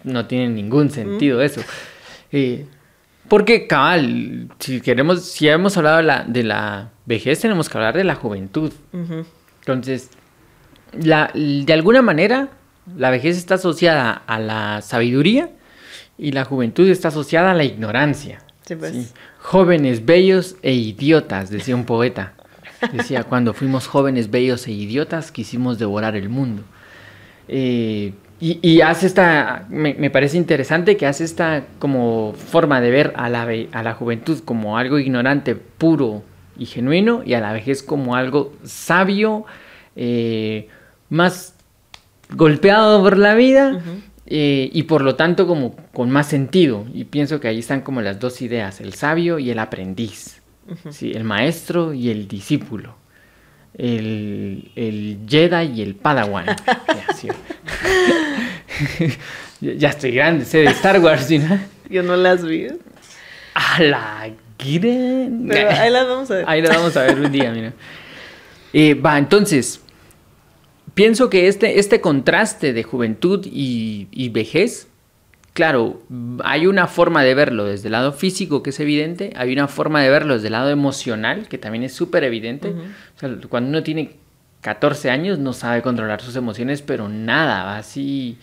No 0.02 0.26
tiene 0.26 0.48
ningún 0.48 0.90
sentido 0.90 1.42
eso. 1.42 1.60
Eh, 2.32 2.66
porque, 3.28 3.66
cabal, 3.66 4.48
si 4.58 4.80
queremos, 4.80 5.24
si 5.24 5.48
hemos 5.48 5.76
hablado 5.76 5.98
de 5.98 6.02
la, 6.02 6.24
de 6.26 6.42
la 6.42 6.90
vejez, 7.06 7.40
tenemos 7.40 7.68
que 7.68 7.78
hablar 7.78 7.96
de 7.96 8.04
la 8.04 8.14
juventud. 8.14 8.72
Entonces, 9.60 10.10
la, 10.92 11.30
de 11.34 11.72
alguna 11.72 12.02
manera, 12.02 12.48
la 12.94 13.10
vejez 13.10 13.36
está 13.36 13.54
asociada 13.54 14.12
a 14.26 14.38
la 14.38 14.82
sabiduría 14.82 15.50
y 16.18 16.32
la 16.32 16.44
juventud 16.44 16.88
está 16.88 17.08
asociada 17.08 17.50
a 17.50 17.54
la 17.54 17.64
ignorancia. 17.64 18.40
Sí, 18.64 18.76
pues. 18.76 18.92
Sí. 18.92 19.08
Jóvenes, 19.38 20.04
bellos 20.04 20.56
e 20.62 20.72
idiotas, 20.72 21.50
decía 21.50 21.74
un 21.74 21.84
poeta. 21.84 22.34
Decía, 22.92 23.24
cuando 23.28 23.54
fuimos 23.54 23.86
jóvenes, 23.86 24.30
bellos 24.30 24.66
e 24.66 24.72
idiotas, 24.72 25.30
quisimos 25.32 25.78
devorar 25.78 26.16
el 26.16 26.28
mundo. 26.28 26.62
Eh, 27.48 28.12
y, 28.38 28.58
y 28.60 28.80
hace 28.82 29.06
esta, 29.06 29.66
me, 29.70 29.94
me 29.94 30.10
parece 30.10 30.36
interesante 30.36 30.96
que 30.96 31.06
hace 31.06 31.24
esta 31.24 31.64
como 31.78 32.34
forma 32.34 32.80
de 32.80 32.90
ver 32.90 33.12
a 33.16 33.28
la, 33.30 33.48
a 33.72 33.82
la 33.82 33.94
juventud 33.94 34.40
como 34.44 34.76
algo 34.76 34.98
ignorante, 34.98 35.54
puro 35.54 36.22
y 36.58 36.66
genuino, 36.66 37.22
y 37.24 37.34
a 37.34 37.40
la 37.40 37.52
vejez 37.52 37.82
como 37.82 38.14
algo 38.14 38.52
sabio, 38.64 39.46
eh, 39.94 40.68
más 41.08 41.55
golpeado 42.30 43.02
por 43.02 43.18
la 43.18 43.34
vida, 43.34 43.80
eh, 44.26 44.70
y 44.72 44.82
por 44.84 45.02
lo 45.02 45.14
tanto 45.14 45.46
como 45.46 45.76
con 45.92 46.10
más 46.10 46.28
sentido. 46.28 46.86
Y 46.92 47.04
pienso 47.04 47.40
que 47.40 47.48
ahí 47.48 47.58
están 47.58 47.80
como 47.80 48.02
las 48.02 48.18
dos 48.18 48.42
ideas, 48.42 48.80
el 48.80 48.94
sabio 48.94 49.38
y 49.38 49.50
el 49.50 49.58
aprendiz, 49.58 50.42
¿sí? 50.90 51.12
el 51.12 51.24
maestro 51.24 51.92
y 51.92 52.10
el 52.10 52.28
discípulo. 52.28 52.96
El, 53.78 54.70
el 54.74 55.18
Jedi 55.28 55.78
y 55.78 55.82
el 55.82 55.94
Padawan. 55.94 56.46
Ya, 59.60 59.88
estoy 59.88 60.10
grande, 60.12 60.44
sé 60.44 60.58
de 60.58 60.66
Star 60.66 61.00
Wars, 61.00 61.26
¿sí, 61.26 61.38
no? 61.38 61.58
Yo 61.88 62.02
no 62.02 62.16
las 62.16 62.44
vi. 62.44 62.66
A 63.54 63.82
la 63.82 64.30
Pero 65.48 65.70
ahí 65.70 65.90
las 65.90 66.06
vamos 66.06 66.30
a 66.30 66.34
ver. 66.34 66.44
Ahí 66.46 66.60
lo 66.60 66.68
vamos 66.68 66.96
a 66.96 67.02
ver 67.02 67.18
un 67.18 67.32
día, 67.32 67.50
mira. 67.52 67.72
Eh, 68.72 68.94
va, 68.94 69.16
entonces, 69.16 69.80
pienso 70.96 71.28
que 71.28 71.46
este, 71.46 71.78
este 71.78 72.00
contraste 72.00 72.72
de 72.72 72.82
juventud 72.82 73.46
y, 73.46 74.08
y 74.10 74.30
vejez, 74.30 74.88
claro, 75.52 76.00
hay 76.42 76.66
una 76.66 76.86
forma 76.86 77.22
de 77.22 77.34
verlo 77.34 77.66
desde 77.66 77.88
el 77.88 77.92
lado 77.92 78.14
físico 78.14 78.62
que 78.62 78.70
es 78.70 78.80
evidente, 78.80 79.30
hay 79.36 79.52
una 79.52 79.68
forma 79.68 80.02
de 80.02 80.08
verlo 80.08 80.34
desde 80.34 80.48
el 80.48 80.52
lado 80.52 80.70
emocional 80.70 81.48
que 81.48 81.58
también 81.58 81.84
es 81.84 81.92
súper 81.92 82.24
evidente. 82.24 82.70
O 82.70 83.18
sea, 83.20 83.30
cuando 83.50 83.68
uno 83.68 83.82
tiene 83.82 84.12
14 84.62 85.10
años 85.10 85.38
no 85.38 85.52
sabe 85.52 85.82
controlar 85.82 86.22
sus 86.22 86.34
emociones, 86.34 86.82
pero 86.82 87.08
nada, 87.08 87.76
así... 87.76 88.38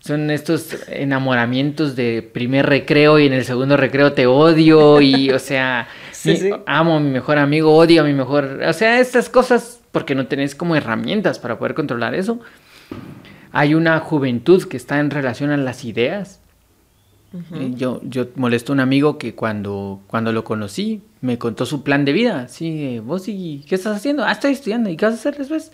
Son 0.00 0.30
estos 0.30 0.86
enamoramientos 0.88 1.96
de 1.96 2.20
primer 2.20 2.66
recreo 2.66 3.18
y 3.18 3.26
en 3.26 3.32
el 3.32 3.46
segundo 3.46 3.78
recreo 3.78 4.12
te 4.12 4.26
odio 4.26 5.00
y, 5.00 5.30
o 5.30 5.38
sea, 5.38 5.88
Sí, 6.24 6.30
mi- 6.30 6.36
sí. 6.36 6.50
amo 6.66 6.96
a 6.96 7.00
mi 7.00 7.10
mejor 7.10 7.38
amigo, 7.38 7.74
odio 7.76 8.02
a 8.02 8.04
mi 8.04 8.12
mejor... 8.14 8.60
O 8.66 8.72
sea, 8.72 8.98
estas 9.00 9.28
cosas 9.28 9.80
porque 9.92 10.14
no 10.14 10.26
tenés 10.26 10.54
como 10.54 10.74
herramientas 10.74 11.38
para 11.38 11.58
poder 11.58 11.74
controlar 11.74 12.14
eso. 12.14 12.40
Hay 13.52 13.74
una 13.74 14.00
juventud 14.00 14.64
que 14.64 14.76
está 14.76 14.98
en 14.98 15.10
relación 15.10 15.50
a 15.50 15.56
las 15.56 15.84
ideas. 15.84 16.40
Yo, 17.76 18.00
yo 18.04 18.26
molesto 18.36 18.72
a 18.72 18.74
un 18.74 18.80
amigo 18.80 19.18
que 19.18 19.34
cuando, 19.34 20.00
cuando 20.06 20.32
lo 20.32 20.44
conocí 20.44 21.02
me 21.20 21.36
contó 21.36 21.66
su 21.66 21.82
plan 21.82 22.04
de 22.04 22.12
vida. 22.12 22.46
Sí, 22.48 22.84
eh, 22.84 23.00
vos 23.00 23.26
y 23.26 23.64
qué 23.68 23.74
estás 23.74 23.96
haciendo? 23.96 24.24
Ah, 24.24 24.32
estoy 24.32 24.52
estudiando. 24.52 24.88
¿Y 24.88 24.96
qué 24.96 25.04
vas 25.06 25.14
a 25.14 25.18
hacer 25.18 25.36
después? 25.36 25.72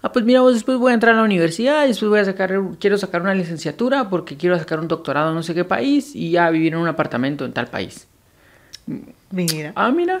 Ah, 0.00 0.12
pues 0.12 0.24
mira, 0.24 0.40
vos 0.40 0.54
después 0.54 0.78
voy 0.78 0.92
a 0.92 0.94
entrar 0.94 1.14
a 1.14 1.18
la 1.18 1.24
universidad, 1.24 1.86
después 1.86 2.08
voy 2.08 2.20
a 2.20 2.24
sacar, 2.24 2.58
quiero 2.78 2.96
sacar 2.96 3.20
una 3.20 3.34
licenciatura 3.34 4.08
porque 4.08 4.36
quiero 4.36 4.58
sacar 4.58 4.80
un 4.80 4.88
doctorado 4.88 5.30
en 5.30 5.34
no 5.34 5.42
sé 5.42 5.54
qué 5.54 5.64
país 5.64 6.14
y 6.14 6.30
ya 6.30 6.48
vivir 6.50 6.72
en 6.72 6.78
un 6.78 6.88
apartamento 6.88 7.44
en 7.44 7.52
tal 7.52 7.66
país. 7.66 8.06
Mira. 9.30 9.72
Ah, 9.74 9.90
mira. 9.90 10.20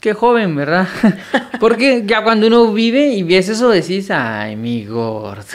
Qué 0.00 0.14
joven, 0.14 0.56
¿verdad? 0.56 0.88
Porque 1.60 2.04
ya 2.06 2.22
cuando 2.22 2.46
uno 2.46 2.72
vive 2.72 3.08
y 3.08 3.22
ves 3.22 3.48
eso 3.50 3.68
decís, 3.70 4.10
ay, 4.10 4.56
mi 4.56 4.84
gordo. 4.86 5.44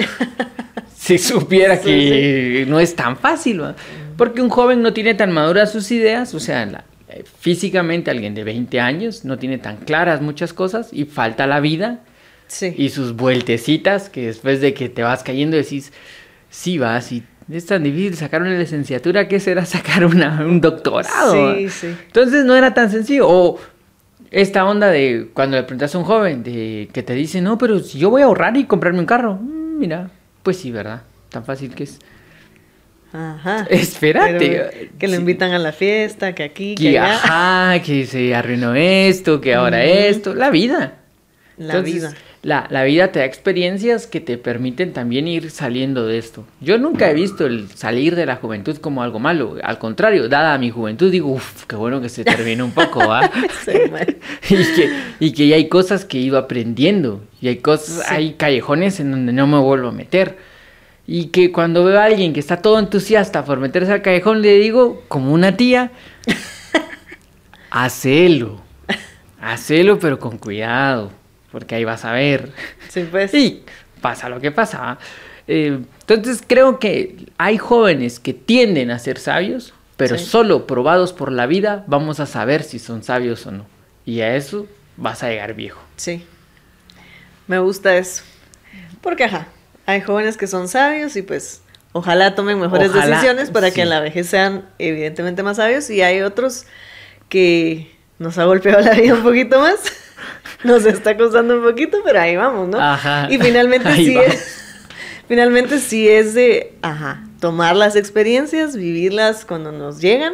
Si 0.95 1.19
supiera 1.19 1.75
Sí, 1.77 1.83
que 1.83 2.65
no 2.67 2.79
es 2.79 2.95
tan 2.95 3.15
fácil. 3.15 3.61
Porque 4.17 4.41
un 4.41 4.49
joven 4.49 4.81
no 4.81 4.91
tiene 4.91 5.13
tan 5.13 5.31
maduras 5.31 5.71
sus 5.71 5.91
ideas, 5.91 6.33
o 6.33 6.39
sea, 6.39 6.65
la- 6.65 6.83
eh, 7.09 7.23
físicamente 7.39 8.09
alguien 8.09 8.33
de 8.33 8.43
20 8.43 8.79
años 8.79 9.23
no 9.23 9.38
tiene 9.38 9.59
tan 9.59 9.77
claras 9.77 10.21
muchas 10.21 10.51
cosas 10.51 10.89
y 10.91 11.05
falta 11.05 11.45
la 11.45 11.59
vida 11.59 11.99
Sí. 12.47 12.73
y 12.75 12.89
sus 12.89 13.15
vueltecitas 13.15 14.09
que 14.09 14.25
después 14.25 14.61
de 14.61 14.73
que 14.73 14.89
te 14.89 15.03
vas 15.03 15.21
cayendo 15.21 15.57
decís, 15.57 15.93
sí 16.49 16.79
vas 16.79 17.11
y 17.11 17.21
es 17.51 17.65
tan 17.65 17.84
difícil 17.84 18.15
sacar 18.15 18.41
una 18.41 18.58
licenciatura, 18.58 19.27
¿qué 19.27 19.39
será 19.39 19.65
sacar 19.65 20.05
una- 20.05 20.41
un 20.45 20.62
doctorado? 20.62 21.55
Sí, 21.55 21.69
sí. 21.69 21.95
Entonces 22.08 22.45
no 22.45 22.55
era 22.55 22.73
tan 22.73 22.89
sencillo. 22.91 23.27
O 23.29 23.60
esta 24.31 24.65
onda 24.65 24.88
de 24.89 25.29
cuando 25.34 25.55
le 25.58 25.63
preguntas 25.63 25.93
a 25.93 25.97
un 25.97 26.03
joven 26.03 26.43
de 26.43 26.89
que 26.91 27.03
te 27.03 27.13
dice, 27.13 27.41
no, 27.41 27.58
pero 27.58 27.79
si 27.79 27.99
yo 27.99 28.10
voy 28.10 28.21
a 28.21 28.25
ahorrar 28.25 28.58
y 28.58 28.65
comprarme 28.65 28.99
un 28.99 29.05
carro. 29.05 29.36
Mm, 29.36 29.77
mira, 29.79 30.10
pues 30.43 30.58
sí, 30.58 30.71
¿verdad? 30.71 31.03
Tan 31.29 31.45
fácil 31.45 31.73
que 31.75 31.84
es. 31.84 31.99
Ajá. 33.13 33.65
Espérate. 33.69 34.89
Que 34.99 35.08
lo 35.08 35.13
Sí. 35.13 35.19
invitan 35.19 35.51
a 35.53 35.60
la 35.60 35.71
fiesta, 35.71 36.36
que 36.36 36.43
aquí, 36.43 36.75
que 36.75 36.84
Que, 36.91 36.99
allá. 36.99 37.13
ajá, 37.15 37.81
que 37.81 38.05
se 38.05 38.36
arruinó 38.36 38.75
esto, 38.75 39.39
que 39.39 39.53
ahora 39.53 39.84
esto. 39.86 40.34
La 40.34 40.49
vida. 40.49 40.95
La 41.58 41.75
Entonces, 41.75 41.93
vida. 41.95 42.13
La, 42.45 42.67
la 42.69 42.84
vida 42.84 43.12
te 43.12 43.17
da 43.17 43.25
experiencias 43.25 44.05
que 44.05 44.21
te 44.21 44.38
permiten 44.38 44.93
también 44.93 45.27
ir 45.27 45.49
saliendo 45.49 46.05
de 46.05 46.19
esto. 46.19 46.45
Yo 46.62 46.77
nunca 46.77 47.10
he 47.10 47.15
visto 47.15 47.47
el 47.47 47.69
salir 47.71 48.15
de 48.15 48.27
la 48.27 48.36
juventud 48.36 48.77
como 48.77 49.01
algo 49.01 49.17
malo. 49.17 49.55
Al 49.63 49.79
contrario, 49.79 50.29
dada 50.29 50.55
mi 50.60 50.69
juventud, 50.69 51.10
digo, 51.12 51.29
uff, 51.31 51.65
qué 51.65 51.75
bueno 51.75 52.01
que 52.01 52.10
se 52.10 52.23
termine 52.23 52.62
un 52.62 52.69
poco, 52.69 52.99
¿va? 52.99 53.31
Y, 54.47 54.55
que, 54.75 54.89
y 55.19 55.31
que 55.31 55.47
ya 55.47 55.55
hay 55.55 55.69
cosas 55.69 56.05
que 56.05 56.19
he 56.19 56.21
ido 56.21 56.38
aprendiendo. 56.38 57.23
Y 57.41 57.47
hay 57.47 57.55
cosas, 57.58 58.05
Sí. 58.08 58.13
hay 58.13 58.34
callejones 58.34 58.99
en 58.99 59.10
donde 59.10 59.34
no 59.34 59.47
me 59.47 59.58
vuelvo 59.58 59.88
a 59.88 59.91
meter. 59.91 60.38
Y 61.08 61.29
que 61.29 61.51
cuando 61.51 61.84
veo 61.84 61.99
a 61.99 62.03
alguien 62.05 62.31
que 62.34 62.39
está 62.39 62.62
todo 62.62 62.77
entusiasta 62.77 63.43
por 63.43 63.58
meterse 63.60 63.91
al 63.91 64.03
callejón, 64.03 64.43
le 64.43 64.53
digo, 64.60 65.03
como 65.08 65.34
una 65.34 65.58
tía, 65.58 65.91
hacelo. 67.71 68.62
Hacelo, 69.41 69.97
pero 69.97 70.19
con 70.19 70.38
cuidado. 70.38 71.12
Porque 71.56 71.76
ahí 71.76 71.86
vas 71.86 72.04
a 72.04 72.12
ver. 72.12 72.52
Sí, 72.89 73.08
pues. 73.10 73.34
Y 73.34 73.63
pasa 74.02 74.28
lo 74.28 74.41
que 74.41 74.52
pasa. 74.52 74.98
Eh, 75.48 75.80
entonces 76.02 76.44
creo 76.46 76.80
que 76.80 77.15
hay 77.38 77.58
jóvenes 77.58 78.20
que 78.20 78.34
tienden 78.34 78.91
a 78.91 79.00
ser 79.00 79.20
sabios, 79.20 79.74
pero 79.96 80.18
Sí. 80.18 80.26
solo 80.26 80.68
probados 80.68 81.13
por 81.13 81.32
la 81.32 81.46
vida 81.46 81.86
vamos 81.88 82.20
a 82.20 82.26
saber 82.26 82.62
si 82.63 82.78
son 82.78 83.04
sabios 83.04 83.46
o 83.48 83.52
no. 83.52 83.65
Y 84.06 84.20
a 84.20 84.36
eso 84.36 84.68
vas 84.98 85.24
a 85.24 85.30
llegar 85.30 85.54
viejo. 85.54 85.80
Sí. 85.96 86.26
Me 87.48 87.60
gusta 87.60 87.96
eso. 87.96 88.24
Porque, 89.00 89.24
ajá, 89.24 89.48
hay 89.86 90.02
jóvenes 90.02 90.36
que 90.36 90.48
son 90.48 90.68
sabios 90.68 91.15
y 91.15 91.22
pues 91.22 91.62
ojalá 91.94 92.36
tomen 92.36 92.60
mejores 92.60 92.89
Ojalá, 92.89 93.06
decisiones 93.15 93.50
para 93.50 93.70
sí. 93.70 93.76
que 93.76 93.82
en 93.84 93.89
la 93.91 94.02
vejez 94.02 94.28
sean 94.28 94.65
evidentemente 94.78 95.41
más 95.41 95.56
sabios 95.56 95.89
y 95.89 96.02
hay 96.02 96.20
otros 96.20 96.65
que 97.30 97.96
nos 98.20 98.38
ha 98.39 98.44
golpeado 98.44 98.82
la 98.82 98.91
vida 98.94 99.13
un 99.13 99.24
poquito 99.24 99.62
más. 99.62 99.80
Nos 100.63 100.85
está 100.85 101.15
costando 101.17 101.57
un 101.57 101.63
poquito, 101.63 101.97
pero 102.03 102.19
ahí 102.19 102.35
vamos, 102.35 102.69
¿no? 102.69 102.79
Ajá. 102.79 103.27
Y 103.29 103.38
finalmente 103.38 103.88
Ahí 103.89 104.05
sí 104.05 104.15
vamos. 104.15 104.33
es, 104.33 104.61
finalmente 105.27 105.79
sí 105.79 106.07
es 106.09 106.33
de, 106.33 106.73
ajá, 106.81 107.23
tomar 107.39 107.75
las 107.75 107.95
experiencias, 107.95 108.75
vivirlas 108.75 109.45
cuando 109.45 109.71
nos 109.71 109.99
llegan 110.01 110.33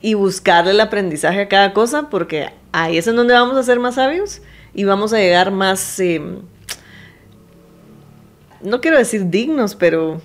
y 0.00 0.14
buscarle 0.14 0.72
el 0.72 0.80
aprendizaje 0.80 1.40
a 1.42 1.48
cada 1.48 1.72
cosa, 1.72 2.08
porque 2.10 2.50
ahí 2.72 2.98
es 2.98 3.06
en 3.06 3.16
donde 3.16 3.34
vamos 3.34 3.56
a 3.56 3.62
ser 3.62 3.78
más 3.80 3.94
sabios 3.96 4.42
y 4.74 4.84
vamos 4.84 5.12
a 5.12 5.18
llegar 5.18 5.50
más, 5.50 5.98
eh, 6.00 6.20
no 8.60 8.80
quiero 8.80 8.98
decir 8.98 9.28
dignos, 9.28 9.74
pero 9.74 10.20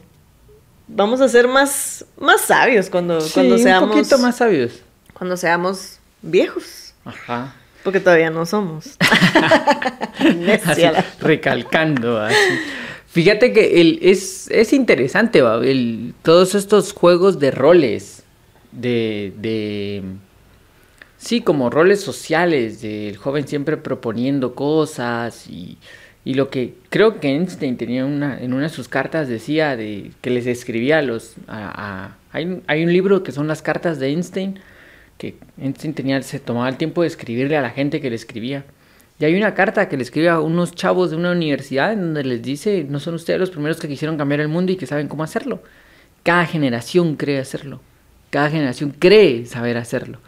vamos 0.87 1.21
a 1.21 1.27
ser 1.27 1.47
más, 1.47 2.05
más 2.19 2.41
sabios 2.41 2.89
cuando, 2.89 3.19
Sí, 3.21 3.33
cuando 3.33 3.57
seamos, 3.57 3.89
un 3.89 3.95
poquito 3.97 4.17
más 4.19 4.37
sabios. 4.37 4.81
cuando 5.13 5.37
seamos 5.37 5.99
viejos, 6.21 6.93
Ajá. 7.05 7.53
Porque 7.87 8.01
todavía 8.01 8.29
no 8.29 8.45
somos. 8.45 8.97
Así, 10.65 10.81
recalcando. 11.21 12.19
así. 12.19 12.35
Fíjate 13.07 13.53
que 13.53 13.79
el, 13.79 13.99
es, 14.01 14.51
es 14.51 14.73
interesante, 14.73 15.41
¿va? 15.41 15.55
El- 15.65 16.13
todos 16.21 16.53
estos 16.53 16.91
juegos 16.91 17.39
de 17.39 17.51
roles, 17.51 18.23
de, 18.73 19.31
de, 19.37 20.03
sí, 21.17 21.39
como 21.39 21.69
roles 21.69 22.01
sociales, 22.01 22.81
del 22.81 23.15
joven 23.15 23.47
siempre 23.47 23.77
proponiendo 23.77 24.53
cosas 24.53 25.47
y, 25.47 25.77
y 26.25 26.33
lo 26.33 26.49
que 26.49 26.73
creo 26.89 27.21
que 27.21 27.29
Einstein 27.29 27.77
tenía 27.77 28.05
una, 28.05 28.37
en 28.37 28.51
una 28.51 28.63
de 28.63 28.69
sus 28.69 28.89
cartas 28.89 29.29
decía 29.29 29.77
de 29.77 30.11
que 30.19 30.29
les 30.29 30.45
escribía 30.45 30.97
a 30.97 31.01
los, 31.03 31.35
a- 31.47 32.07
a- 32.07 32.17
hay, 32.33 32.61
hay 32.67 32.83
un 32.83 32.91
libro 32.91 33.23
que 33.23 33.31
son 33.31 33.47
las 33.47 33.61
cartas 33.61 33.97
de 33.97 34.07
Einstein, 34.09 34.59
que 35.17 35.35
Einstein 35.59 35.93
tenía, 35.93 36.21
se 36.21 36.39
tomaba 36.39 36.69
el 36.69 36.77
tiempo 36.77 37.01
de 37.01 37.07
escribirle 37.07 37.57
a 37.57 37.61
la 37.61 37.69
gente 37.69 38.01
que 38.01 38.09
le 38.09 38.15
escribía. 38.15 38.65
Y 39.19 39.25
hay 39.25 39.35
una 39.35 39.55
carta 39.55 39.89
que 39.89 39.97
le 39.97 40.03
escribe 40.03 40.29
a 40.29 40.39
unos 40.39 40.73
chavos 40.73 41.09
de 41.09 41.15
una 41.17 41.31
universidad 41.31 41.91
en 41.93 42.01
donde 42.01 42.23
les 42.23 42.41
dice, 42.41 42.85
no 42.87 42.99
son 42.99 43.15
ustedes 43.15 43.39
los 43.39 43.49
primeros 43.49 43.79
que 43.79 43.87
quisieron 43.87 44.17
cambiar 44.17 44.41
el 44.41 44.47
mundo 44.47 44.71
y 44.71 44.75
que 44.75 44.85
saben 44.85 45.07
cómo 45.07 45.23
hacerlo. 45.23 45.63
Cada 46.21 46.45
generación 46.45 47.15
cree 47.15 47.39
hacerlo. 47.39 47.81
Cada 48.29 48.49
generación 48.49 48.93
cree 48.97 49.45
saber 49.45 49.77
hacerlo. 49.77 50.19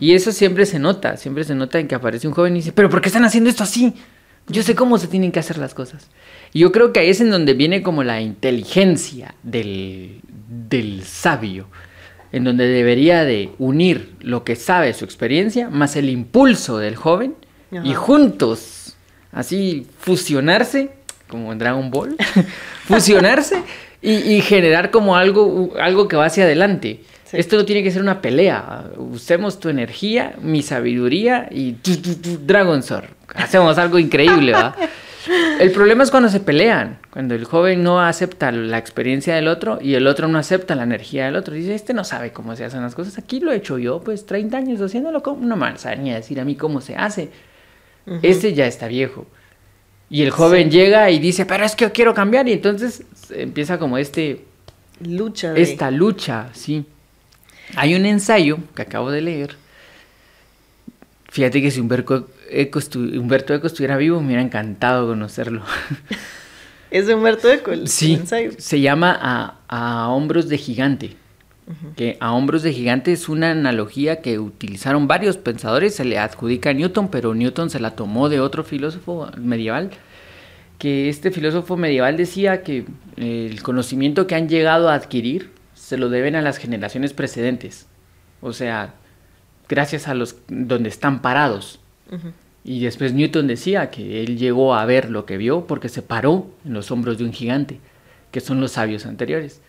Y 0.00 0.14
eso 0.14 0.32
siempre 0.32 0.66
se 0.66 0.80
nota, 0.80 1.16
siempre 1.16 1.44
se 1.44 1.54
nota 1.54 1.78
en 1.78 1.86
que 1.86 1.94
aparece 1.94 2.26
un 2.26 2.34
joven 2.34 2.54
y 2.54 2.60
dice, 2.60 2.72
pero 2.72 2.90
¿por 2.90 3.00
qué 3.00 3.08
están 3.08 3.24
haciendo 3.24 3.48
esto 3.48 3.62
así? 3.62 3.94
Yo 4.48 4.64
sé 4.64 4.74
cómo 4.74 4.98
se 4.98 5.06
tienen 5.06 5.30
que 5.30 5.38
hacer 5.38 5.58
las 5.58 5.74
cosas. 5.74 6.08
Y 6.52 6.60
yo 6.60 6.72
creo 6.72 6.92
que 6.92 6.98
ahí 6.98 7.10
es 7.10 7.20
en 7.20 7.30
donde 7.30 7.54
viene 7.54 7.82
como 7.82 8.02
la 8.02 8.20
inteligencia 8.20 9.36
del, 9.44 10.20
del 10.68 11.04
sabio, 11.04 11.68
en 12.32 12.44
donde 12.44 12.66
debería 12.66 13.24
de 13.24 13.50
unir 13.58 14.14
lo 14.20 14.42
que 14.42 14.56
sabe 14.56 14.92
su 14.94 15.04
experiencia 15.04 15.68
más 15.68 15.96
el 15.96 16.08
impulso 16.08 16.78
del 16.78 16.96
joven 16.96 17.34
y 17.84 17.94
juntos, 17.94 18.96
así 19.32 19.86
fusionarse, 19.98 20.90
como 21.28 21.52
en 21.52 21.58
Dragon 21.58 21.90
Ball, 21.90 22.16
fusionarse 22.84 23.62
y, 24.02 24.40
generar 24.42 24.90
como 24.90 25.16
algo, 25.16 25.72
algo 25.80 26.08
que 26.08 26.16
va 26.16 26.26
hacia 26.26 26.44
adelante. 26.44 27.00
Esto 27.32 27.56
no 27.56 27.64
tiene 27.64 27.82
que 27.82 27.90
ser 27.90 28.02
una 28.02 28.20
pelea. 28.20 28.90
Usemos 28.96 29.58
tu 29.58 29.70
energía, 29.70 30.34
mi 30.42 30.62
sabiduría 30.62 31.48
y 31.50 31.76
Dragon 32.44 32.82
Sword. 32.82 33.06
Hacemos 33.34 33.78
algo 33.78 33.98
increíble, 33.98 34.52
¿va? 34.52 34.76
El 35.60 35.70
problema 35.70 36.02
es 36.02 36.10
cuando 36.10 36.28
se 36.28 36.40
pelean, 36.40 36.98
cuando 37.10 37.34
el 37.34 37.44
joven 37.44 37.82
no 37.82 38.00
acepta 38.00 38.50
la 38.50 38.78
experiencia 38.78 39.34
del 39.34 39.48
otro 39.48 39.78
y 39.80 39.94
el 39.94 40.06
otro 40.06 40.26
no 40.28 40.38
acepta 40.38 40.74
la 40.74 40.82
energía 40.82 41.26
del 41.26 41.36
otro. 41.36 41.54
Dice, 41.54 41.74
este 41.74 41.94
no 41.94 42.04
sabe 42.04 42.32
cómo 42.32 42.56
se 42.56 42.64
hacen 42.64 42.82
las 42.82 42.94
cosas. 42.94 43.18
Aquí 43.18 43.40
lo 43.40 43.52
he 43.52 43.56
hecho 43.56 43.78
yo, 43.78 44.00
pues 44.00 44.26
30 44.26 44.56
años 44.56 44.80
haciéndolo, 44.80 45.22
como 45.22 45.44
no 45.46 45.56
me 45.56 45.72
ni 45.98 46.12
a 46.12 46.16
decir 46.16 46.40
a 46.40 46.44
mí 46.44 46.56
cómo 46.56 46.80
se 46.80 46.96
hace. 46.96 47.30
Este 48.22 48.52
ya 48.54 48.66
está 48.66 48.88
viejo. 48.88 49.26
Y 50.10 50.22
el 50.22 50.30
joven 50.30 50.70
llega 50.70 51.10
y 51.10 51.18
dice, 51.18 51.46
pero 51.46 51.64
es 51.64 51.74
que 51.74 51.86
yo 51.86 51.92
quiero 51.92 52.14
cambiar. 52.14 52.48
Y 52.48 52.52
entonces 52.52 53.04
empieza 53.30 53.78
como 53.78 53.98
este... 53.98 54.44
Lucha. 55.00 55.54
Esta 55.56 55.90
lucha, 55.90 56.50
sí. 56.52 56.84
Hay 57.76 57.94
un 57.94 58.04
ensayo 58.04 58.58
que 58.74 58.82
acabo 58.82 59.10
de 59.10 59.20
leer. 59.22 59.56
Fíjate 61.30 61.62
que 61.62 61.70
si 61.70 61.80
Humberto 61.80 62.28
Eco, 62.52 62.80
Humberto 62.94 63.54
Eco 63.54 63.66
estuviera 63.66 63.96
vivo, 63.96 64.20
me 64.20 64.26
hubiera 64.26 64.42
encantado 64.42 65.06
conocerlo. 65.08 65.62
¿Es 66.90 67.06
de 67.06 67.14
Humberto 67.14 67.50
Eco 67.50 67.72
el, 67.72 67.88
sí, 67.88 68.14
ensayo? 68.14 68.50
Se 68.58 68.80
llama 68.80 69.18
a, 69.20 69.58
a 69.68 70.08
Hombros 70.08 70.48
de 70.48 70.58
Gigante. 70.58 71.16
Que 71.96 72.16
a 72.20 72.32
hombros 72.32 72.62
de 72.62 72.72
gigante 72.72 73.12
es 73.12 73.28
una 73.28 73.52
analogía 73.52 74.20
que 74.20 74.38
utilizaron 74.38 75.06
varios 75.06 75.36
pensadores, 75.36 75.94
se 75.94 76.04
le 76.04 76.18
adjudica 76.18 76.70
a 76.70 76.72
Newton, 76.72 77.08
pero 77.08 77.34
Newton 77.34 77.70
se 77.70 77.80
la 77.80 77.92
tomó 77.92 78.28
de 78.28 78.40
otro 78.40 78.64
filósofo 78.64 79.30
medieval, 79.38 79.90
que 80.78 81.08
este 81.08 81.30
filósofo 81.30 81.76
medieval 81.76 82.16
decía 82.16 82.62
que 82.62 82.84
el 83.16 83.62
conocimiento 83.62 84.26
que 84.26 84.34
han 84.34 84.48
llegado 84.48 84.90
a 84.90 84.94
adquirir 84.94 85.50
se 85.74 85.96
lo 85.96 86.08
deben 86.08 86.34
a 86.34 86.42
las 86.42 86.58
generaciones 86.58 87.12
precedentes, 87.12 87.86
o 88.40 88.52
sea, 88.52 88.94
gracias 89.68 90.08
a 90.08 90.14
los 90.14 90.36
donde 90.48 90.88
están 90.88 91.22
parados. 91.22 91.78
Y 92.64 92.80
después 92.80 93.12
Newton 93.12 93.46
decía 93.46 93.90
que 93.90 94.22
él 94.22 94.38
llegó 94.38 94.74
a 94.74 94.84
ver 94.86 95.10
lo 95.10 95.26
que 95.26 95.36
vio 95.36 95.66
porque 95.66 95.88
se 95.88 96.02
paró 96.02 96.46
en 96.64 96.74
los 96.74 96.90
hombros 96.90 97.18
de 97.18 97.24
un 97.24 97.32
gigante, 97.32 97.80
que 98.30 98.40
son 98.40 98.60
los 98.60 98.72
sabios 98.72 99.06
anteriores. 99.06 99.60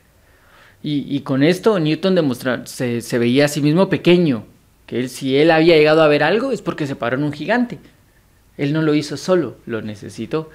Y, 0.85 1.21
con 1.21 1.43
esto 1.43 1.79
Newton 1.79 2.13
demostró, 2.13 2.65
se, 2.65 3.17
veía 3.17 3.45
a 3.45 3.47
sí 3.47 3.61
mismo 3.61 3.87
pequeño, 3.87 4.43
que 4.85 4.99
él, 4.99 5.09
si 5.09 5.37
él 5.37 5.49
había 5.49 5.77
llegado 5.77 6.03
a 6.03 6.09
ver 6.09 6.23
algo 6.23 6.51
es 6.51 6.61
porque 6.61 6.87
se 6.87 6.97
paró 6.97 7.15
en 7.15 7.23
un 7.23 7.31
gigante. 7.31 7.79
Él 8.57 8.73
no 8.73 8.81
lo 8.81 8.93
hizo 8.93 9.15
solo, 9.15 9.55
lo 9.65 9.81
necesitó. 9.81 10.49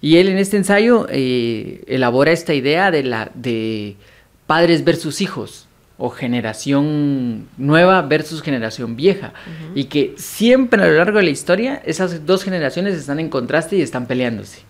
Y 0.00 0.18
él 0.18 0.28
en 0.28 0.38
este 0.38 0.56
ensayo 0.56 1.06
eh, 1.10 1.82
elabora 1.88 2.30
esta 2.30 2.54
idea 2.54 2.92
de, 2.92 3.02
la, 3.02 3.32
de 3.34 3.96
padres 4.46 4.84
versus 4.84 5.20
hijos, 5.20 5.66
o 6.04 6.10
generación 6.10 7.46
nueva 7.56 8.02
versus 8.02 8.42
generación 8.42 8.96
vieja. 8.96 9.34
Y 9.76 9.84
que 9.84 10.14
siempre 10.16 10.82
a 10.82 10.86
lo 10.88 10.94
largo 10.94 11.18
de 11.18 11.22
la 11.22 11.30
historia 11.30 11.80
esas 11.84 12.26
dos 12.26 12.42
generaciones 12.42 12.96
están 12.96 13.20
en 13.20 13.28
contraste 13.28 13.76
y 13.76 13.82
están 13.82 14.06
peleándose. 14.06 14.62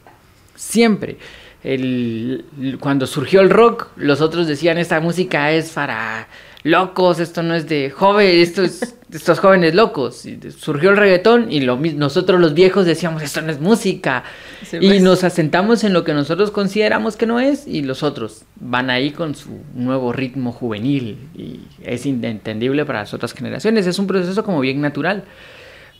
Siempre 0.54 1.16
el, 1.64 2.76
cuando 2.80 3.06
surgió 3.06 3.40
el 3.40 3.48
rock, 3.48 3.88
los 3.96 4.20
otros 4.20 4.46
decían, 4.46 4.76
esta 4.76 5.00
música 5.00 5.52
es 5.52 5.70
para 5.70 6.28
locos, 6.64 7.18
esto 7.18 7.42
no 7.42 7.54
es 7.54 7.66
de 7.66 7.88
joven, 7.88 8.28
esto 8.28 8.62
es 8.62 8.94
estos 9.12 9.38
jóvenes 9.38 9.74
locos. 9.74 10.26
Y 10.26 10.38
surgió 10.50 10.90
el 10.90 10.96
reggaetón 10.96 11.50
y 11.50 11.60
lo, 11.60 11.76
nosotros 11.76 12.40
los 12.40 12.54
viejos 12.54 12.86
decíamos, 12.86 13.22
esto 13.22 13.42
no 13.42 13.52
es 13.52 13.60
música. 13.60 14.24
y 14.72 14.78
pues. 14.78 15.02
nos 15.02 15.24
asentamos 15.24 15.84
en 15.84 15.92
lo 15.92 16.04
que 16.04 16.14
nosotros 16.14 16.50
consideramos 16.50 17.16
que 17.16 17.26
no 17.26 17.40
es 17.40 17.66
y 17.66 17.82
los 17.82 18.02
otros 18.02 18.44
van 18.56 18.90
ahí 18.90 19.10
con 19.10 19.34
su 19.34 19.60
nuevo 19.74 20.12
ritmo 20.12 20.52
juvenil 20.52 21.28
y 21.34 21.60
es 21.82 22.06
inentendible 22.06 22.84
para 22.84 23.00
las 23.00 23.14
otras 23.14 23.32
generaciones. 23.32 23.86
Es 23.86 23.98
un 23.98 24.06
proceso 24.06 24.44
como 24.44 24.60
bien 24.60 24.80
natural. 24.80 25.24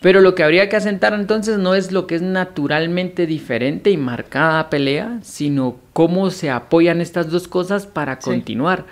Pero 0.01 0.21
lo 0.21 0.35
que 0.35 0.43
habría 0.43 0.69
que 0.69 0.75
asentar 0.75 1.15
entonces 1.15 1.59
no 1.59 1.77
es 1.77 1.93
lo 1.93 2.09
que 2.09 2.17
es 2.17 2.23
naturalmente 2.23 3.25
diferente 3.25 3.91
y 3.91 3.97
marcada 3.97 4.69
pelea, 4.69 5.21
sino 5.23 5.77
cómo 5.93 6.31
se 6.31 6.51
apoyan 6.51 7.01
estas 7.01 7.31
dos 7.31 7.47
cosas 7.47 7.87
para 7.87 8.19
continuar. 8.19 8.85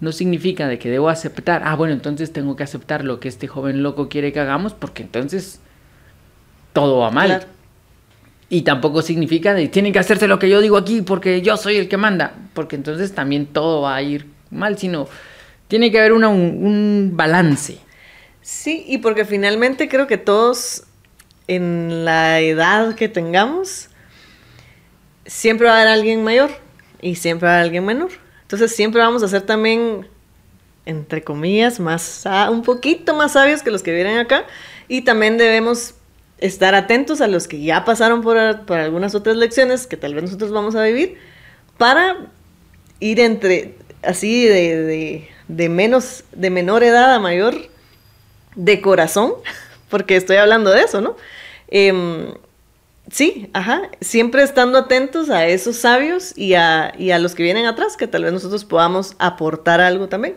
No 0.00 0.12
significa 0.12 0.68
de 0.68 0.78
que 0.78 0.90
debo 0.90 1.08
aceptar, 1.08 1.62
ah, 1.64 1.74
bueno, 1.74 1.92
entonces 1.92 2.32
tengo 2.32 2.54
que 2.56 2.62
aceptar 2.62 3.04
lo 3.04 3.18
que 3.20 3.28
este 3.28 3.48
joven 3.48 3.82
loco 3.82 4.08
quiere 4.08 4.32
que 4.32 4.40
hagamos, 4.40 4.74
porque 4.74 5.02
entonces 5.02 5.60
todo 6.72 6.98
va 6.98 7.10
mal. 7.10 7.46
Y 8.48 8.62
tampoco 8.62 9.02
significa 9.02 9.54
de 9.54 9.68
tienen 9.68 9.92
que 9.92 9.98
hacerse 9.98 10.28
lo 10.28 10.38
que 10.38 10.48
yo 10.48 10.60
digo 10.60 10.76
aquí 10.76 11.02
porque 11.02 11.42
yo 11.42 11.56
soy 11.56 11.76
el 11.76 11.88
que 11.88 11.96
manda, 11.96 12.34
porque 12.54 12.76
entonces 12.76 13.14
también 13.14 13.46
todo 13.46 13.82
va 13.82 13.96
a 13.96 14.02
ir 14.02 14.26
mal, 14.50 14.78
sino 14.78 15.08
tiene 15.66 15.90
que 15.90 15.98
haber 15.98 16.12
un 16.12 17.10
balance. 17.14 17.78
Sí, 18.40 18.84
y 18.86 18.98
porque 18.98 19.26
finalmente 19.26 19.88
creo 19.88 20.06
que 20.06 20.16
todos 20.16 20.84
en 21.48 22.04
la 22.04 22.40
edad 22.40 22.94
que 22.94 23.08
tengamos, 23.08 23.88
siempre 25.26 25.66
va 25.66 25.74
a 25.74 25.76
haber 25.82 25.88
alguien 25.88 26.22
mayor 26.22 26.50
y 27.02 27.16
siempre 27.16 27.46
va 27.46 27.52
a 27.52 27.54
haber 27.56 27.66
alguien 27.66 27.84
menor. 27.84 28.10
Entonces 28.48 28.74
siempre 28.74 29.02
vamos 29.02 29.22
a 29.22 29.28
ser 29.28 29.42
también, 29.42 30.06
entre 30.86 31.22
comillas, 31.22 31.80
más 31.80 32.24
un 32.50 32.62
poquito 32.62 33.14
más 33.14 33.32
sabios 33.32 33.62
que 33.62 33.70
los 33.70 33.82
que 33.82 33.92
vienen 33.92 34.16
acá. 34.16 34.46
Y 34.88 35.02
también 35.02 35.36
debemos 35.36 35.96
estar 36.38 36.74
atentos 36.74 37.20
a 37.20 37.26
los 37.26 37.46
que 37.46 37.60
ya 37.60 37.84
pasaron 37.84 38.22
por, 38.22 38.38
algunas 38.38 39.14
otras 39.14 39.36
lecciones 39.36 39.86
que 39.86 39.98
tal 39.98 40.14
vez 40.14 40.24
nosotros 40.24 40.50
vamos 40.50 40.76
a 40.76 40.82
vivir 40.82 41.18
para 41.76 42.16
ir 43.00 43.20
entre 43.20 43.74
así 44.02 44.46
de, 44.46 45.28
de 45.46 45.68
menos 45.68 46.24
de 46.32 46.48
menor 46.48 46.82
edad 46.82 47.14
a 47.14 47.18
mayor 47.18 47.54
de 48.54 48.80
corazón, 48.80 49.34
porque 49.90 50.16
estoy 50.16 50.36
hablando 50.36 50.70
de 50.70 50.80
eso, 50.80 51.02
¿no? 51.02 51.16
Em, 51.68 52.32
sí, 53.10 53.50
ajá, 53.52 53.90
siempre 54.00 54.42
estando 54.42 54.78
atentos 54.78 55.30
a 55.30 55.46
esos 55.46 55.76
sabios 55.76 56.36
y 56.36 56.54
a, 56.54 56.92
los 57.18 57.34
que 57.34 57.42
vienen 57.42 57.66
atrás, 57.66 57.96
que 57.96 58.06
tal 58.06 58.24
vez 58.24 58.32
nosotros 58.32 58.64
podamos 58.64 59.14
aportar 59.18 59.80
algo 59.80 60.08
también. 60.08 60.36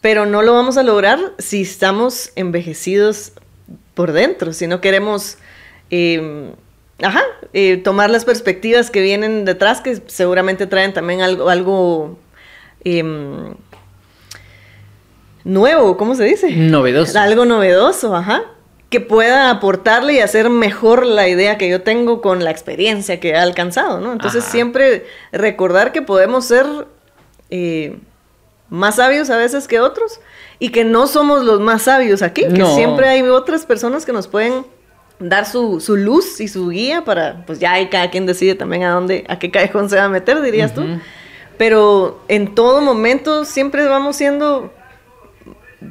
Pero 0.00 0.26
no 0.26 0.42
lo 0.42 0.52
vamos 0.52 0.76
a 0.76 0.82
lograr 0.82 1.18
si 1.38 1.62
estamos 1.62 2.32
envejecidos 2.36 3.32
por 3.94 4.12
dentro, 4.12 4.52
si 4.52 4.66
no 4.66 4.80
queremos, 4.80 5.38
em, 5.90 6.52
ajá, 7.02 7.22
eh, 7.52 7.78
tomar 7.78 8.10
las 8.10 8.24
perspectivas 8.24 8.90
que 8.90 9.00
vienen 9.00 9.44
detrás, 9.44 9.80
que 9.80 10.02
seguramente 10.06 10.66
traen 10.66 10.92
también 10.92 11.22
algo, 11.22 11.48
algo 11.48 12.18
em, 12.84 13.54
nuevo, 15.44 15.96
¿cómo 15.96 16.14
se 16.14 16.24
dice? 16.24 16.50
Novedoso. 16.50 17.18
Algo 17.18 17.44
novedoso, 17.44 18.14
ajá. 18.14 18.44
Que 18.94 19.00
pueda 19.00 19.50
aportarle 19.50 20.12
y 20.12 20.20
hacer 20.20 20.50
mejor 20.50 21.04
la 21.04 21.26
idea 21.26 21.58
que 21.58 21.68
yo 21.68 21.82
tengo 21.82 22.20
con 22.20 22.44
la 22.44 22.52
experiencia 22.52 23.18
que 23.18 23.30
he 23.30 23.36
alcanzado, 23.36 23.98
¿no? 23.98 24.12
Entonces 24.12 24.44
siempre 24.44 25.04
recordar 25.32 25.90
que 25.90 26.00
podemos 26.00 26.44
ser 26.44 26.64
eh, 27.50 27.98
más 28.68 28.94
sabios 28.94 29.30
a 29.30 29.36
veces 29.36 29.66
que 29.66 29.80
otros 29.80 30.20
y 30.60 30.68
que 30.68 30.84
no 30.84 31.08
somos 31.08 31.42
los 31.42 31.58
más 31.58 31.82
sabios 31.82 32.22
aquí, 32.22 32.42
que 32.46 32.64
siempre 32.66 33.08
hay 33.08 33.22
otras 33.22 33.66
personas 33.66 34.06
que 34.06 34.12
nos 34.12 34.28
pueden 34.28 34.64
dar 35.18 35.44
su, 35.44 35.80
luz 35.96 36.40
y 36.40 36.46
su 36.46 36.68
guía 36.68 37.04
para, 37.04 37.44
pues 37.46 37.58
ya 37.58 37.72
hay 37.72 37.88
cada 37.88 38.10
quien 38.10 38.26
decide 38.26 38.54
también 38.54 38.84
a 38.84 38.92
dónde, 38.92 39.24
a 39.28 39.40
qué 39.40 39.50
callejón 39.50 39.90
se 39.90 39.96
va 39.96 40.04
a 40.04 40.08
meter, 40.08 40.40
dirías 40.40 40.72
tú. 40.72 40.84
Pero 41.58 42.22
en 42.28 42.54
todo 42.54 42.80
momento 42.80 43.44
siempre 43.44 43.86
vamos 43.88 44.14
siendo 44.14 44.72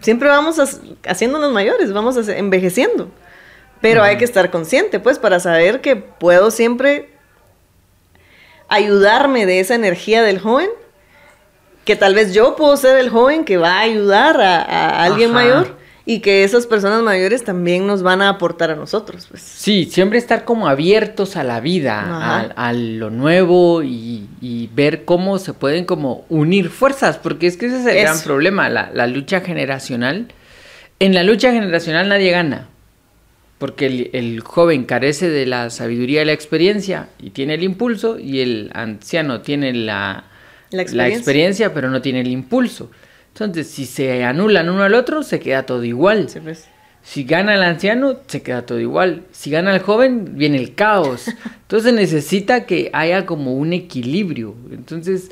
siempre 0.02 0.30
vamos 0.30 0.60
haciéndonos 1.06 1.52
mayores, 1.52 1.94
vamos 1.94 2.28
envejeciendo. 2.28 3.10
Pero 3.82 4.02
hay 4.02 4.18
que 4.18 4.26
estar 4.26 4.50
consciente, 4.50 5.00
pues, 5.00 5.20
para 5.20 5.40
saber 5.40 5.82
que 5.82 5.96
puedo 5.96 6.52
siempre 6.52 7.10
ayudarme 8.70 9.46
de 9.46 9.60
esa 9.60 9.76
energía 9.76 10.24
del 10.24 10.40
joven, 10.40 10.70
que 11.86 11.96
tal 11.96 12.16
vez 12.16 12.34
yo 12.34 12.56
puedo 12.56 12.78
ser 12.78 12.98
el 12.98 13.10
joven 13.10 13.44
que 13.44 13.58
va 13.58 13.80
a 13.80 13.82
ayudar 13.82 14.40
a, 14.42 15.04
alguien 15.04 15.34
mayor 15.34 15.83
y 16.06 16.20
que 16.20 16.44
esas 16.44 16.68
personas 16.68 17.02
mayores 17.02 17.44
también 17.46 17.88
nos 17.88 18.04
van 18.04 18.22
a 18.22 18.30
aportar 18.30 18.72
a 18.72 18.76
nosotros. 18.76 19.28
Pues. 19.30 19.42
Sí, 19.42 19.86
siempre 19.86 20.18
estar 20.18 20.44
como 20.44 20.68
abiertos 20.68 21.38
a 21.38 21.44
la 21.46 21.62
vida, 21.62 22.52
a, 22.56 22.74
lo 22.74 23.10
nuevo 23.10 23.84
y, 23.84 24.70
ver 24.76 25.06
cómo 25.06 25.38
se 25.40 25.54
pueden 25.54 25.86
como 25.86 26.26
unir 26.30 26.70
fuerzas, 26.70 27.18
porque 27.18 27.48
es 27.48 27.58
que 27.58 27.68
ese 27.68 27.80
es 27.80 27.86
el 27.86 28.02
gran 28.02 28.20
problema, 28.22 28.70
la, 28.70 29.08
lucha 29.08 29.42
generacional. 29.42 30.28
En 31.00 31.14
la 31.14 31.24
lucha 31.24 31.52
generacional 31.52 32.10
nadie 32.10 32.32
gana, 32.32 32.68
porque 33.60 34.10
el, 34.14 34.42
joven 34.42 34.84
carece 34.84 35.30
de 35.30 35.46
la 35.46 35.70
sabiduría 35.70 36.24
y 36.24 36.26
la 36.26 36.34
experiencia 36.34 37.08
y 37.20 37.30
tiene 37.30 37.54
el 37.54 37.64
impulso 37.64 38.20
y 38.20 38.42
el 38.42 38.72
anciano 38.74 39.42
tiene 39.42 39.74
la, 39.74 40.26
la 40.72 41.08
experiencia 41.08 41.74
pero 41.74 41.90
no 41.90 42.02
tiene 42.02 42.22
el 42.22 42.28
impulso. 42.28 42.90
Entonces, 43.34 43.68
si 43.68 43.86
se 43.86 44.24
anulan 44.24 44.70
uno 44.70 44.84
al 44.84 44.94
otro, 44.94 45.24
se 45.24 45.40
queda 45.40 45.64
todo 45.66 45.84
igual. 45.84 46.28
Pues. 46.44 46.68
Si 47.02 47.24
gana 47.24 47.56
el 47.56 47.64
anciano, 47.64 48.18
se 48.28 48.42
queda 48.44 48.66
todo 48.66 48.80
igual. 48.80 49.24
Si 49.32 49.50
gana 49.50 49.74
el 49.74 49.82
joven, 49.82 50.38
viene 50.38 50.58
el 50.58 50.76
caos. 50.76 51.26
Entonces 51.64 51.94
necesita 51.94 52.66
que 52.66 52.90
haya 52.94 53.26
como 53.26 53.56
un 53.56 53.74
equilibrio. 53.74 54.56
Entonces, 54.72 55.32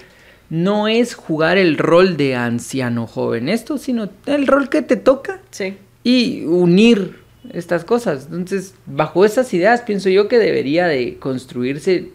no 0.50 0.88
es 0.88 1.14
jugar 1.14 1.58
el 1.58 1.78
rol 1.78 2.18
de 2.18 2.36
anciano 2.36 3.08
joven 3.08 3.48
esto, 3.48 3.78
sino 3.78 4.10
el 4.26 4.48
rol 4.48 4.68
que 4.68 4.82
te 4.82 4.98
toca 4.98 5.40
Sí. 5.52 5.78
y 6.04 6.44
unir 6.46 7.20
estas 7.54 7.86
cosas. 7.86 8.26
Entonces, 8.26 8.74
bajo 8.86 9.24
esas 9.26 9.54
ideas 9.54 9.82
pienso 9.82 10.10
yo 10.10 10.28
que 10.28 10.40
debería 10.40 10.88
de 10.88 11.18
construirse 11.20 12.10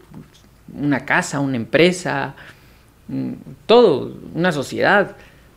una 0.74 1.06
casa, 1.06 1.40
una 1.40 1.56
empresa, 1.56 2.34
mm, 3.08 3.32
todo, 3.66 4.12
una 4.34 4.52
sociedad, 4.52 5.16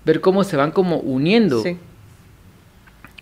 ver 0.09 0.21
cómo 0.21 0.43
se 0.43 0.57
van 0.57 0.71
como 0.71 0.97
uniendo 0.97 1.61
Sí. 1.63 1.77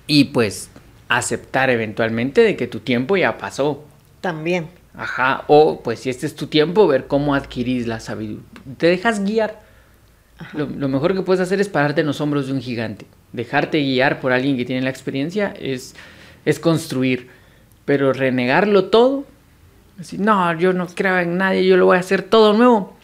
y 0.07 0.25
pues 0.25 0.69
aceptar 1.09 1.69
eventualmente 1.69 2.41
de 2.41 2.55
que 2.55 2.67
tu 2.67 2.79
tiempo 2.79 3.15
ya 3.17 3.37
pasó. 3.37 3.83
También. 4.21 4.67
Ajá, 4.95 5.43
o 5.47 5.81
pues 5.83 5.99
si 5.99 6.09
este 6.09 6.25
es 6.25 6.35
tu 6.35 6.47
tiempo, 6.47 6.87
ver 6.87 7.07
cómo 7.07 7.35
adquirís 7.35 7.85
la 7.87 7.99
sabiduría. 7.99 8.41
Te 8.77 8.87
dejas 8.87 9.23
guiar. 9.23 9.61
Lo, 10.53 10.65
lo 10.67 10.87
mejor 10.87 11.13
que 11.13 11.21
puedes 11.21 11.41
hacer 11.41 11.59
es 11.61 11.69
pararte 11.69 12.01
en 12.01 12.07
los 12.07 12.19
hombros 12.21 12.47
de 12.47 12.53
un 12.53 12.61
gigante. 12.61 13.05
Dejarte 13.33 13.79
guiar 13.79 14.19
por 14.19 14.31
alguien 14.31 14.57
que 14.57 14.65
tiene 14.65 14.81
la 14.81 14.89
experiencia 14.89 15.53
es, 15.59 15.95
es 16.45 16.59
construir. 16.59 17.29
Pero 17.85 18.11
renegarlo 18.11 18.85
todo, 18.85 19.25
decir, 19.97 20.19
no, 20.19 20.53
yo 20.59 20.73
no 20.73 20.87
creo 20.87 21.19
en 21.19 21.37
nadie, 21.37 21.65
yo 21.65 21.77
lo 21.77 21.85
voy 21.85 21.97
a 21.97 22.01
hacer 22.01 22.21
todo 22.23 22.53
nuevo. 22.53 22.97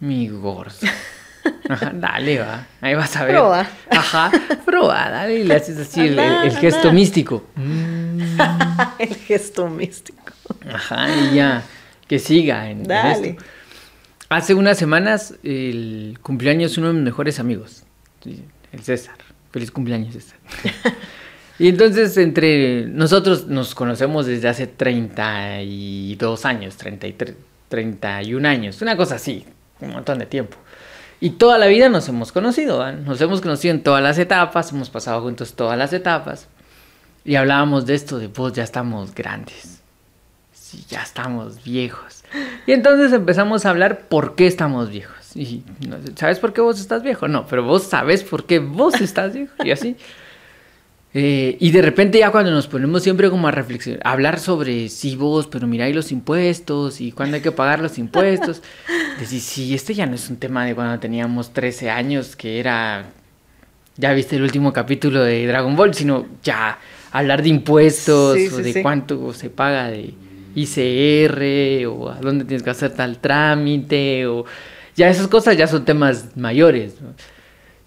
Mi 0.00 0.28
gordo. 0.28 0.72
Dale, 1.94 2.38
va. 2.38 2.66
Ahí 2.80 2.94
vas 2.94 3.16
a 3.16 3.24
ver. 3.24 3.34
Proba. 3.34 3.66
Ajá, 3.90 4.30
proba, 4.64 5.10
dale. 5.10 5.40
Y 5.40 5.44
le 5.44 5.54
haces 5.54 5.78
así 5.78 6.00
el, 6.00 6.52
gesto 6.56 6.92
místico. 6.92 7.44
Mm. 7.54 8.38
el 8.98 9.14
gesto 9.14 9.68
místico. 9.68 10.32
Ajá, 10.72 11.08
y 11.08 11.36
ya, 11.36 11.62
que 12.06 12.18
siga 12.18 12.70
en, 12.70 12.78
en 12.78 12.84
Dale. 12.84 13.28
esto. 13.30 13.44
Hace 14.28 14.54
unas 14.54 14.78
semanas 14.78 15.34
el 15.42 16.18
cumpleaños 16.22 16.78
uno 16.78 16.86
de 16.88 16.92
mis 16.94 17.02
mejores 17.02 17.40
amigos, 17.40 17.82
el 18.24 18.80
César. 18.80 19.16
Feliz 19.50 19.72
cumpleaños, 19.72 20.14
César. 20.14 20.38
y 21.58 21.66
entonces 21.68 22.16
entre 22.16 22.86
nosotros 22.86 23.48
nos 23.48 23.74
conocemos 23.74 24.26
desde 24.26 24.46
hace 24.46 24.68
32 24.68 26.44
años, 26.44 26.76
33, 26.76 27.34
31 27.68 28.48
años, 28.48 28.80
una 28.82 28.96
cosa 28.96 29.16
así, 29.16 29.44
un 29.80 29.90
montón 29.90 30.20
de 30.20 30.26
tiempo. 30.26 30.56
Y 31.20 31.30
toda 31.30 31.58
la 31.58 31.66
vida 31.66 31.90
nos 31.90 32.08
hemos 32.08 32.32
conocido, 32.32 32.90
nos 32.92 33.20
hemos 33.20 33.42
conocido 33.42 33.74
en 33.74 33.82
todas 33.82 34.02
las 34.02 34.18
etapas, 34.18 34.72
hemos 34.72 34.88
pasado 34.88 35.20
juntos 35.20 35.54
todas 35.54 35.76
las 35.76 35.92
etapas. 35.92 36.48
Y 37.24 37.36
hablábamos 37.36 37.84
de 37.84 37.94
esto, 37.94 38.18
de 38.18 38.28
vos 38.28 38.54
ya 38.54 38.64
estamos 38.64 39.14
grandes. 39.14 39.82
Sí, 40.52 40.84
ya 40.88 41.02
estamos 41.02 41.62
viejos. 41.62 42.24
Y 42.66 42.72
entonces 42.72 43.12
empezamos 43.12 43.66
a 43.66 43.70
hablar 43.70 44.08
por 44.08 44.34
qué 44.34 44.46
estamos 44.46 44.88
viejos. 44.88 45.36
Y, 45.36 45.62
¿sabes 46.16 46.38
por 46.38 46.52
qué 46.52 46.62
vos 46.62 46.80
estás 46.80 47.02
viejo? 47.02 47.28
No, 47.28 47.46
pero 47.46 47.64
vos 47.64 47.84
sabes 47.84 48.24
por 48.24 48.46
qué 48.46 48.58
vos 48.58 49.00
estás 49.00 49.34
viejo. 49.34 49.52
Y 49.62 49.72
así. 49.72 49.96
Eh, 51.12 51.56
y 51.58 51.72
de 51.72 51.82
repente 51.82 52.20
ya 52.20 52.30
cuando 52.30 52.52
nos 52.52 52.68
ponemos 52.68 53.02
siempre 53.02 53.30
como 53.30 53.48
a 53.48 53.50
reflexionar, 53.50 54.00
a 54.04 54.12
hablar 54.12 54.38
sobre 54.38 54.88
sí 54.88 55.16
vos, 55.16 55.48
pero 55.48 55.66
mira 55.66 55.86
ahí 55.86 55.92
los 55.92 56.12
impuestos 56.12 57.00
y 57.00 57.10
cuándo 57.10 57.34
hay 57.36 57.42
que 57.42 57.50
pagar 57.50 57.80
los 57.80 57.98
impuestos. 57.98 58.62
Decís, 59.20 59.42
sí, 59.42 59.74
este 59.74 59.94
ya 59.94 60.06
no 60.06 60.14
es 60.14 60.30
un 60.30 60.36
tema 60.36 60.64
de 60.64 60.74
cuando 60.74 60.98
teníamos 61.00 61.52
13 61.52 61.90
años, 61.90 62.36
que 62.36 62.60
era, 62.60 63.06
ya 63.96 64.12
viste 64.12 64.36
el 64.36 64.42
último 64.42 64.72
capítulo 64.72 65.22
de 65.24 65.46
Dragon 65.46 65.74
Ball, 65.74 65.94
sino 65.94 66.26
ya 66.44 66.78
hablar 67.10 67.42
de 67.42 67.48
impuestos 67.48 68.36
Sí, 68.36 68.46
o 68.46 68.56
sí, 68.58 68.62
de 68.62 68.72
sí. 68.74 68.82
cuánto 68.82 69.32
se 69.32 69.50
paga 69.50 69.88
de 69.88 70.14
ICR 70.54 71.86
o 71.88 72.10
a 72.10 72.20
dónde 72.20 72.44
tienes 72.44 72.62
que 72.62 72.70
hacer 72.70 72.92
tal 72.92 73.18
trámite 73.18 74.26
o 74.26 74.44
ya 74.96 75.08
esas 75.08 75.26
cosas 75.28 75.56
ya 75.56 75.66
son 75.66 75.84
temas 75.84 76.36
mayores. 76.36 77.00
¿no? 77.00 77.08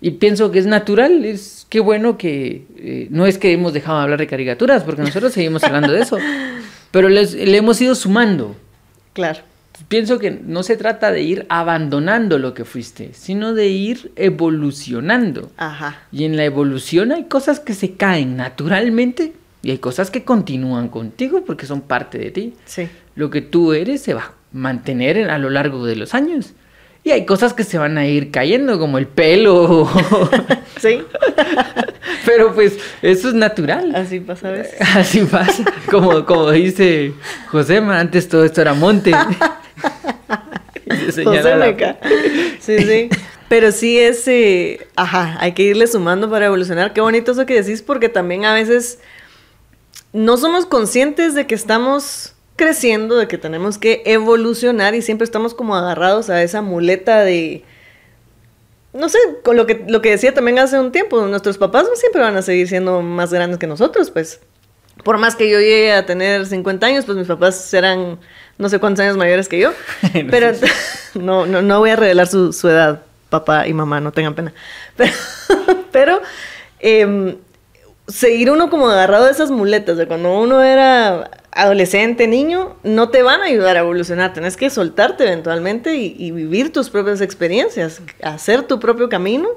Y 0.03 0.11
pienso 0.11 0.51
que 0.51 0.59
es 0.59 0.65
natural, 0.67 1.23
es 1.25 1.65
qué 1.69 1.79
bueno 1.79 2.17
que 2.17 2.65
eh, 2.77 3.07
no 3.09 3.25
es 3.25 3.37
que 3.37 3.53
hemos 3.53 3.71
dejado 3.73 3.97
de 3.97 4.03
hablar 4.03 4.19
de 4.19 4.27
caricaturas, 4.27 4.83
porque 4.83 5.01
nosotros 5.01 5.31
seguimos 5.33 5.63
hablando 5.63 5.93
de 5.93 6.01
eso, 6.01 6.17
pero 6.91 7.07
les- 7.09 7.33
le 7.33 7.55
hemos 7.57 7.81
ido 7.81 7.95
sumando. 7.95 8.55
Claro. 9.13 9.39
Pienso 9.87 10.19
que 10.19 10.29
no 10.31 10.61
se 10.61 10.75
trata 10.77 11.11
de 11.11 11.21
ir 11.23 11.45
abandonando 11.49 12.37
lo 12.37 12.53
que 12.53 12.65
fuiste, 12.65 13.11
sino 13.13 13.53
de 13.53 13.69
ir 13.69 14.11
evolucionando. 14.17 15.51
Ajá. 15.57 16.01
Y 16.11 16.25
en 16.25 16.35
la 16.37 16.45
evolución 16.45 17.11
hay 17.11 17.23
cosas 17.25 17.59
que 17.59 17.73
se 17.73 17.93
caen 17.93 18.35
naturalmente 18.37 19.33
y 19.61 19.71
hay 19.71 19.77
cosas 19.79 20.11
que 20.11 20.23
continúan 20.23 20.89
contigo 20.89 21.43
porque 21.45 21.65
son 21.65 21.81
parte 21.81 22.17
de 22.17 22.31
ti. 22.31 22.53
Sí. 22.65 22.87
Lo 23.15 23.29
que 23.29 23.41
tú 23.41 23.73
eres 23.73 24.01
se 24.01 24.13
va 24.13 24.21
a 24.21 24.33
mantener 24.51 25.17
en- 25.17 25.29
a 25.29 25.37
lo 25.37 25.49
largo 25.49 25.85
de 25.85 25.95
los 25.95 26.13
años. 26.13 26.53
Y 27.03 27.11
hay 27.11 27.25
cosas 27.25 27.53
que 27.53 27.63
se 27.63 27.77
van 27.77 27.97
a 27.97 28.07
ir 28.07 28.31
cayendo, 28.31 28.79
como 28.79 28.97
el 28.97 29.07
pelo. 29.07 29.89
Sí. 30.79 31.01
Pero 32.25 32.53
pues 32.53 32.77
eso 33.01 33.29
es 33.29 33.33
natural. 33.33 33.95
Así 33.95 34.19
pasa 34.19 34.49
a 34.49 34.51
veces. 34.51 34.81
Así 34.95 35.21
pasa. 35.21 35.63
Como, 35.89 36.25
como 36.25 36.51
dice 36.51 37.13
Josema, 37.47 38.01
antes 38.01 38.27
todo 38.27 38.43
esto 38.43 38.59
era 38.59 38.73
monte. 38.73 39.11
Meca. 41.57 41.97
Sí, 42.59 42.79
sí. 42.79 43.09
Pero 43.47 43.71
sí 43.71 43.97
es, 43.97 44.27
eh, 44.27 44.87
ajá, 44.97 45.37
hay 45.39 45.53
que 45.53 45.63
irle 45.63 45.87
sumando 45.87 46.29
para 46.29 46.47
evolucionar. 46.47 46.91
Qué 46.91 46.99
bonito 46.99 47.31
eso 47.31 47.45
que 47.45 47.61
decís, 47.61 47.81
porque 47.81 48.09
también 48.09 48.43
a 48.43 48.53
veces 48.53 48.99
no 50.11 50.35
somos 50.35 50.65
conscientes 50.65 51.33
de 51.33 51.47
que 51.47 51.55
estamos 51.55 52.33
creciendo, 52.55 53.17
de 53.17 53.27
que 53.27 53.37
tenemos 53.37 53.77
que 53.77 54.03
evolucionar 54.05 54.95
y 54.95 55.01
siempre 55.01 55.25
estamos 55.25 55.53
como 55.53 55.75
agarrados 55.75 56.29
a 56.29 56.43
esa 56.43 56.61
muleta 56.61 57.21
de, 57.21 57.63
no 58.93 59.09
sé, 59.09 59.17
con 59.43 59.57
lo 59.57 59.65
que, 59.65 59.83
lo 59.87 60.01
que 60.01 60.11
decía 60.11 60.33
también 60.33 60.59
hace 60.59 60.79
un 60.79 60.91
tiempo, 60.91 61.25
nuestros 61.25 61.57
papás 61.57 61.87
siempre 61.95 62.21
van 62.21 62.37
a 62.37 62.41
seguir 62.41 62.67
siendo 62.67 63.01
más 63.01 63.33
grandes 63.33 63.59
que 63.59 63.67
nosotros, 63.67 64.11
pues. 64.11 64.39
Por 65.03 65.17
más 65.17 65.35
que 65.35 65.49
yo 65.49 65.59
llegue 65.59 65.91
a 65.91 66.05
tener 66.05 66.45
50 66.45 66.85
años, 66.85 67.05
pues 67.05 67.17
mis 67.17 67.27
papás 67.27 67.59
serán 67.59 68.19
no 68.59 68.69
sé 68.69 68.79
cuántos 68.79 69.03
años 69.03 69.17
mayores 69.17 69.49
que 69.49 69.59
yo. 69.59 69.71
No 70.13 70.29
Pero 70.29 70.51
no, 71.15 71.45
no, 71.47 71.61
no 71.61 71.79
voy 71.79 71.89
a 71.89 71.95
revelar 71.95 72.27
su, 72.27 72.53
su 72.53 72.69
edad, 72.69 73.01
papá 73.29 73.67
y 73.67 73.73
mamá, 73.73 73.99
no 73.99 74.11
tengan 74.11 74.35
pena. 74.35 74.53
Pero, 74.95 75.11
pero 75.91 76.21
em, 76.79 77.37
seguir 78.07 78.51
uno 78.51 78.69
como 78.69 78.89
agarrado 78.89 79.25
de 79.25 79.31
esas 79.31 79.51
muletas 79.51 79.97
de 79.97 80.07
cuando 80.07 80.37
uno 80.39 80.61
era 80.61 81.31
adolescente, 81.51 82.27
niño, 82.27 82.75
no 82.83 83.09
te 83.09 83.23
van 83.23 83.41
a 83.41 83.45
ayudar 83.45 83.77
a 83.77 83.81
evolucionar. 83.81 84.33
Tenés 84.33 84.57
que 84.57 84.69
soltarte 84.69 85.23
eventualmente 85.25 85.95
y, 85.95 86.31
vivir 86.31 86.71
tus 86.73 86.89
propias 86.89 87.21
experiencias, 87.21 88.01
hacer 88.21 88.63
tu 88.63 88.79
propio 88.79 89.07
camino 89.09 89.47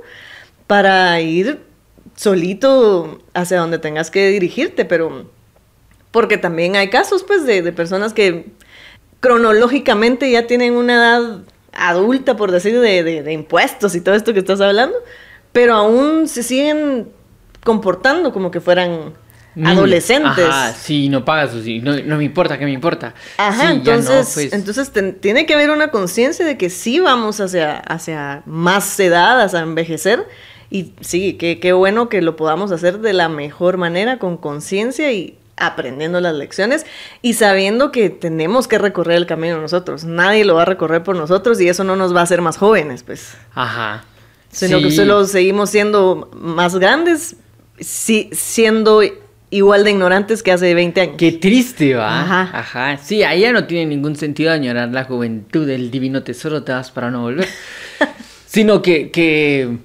para 0.66 1.20
ir 1.20 1.60
solito 2.16 3.18
hacia 3.34 3.58
donde 3.58 3.78
tengas 3.78 4.10
que 4.10 4.28
dirigirte, 4.28 4.84
pero 4.84 5.30
porque 6.10 6.38
también 6.38 6.76
hay 6.76 6.88
casos 6.88 7.24
pues 7.24 7.44
de, 7.46 7.62
de 7.62 7.72
personas 7.72 8.12
que 8.14 8.46
cronológicamente 9.20 10.30
ya 10.30 10.46
tienen 10.46 10.74
una 10.74 10.94
edad 10.94 11.38
adulta, 11.72 12.36
por 12.36 12.52
decir, 12.52 12.78
de, 12.80 13.02
de- 13.02 13.22
de 13.22 13.32
impuestos 13.32 13.94
y 13.94 14.00
todo 14.00 14.14
esto 14.14 14.32
que 14.32 14.38
estás 14.38 14.60
hablando, 14.60 14.96
pero 15.52 15.74
aún 15.74 16.28
se 16.28 16.42
siguen 16.42 17.08
comportando 17.66 18.32
como 18.32 18.50
que 18.50 18.62
fueran 18.62 19.12
adolescentes. 19.64 20.44
Ajá, 20.46 20.72
sí, 20.72 21.08
no 21.08 21.24
pagas, 21.24 21.50
sí, 21.62 21.80
no, 21.80 21.96
no 21.98 22.16
me 22.16 22.24
importa, 22.24 22.58
¿qué 22.58 22.64
me 22.64 22.72
importa? 22.72 23.14
Ajá, 23.38 23.60
Sí, 23.60 23.66
no, 23.66 23.72
entonces, 23.74 24.30
pues. 24.34 24.52
entonces 24.52 24.92
tiene 25.20 25.46
que 25.46 25.54
haber 25.54 25.70
una 25.70 25.88
conciencia 25.88 26.44
de 26.44 26.56
que 26.58 26.70
sí 26.70 27.00
vamos 27.00 27.40
hacia, 27.40 27.78
hacia 27.78 28.42
más 28.46 28.98
edad, 29.00 29.40
hacia 29.40 29.60
envejecer. 29.60 30.26
Y 30.68 30.92
sí, 31.00 31.34
qué 31.34 31.60
qué 31.60 31.72
bueno 31.72 32.08
que 32.08 32.20
lo 32.22 32.34
podamos 32.36 32.72
hacer 32.72 32.98
de 32.98 33.12
la 33.12 33.28
mejor 33.28 33.76
manera, 33.76 34.18
con 34.18 34.36
conciencia 34.36 35.12
y 35.12 35.38
aprendiendo 35.56 36.20
las 36.20 36.34
lecciones 36.34 36.84
y 37.22 37.32
sabiendo 37.34 37.90
que 37.92 38.10
tenemos 38.10 38.68
que 38.68 38.76
recorrer 38.76 39.16
el 39.16 39.26
camino 39.26 39.58
nosotros. 39.60 40.04
Nadie 40.04 40.44
lo 40.44 40.54
va 40.56 40.62
a 40.62 40.64
recorrer 40.66 41.02
por 41.02 41.16
nosotros 41.16 41.60
y 41.60 41.68
eso 41.68 41.82
no 41.84 41.96
nos 41.96 42.14
va 42.14 42.20
a 42.20 42.24
hacer 42.24 42.42
más 42.42 42.58
jóvenes, 42.58 43.04
pues. 43.04 43.36
Ajá. 43.54 44.04
Sino 44.50 44.78
que 44.80 44.90
Sí. 44.90 44.96
solo 44.96 45.24
seguimos 45.24 45.70
siendo 45.70 46.30
más 46.34 46.74
grandes, 46.76 47.36
sí, 47.80 48.28
siendo 48.32 49.02
igual 49.50 49.84
de 49.84 49.90
ignorantes 49.92 50.42
que 50.42 50.52
hace 50.52 50.74
20 50.74 51.00
años. 51.00 51.14
Qué 51.18 51.32
triste, 51.32 51.94
va. 51.94 52.20
Ajá. 52.22 52.50
Ajá. 52.58 52.96
Sí, 52.98 53.22
ahí 53.22 53.40
ya 53.42 53.52
no 53.52 53.64
tiene 53.66 53.86
ningún 53.86 54.16
sentido 54.16 54.52
añorar 54.52 54.88
la 54.90 55.04
juventud, 55.04 55.68
el 55.68 55.90
divino 55.90 56.22
tesoro 56.22 56.62
te 56.62 56.72
das 56.72 56.90
para 56.90 57.10
no 57.10 57.22
volver. 57.22 57.48
Sino 58.46 58.82
que, 58.82 59.10
que 59.10 59.76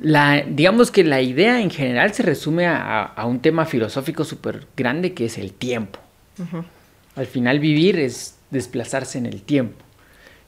la, 0.00 0.42
digamos 0.48 0.90
que 0.90 1.04
la 1.04 1.20
idea 1.20 1.60
en 1.60 1.70
general 1.70 2.14
se 2.14 2.22
resume 2.22 2.66
a, 2.66 3.02
a 3.02 3.26
un 3.26 3.40
tema 3.40 3.64
filosófico 3.66 4.24
súper 4.24 4.66
grande 4.76 5.12
que 5.14 5.24
es 5.26 5.38
el 5.38 5.52
tiempo. 5.52 5.98
Al 7.16 7.26
final 7.26 7.58
vivir 7.58 7.98
es 7.98 8.36
desplazarse 8.50 9.18
en 9.18 9.26
el 9.26 9.42
tiempo. 9.42 9.84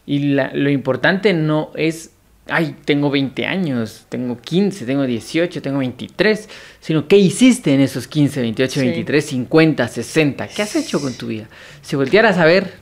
Y 0.06 0.20
la- 0.34 0.52
lo 0.54 0.70
importante 0.70 1.32
no 1.34 1.70
es, 1.74 2.12
ay, 2.50 2.76
tengo 2.84 3.10
20 3.10 3.46
años, 3.46 4.06
tengo 4.08 4.38
15, 4.40 4.84
tengo 4.84 5.04
18, 5.04 5.62
tengo 5.62 5.78
23, 5.78 6.48
sino 6.80 7.08
qué 7.08 7.16
hiciste 7.16 7.74
en 7.74 7.80
esos 7.80 8.06
15, 8.08 8.40
28, 8.42 8.72
Sí. 8.72 8.80
23, 8.80 9.24
50, 9.24 9.88
60, 9.88 10.48
qué 10.48 10.62
has 10.62 10.76
hecho 10.76 11.00
con 11.00 11.14
tu 11.14 11.28
vida. 11.28 11.48
Si 11.82 11.96
voltearas 11.96 12.38
a 12.38 12.44
ver, 12.44 12.74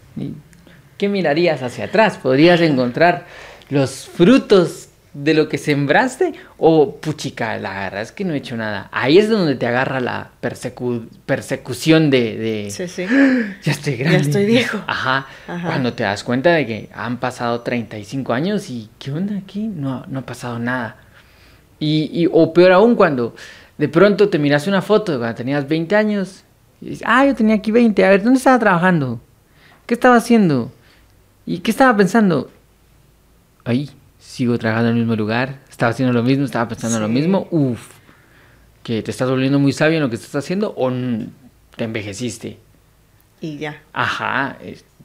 ¿qué 0.97 1.09
mirarías 1.09 1.63
hacia 1.63 1.85
atrás? 1.85 2.19
Podrías 2.19 2.61
encontrar 2.61 3.27
los 3.71 4.07
frutos 4.07 4.88
de 5.15 5.35
lo 5.35 5.49
que 5.49 5.59
sembraste 5.59 6.35
o 6.59 6.97
puchica, 6.97 7.57
la 7.59 7.73
verdad 7.81 8.03
es 8.03 8.13
que 8.13 8.25
no 8.25 8.35
he 8.35 8.37
hecho 8.37 8.57
nada. 8.57 8.89
Ahí 8.93 9.19
es 9.19 9.29
donde 9.29 9.55
te 9.57 9.67
agarra 9.67 10.01
la 10.01 10.31
persecu- 10.43 11.09
persecución 11.27 12.11
de, 12.11 12.37
de, 12.37 12.71
Sí, 12.71 12.87
sí. 12.89 13.07
ya 13.63 13.73
estoy 13.73 13.97
grande. 13.97 14.19
Ya 14.19 14.23
estoy 14.25 14.47
viejo. 14.47 14.79
Ajá. 14.87 15.27
Ajá. 15.49 15.67
Cuando 15.67 15.93
te 15.95 16.03
das 16.05 16.23
cuenta 16.25 16.51
de 16.53 16.67
que 16.67 16.89
han 16.95 17.19
pasado 17.19 17.61
35 17.63 18.33
años 18.33 18.69
y 18.71 18.91
¿qué 18.99 19.11
onda 19.11 19.37
aquí? 19.37 19.67
No, 19.67 20.05
no 20.09 20.21
ha 20.21 20.27
pasado 20.27 20.59
nada. 20.59 20.97
Y, 21.81 22.11
y- 22.13 22.29
o 22.31 22.53
peor 22.53 22.73
aún, 22.73 22.95
cuando 22.95 23.35
de 23.79 23.89
pronto 23.89 24.29
te 24.29 24.39
miras 24.39 24.67
una 24.67 24.83
foto 24.83 25.13
de 25.13 25.19
cuando 25.19 25.35
tenías 25.37 25.67
20 25.69 25.97
años 25.97 26.45
y 26.81 26.91
dices, 26.91 27.05
ah, 27.07 27.25
yo 27.25 27.35
tenía 27.35 27.55
aquí 27.57 27.71
20, 27.71 28.05
a 28.05 28.11
ver, 28.11 28.23
¿dónde 28.23 28.39
estaba 28.39 28.59
trabajando? 28.59 29.21
¿Qué 29.87 29.95
estaba 29.95 30.17
haciendo? 30.17 30.71
¿Y 31.47 31.59
qué 31.61 31.71
estaba 31.71 31.97
pensando? 31.97 32.51
Ahí, 33.65 33.91
sigo 34.19 34.59
trabajando 34.59 34.91
en 34.91 34.97
el 34.97 35.03
mismo 35.03 35.17
lugar, 35.17 35.61
estaba 35.71 35.91
haciendo 35.91 36.13
lo 36.13 36.23
mismo, 36.23 36.45
estaba 36.45 36.69
pensando 36.69 36.99
lo 37.01 37.07
Sí. 37.07 37.13
mismo, 37.13 37.49
uf, 37.51 37.81
que 38.83 39.03
te 39.03 39.11
estás 39.11 39.29
volviendo 39.31 39.59
muy 39.59 39.73
sabio 39.73 39.97
en 39.99 40.03
lo 40.03 40.11
que 40.11 40.17
estás 40.17 40.35
haciendo 40.37 40.75
o 40.77 40.91
te 41.77 41.85
envejeciste. 41.85 42.59
Y 43.41 43.59
ya. 43.59 43.83
Ajá, 43.93 44.59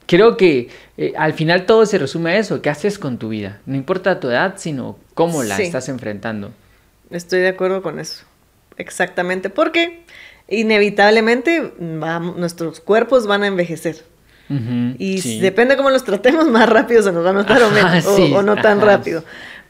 creo 0.07 0.37
que 0.37 0.69
eh, 0.97 1.13
al 1.17 1.33
final 1.33 1.65
todo 1.65 1.85
se 1.85 1.97
resume 1.99 2.31
a 2.31 2.37
eso, 2.37 2.61
¿qué 2.61 2.69
haces 2.69 2.97
con 2.97 3.17
tu 3.17 3.29
vida? 3.29 3.59
No 3.65 3.75
importa 3.75 4.19
tu 4.19 4.29
edad, 4.29 4.55
sino 4.57 4.97
cómo 5.13 5.43
la 5.43 5.57
Sí. 5.57 5.63
estás 5.63 5.87
enfrentando. 5.89 6.51
Estoy 7.11 7.41
de 7.41 7.49
acuerdo 7.49 7.81
con 7.83 7.99
eso. 7.99 8.25
Exactamente. 8.77 9.51
Porque 9.51 10.03
inevitablemente 10.47 11.73
nuestros 11.79 12.79
cuerpos 12.79 13.27
van 13.27 13.43
a 13.43 13.47
envejecer. 13.47 14.03
Y 14.99 15.19
sí. 15.21 15.39
depende 15.39 15.75
cómo 15.77 15.89
los 15.89 16.03
tratemos, 16.03 16.47
más 16.47 16.69
rápido 16.69 17.01
se 17.01 17.11
nos 17.11 17.25
va 17.25 17.31
a 17.31 17.33
notar 17.33 17.61
o, 17.63 17.71
menos, 17.71 18.05
o- 18.05 18.15
sí, 18.15 18.31
o 18.35 18.41
no 18.43 18.55
tan 18.55 18.77
ajá. 18.79 18.85
rápido. 18.87 19.23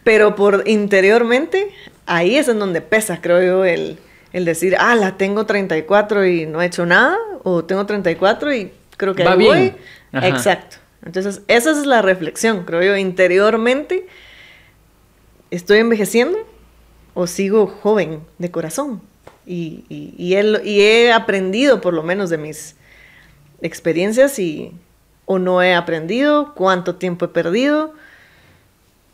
Pero 0.04 0.36
por 0.36 0.64
interiormente, 0.68 1.70
ahí 2.06 2.36
es 2.36 2.48
en 2.50 2.60
donde 2.60 2.82
pesa, 2.82 3.22
creo 3.22 3.42
yo, 3.42 3.64
el, 3.66 3.98
el 4.34 4.44
decir, 4.46 4.76
ah, 4.80 4.96
la 4.96 5.16
tengo 5.16 5.46
34 5.46 6.26
y 6.26 6.46
no 6.46 6.62
he 6.62 6.66
hecho 6.66 6.86
nada, 6.86 7.18
o 7.44 7.64
tengo 7.64 7.86
34 7.86 8.54
y 8.54 8.72
creo 8.98 9.16
que 9.16 9.24
Va 9.24 9.34
ahí 9.34 9.38
bien. 9.38 9.50
voy. 9.50 9.74
Ajá. 10.12 10.28
Exacto. 10.28 10.78
Entonces, 11.06 11.42
esa 11.48 11.72
es 11.72 11.86
la 11.86 12.02
reflexión, 12.02 12.64
creo 12.66 12.82
yo, 12.82 12.98
interiormente, 12.98 14.08
¿estoy 15.52 15.80
envejeciendo 15.80 16.38
o 17.14 17.28
sigo 17.28 17.68
joven 17.68 18.22
de 18.40 18.52
corazón? 18.52 19.02
Y, 19.46 19.84
y, 19.90 20.14
y 20.18 20.36
he, 20.36 20.62
y 20.64 20.82
he 20.82 21.12
aprendido 21.14 21.82
por 21.82 21.94
lo 21.94 22.04
menos 22.04 22.30
de 22.30 22.38
mis 22.38 22.76
experiencias 23.64 24.38
y 24.40 24.72
o 25.26 25.40
no 25.40 25.64
he 25.64 25.74
aprendido, 25.74 26.54
cuánto 26.54 26.96
tiempo 26.96 27.26
he 27.26 27.30
perdido 27.30 27.94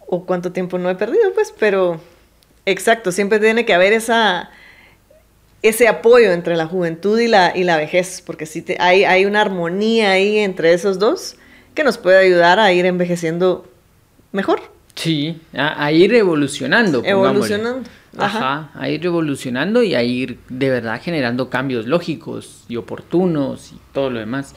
o 0.08 0.26
cuánto 0.26 0.52
tiempo 0.52 0.78
no 0.78 0.90
he 0.90 0.96
perdido, 0.96 1.34
pues, 1.34 1.54
pero 1.58 2.02
exacto, 2.66 3.12
siempre 3.12 3.40
tiene 3.40 3.66
que 3.66 3.74
haber 3.74 3.94
esa 3.94 4.50
ese 5.62 5.88
apoyo 5.90 6.32
entre 6.32 6.56
la 6.56 6.66
juventud 6.68 7.20
y 7.20 7.28
la, 7.28 7.52
y 7.56 7.64
la 7.66 7.76
vejez, 7.78 8.22
porque 8.26 8.46
sí 8.46 8.62
te- 8.62 8.78
hay, 8.80 9.04
hay 9.04 9.26
una 9.26 9.42
armonía 9.42 10.12
ahí 10.12 10.38
entre 10.40 10.74
esos 10.74 11.00
dos 11.00 11.36
que 11.76 11.84
nos 11.84 11.98
puede 11.98 12.18
ayudar 12.18 12.60
a 12.60 12.72
ir 12.72 12.86
envejeciendo 12.86 13.70
mejor, 14.32 14.62
Sí, 15.00 15.40
a, 15.56 15.84
a 15.84 15.92
ir 15.92 16.14
evolucionando. 16.14 17.02
evolucionando. 17.06 17.90
Ajá. 18.18 18.72
a 18.74 18.90
ir 18.90 19.06
evolucionando 19.06 19.82
y 19.84 19.94
a 19.96 20.02
ir 20.04 20.40
de 20.50 20.70
verdad 20.70 21.00
generando 21.02 21.50
cambios 21.50 21.86
lógicos 21.86 22.66
y 22.68 22.76
oportunos 22.76 23.72
y 23.72 23.78
todo 23.94 24.10
lo 24.10 24.20
demás. 24.20 24.56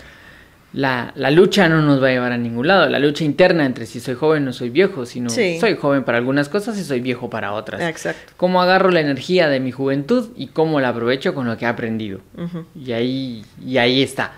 La, 0.72 1.12
la 1.16 1.30
lucha 1.30 1.68
no 1.68 1.82
nos 1.82 2.03
va 2.03 2.09
a 2.09 2.11
llevar 2.12 2.32
a 2.32 2.38
ningún 2.38 2.66
lado, 2.66 2.88
la 2.88 2.99
lucha 2.99 3.24
interna 3.24 3.66
entre 3.66 3.84
si 3.84 4.01
soy 4.01 4.14
joven 4.14 4.49
o 4.49 4.55
soy 4.55 4.70
viejo, 4.70 5.05
sino 5.05 5.28
Sí. 5.28 5.59
soy 5.61 5.76
joven 5.76 6.03
para 6.03 6.16
algunas 6.16 6.49
cosas 6.49 6.78
y 6.78 6.82
soy 6.84 7.01
viejo 7.01 7.28
para 7.28 7.53
otras. 7.53 7.82
Exacto. 7.82 8.32
Cómo 8.38 8.62
agarro 8.62 8.90
la 8.90 9.01
energía 9.01 9.49
de 9.49 9.61
mi 9.61 9.70
juventud 9.70 10.30
y 10.34 10.47
cómo 10.47 10.80
la 10.80 10.88
aprovecho 10.88 11.34
con 11.34 11.47
lo 11.47 11.59
que 11.59 11.66
he 11.66 11.68
aprendido. 11.68 12.20
Y 12.74 12.93
ahí, 12.93 13.45
y 13.64 13.76
ahí 13.76 14.03
está. 14.03 14.32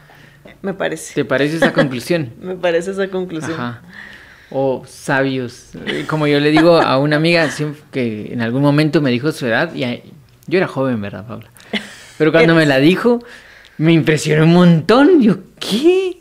Me 0.60 0.74
parece. 0.74 1.14
¿Te 1.14 1.24
parece 1.24 1.56
esa 1.56 1.72
conclusión? 1.72 2.32
Me 2.40 2.56
parece 2.56 2.90
esa 2.90 3.06
conclusión. 3.08 3.52
Ajá. 3.54 3.82
O 4.56 4.84
sabios. 4.86 5.70
Eh, 5.86 6.04
Como 6.08 6.26
yo 6.28 6.38
le 6.38 6.50
digo 6.52 6.76
a 6.78 6.96
una 6.98 7.16
amiga 7.16 7.48
que 7.90 8.32
en 8.32 8.40
algún 8.40 8.62
momento 8.62 9.00
me 9.02 9.10
dijo 9.10 9.32
su 9.32 9.46
edad, 9.46 9.74
y 9.74 9.82
a- 9.84 10.00
yo 10.46 10.58
era 10.58 10.68
joven, 10.68 11.00
¿verdad, 11.02 11.26
Paula? 11.26 11.50
Pero 12.18 12.30
cuando 12.30 12.54
me 12.54 12.64
la 12.64 12.78
dijo, 12.78 13.18
me 13.78 13.92
impresionó 13.92 14.44
un 14.44 14.52
montón. 14.52 15.20
Yo, 15.20 15.38
¿qué? 15.58 16.18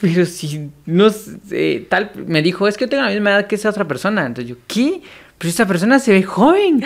Pero 0.00 0.24
si 0.24 0.70
no 0.86 1.10
sé, 1.10 1.86
tal, 1.90 2.10
me 2.26 2.40
dijo, 2.40 2.66
es 2.66 2.78
que 2.78 2.86
yo 2.86 2.88
tengo 2.88 3.02
la 3.02 3.10
misma 3.10 3.30
edad 3.32 3.46
que 3.46 3.56
esa 3.56 3.68
otra 3.68 3.86
persona. 3.86 4.24
Entonces 4.24 4.48
yo, 4.48 4.56
¿qué? 4.66 5.02
Pero 5.36 5.50
esa 5.50 5.66
persona 5.66 5.98
se 5.98 6.12
ve 6.12 6.22
joven. 6.22 6.82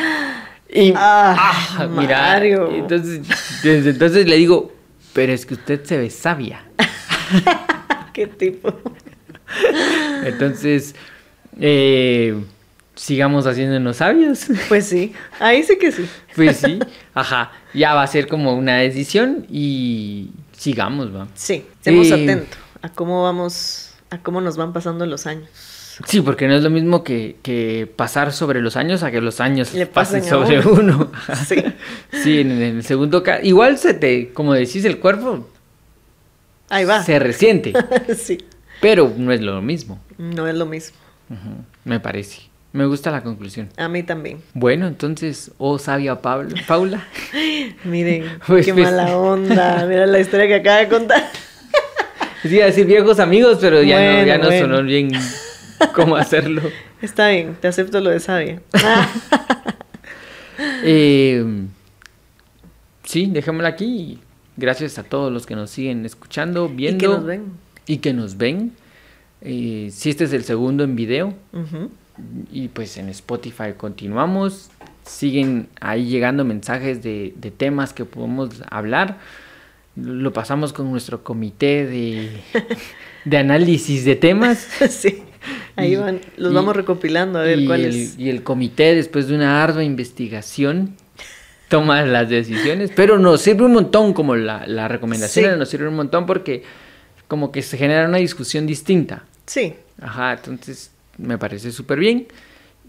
Y, 0.69 0.93
Ah, 0.97 1.37
ah, 1.79 1.87
mira, 1.89 2.45
entonces, 2.45 3.21
desde 3.63 3.91
entonces 3.91 4.27
le 4.27 4.35
digo, 4.37 4.73
pero 5.13 5.33
es 5.33 5.47
que 5.47 5.55
usted 5.55 5.85
se 5.85 5.97
ve 5.99 6.11
sabia. 6.11 6.65
¿Qué 8.13 8.27
tipo? 8.27 8.75
Entonces, 10.25 10.95
eh, 11.61 12.35
sigamos 12.95 13.47
haciéndonos 13.47 13.97
sabios. 13.97 14.47
Pues 14.69 14.87
sí, 14.87 15.13
ahí 15.41 15.63
sí 15.63 15.79
que 15.79 15.93
sí. 15.93 16.07
Pues 16.35 16.57
sí, 16.59 16.79
ajá. 17.15 17.53
Ya 17.75 17.95
va 17.95 18.03
a 18.03 18.07
ser 18.07 18.27
como 18.29 18.55
una 18.55 18.77
decisión 18.79 19.47
y 19.51 20.31
sigamos, 20.57 21.15
va. 21.15 21.29
Sí, 21.35 21.65
estemos 21.75 22.09
Eh, 22.09 22.15
atentos 22.25 22.59
a 22.83 22.89
cómo 22.91 23.23
vamos, 23.23 23.95
a 24.11 24.19
cómo 24.19 24.41
nos 24.41 24.57
van 24.57 24.73
pasando 24.73 25.07
los 25.07 25.27
años. 25.27 25.49
Sí, 26.07 26.21
porque 26.23 26.49
no 26.49 26.55
es 26.57 26.63
lo 26.63 26.71
mismo 26.71 27.05
que, 27.05 27.37
que 27.43 27.89
pasar 27.95 28.33
sobre 28.33 28.61
los 28.61 28.77
años 28.77 29.05
a 29.05 29.13
que 29.13 29.21
los 29.21 29.41
años 29.41 29.73
Le 29.75 29.87
pasen 29.87 30.25
sobre 30.25 30.59
uno. 30.61 30.81
uno. 30.81 31.13
Sí. 31.47 31.63
Sí, 32.23 32.41
en 32.41 32.51
el 32.51 32.83
segundo 32.85 33.23
caso. 33.23 33.45
Igual 33.45 33.79
se 33.79 33.95
te, 33.95 34.33
como 34.33 34.55
decís, 34.55 34.85
el 34.85 34.99
cuerpo 34.99 35.49
Ahí 36.69 36.85
va. 36.85 37.03
se 37.05 37.19
resiente, 37.21 37.73
sí, 38.17 38.39
pero 38.85 39.11
no 39.17 39.33
es 39.33 39.41
lo 39.41 39.63
mismo. 39.63 39.99
no 40.19 40.47
es 40.47 40.55
lo 40.55 40.67
mismo. 40.67 40.97
Me 41.85 42.01
parece. 42.01 42.43
Me 42.73 42.85
gusta 42.85 43.11
la 43.11 43.23
conclusión. 43.23 43.71
A 43.79 43.89
mí 43.89 44.03
también. 44.03 44.43
Bueno, 44.53 44.87
entonces, 44.87 45.53
oh 45.57 45.79
sabia 45.79 46.21
Pablo, 46.21 46.55
Paula. 46.67 47.03
Miren, 47.85 48.25
Pues, 48.47 48.67
qué 48.67 48.75
pues. 48.75 48.85
mala 48.85 49.17
onda. 49.17 49.87
Mira 49.87 50.05
la 50.05 50.21
historia 50.21 50.47
que 50.49 50.57
acaba 50.57 50.77
de 50.79 50.89
contar. 50.89 51.23
Sí, 52.43 52.61
a 52.61 52.67
decir 52.67 52.85
viejos 52.85 53.21
amigos, 53.21 53.57
pero 53.59 53.83
ya 53.83 54.21
no, 54.21 54.27
ya 54.27 54.37
no 54.37 54.49
bueno. 54.49 54.67
sonó 54.67 54.83
bien 54.83 55.13
cómo 55.95 56.15
hacerlo. 56.15 56.61
Está 57.01 57.31
bien, 57.31 57.57
te 57.59 57.69
acepto 57.69 58.03
lo 58.03 58.11
de 58.11 58.21
sabia. 58.21 58.61
Eh, 60.83 61.43
sí, 63.03 63.31
dejémosla 63.33 63.71
aquí. 63.71 64.21
Gracias 64.59 64.99
a 64.99 65.05
todos 65.05 65.33
los 65.33 65.47
que 65.47 65.57
nos 65.57 65.71
siguen 65.71 66.05
escuchando, 66.05 66.69
y 66.71 66.75
viendo 66.75 66.99
que 67.01 67.09
nos 67.09 67.25
ven. 67.25 67.64
Y 67.87 67.99
que 67.99 68.13
nos 68.13 68.37
ven. 68.37 68.73
Eh, 69.41 69.91
si 69.93 70.11
este 70.11 70.25
es 70.25 70.33
el 70.33 70.45
segundo 70.45 70.85
en 70.85 70.97
video 70.97 71.35
y 72.53 72.69
pues 72.69 72.97
en 72.97 73.09
Spotify 73.11 73.73
continuamos. 73.77 74.71
Siguen 75.05 75.69
ahí 75.81 76.07
llegando 76.07 76.45
mensajes 76.47 77.03
de, 77.03 77.35
de 77.37 77.51
temas 77.51 77.93
que 77.93 78.05
podemos 78.07 78.63
hablar. 78.71 79.19
Lo 79.97 80.33
pasamos 80.33 80.73
con 80.73 80.91
nuestro 80.91 81.23
comité 81.23 81.85
de, 81.87 82.31
de 83.27 83.37
análisis 83.37 84.05
de 84.07 84.17
temas. 84.17 84.67
sí. 84.89 85.23
Ahí 85.77 85.95
van, 85.97 86.21
los 86.39 86.53
y- 86.53 86.55
vamos 86.55 86.75
recopilando 86.75 87.39
a 87.39 87.43
ver 87.43 87.67
cuáles. 87.67 88.19
y 88.19 88.31
el 88.31 88.43
comité, 88.43 88.95
después 88.95 89.29
de 89.29 89.35
una 89.35 89.63
ardua 89.63 89.85
investigación, 89.85 90.97
toma 91.69 92.03
las 92.03 92.31
decisiones. 92.31 92.91
Pero 92.97 93.19
nos 93.19 93.43
sirve 93.43 93.65
un 93.65 93.75
montón, 93.75 94.15
como 94.15 94.37
la, 94.37 94.67
la 94.67 94.89
recomendación 94.89 95.53
Sí. 95.53 95.59
nos 95.59 95.69
sirve 95.69 95.89
un 95.89 95.97
montón 95.97 96.25
porque 96.25 96.63
como 97.29 97.53
que 97.53 97.63
se 97.63 97.77
genera 97.77 98.07
una 98.07 98.19
discusión 98.19 98.67
distinta. 98.67 99.25
Sí, 99.47 99.75
Ajá, 100.01 100.33
entonces 100.35 100.91
me 101.19 101.39
parece 101.39 101.73
súper 101.73 101.99
bien. 101.99 102.27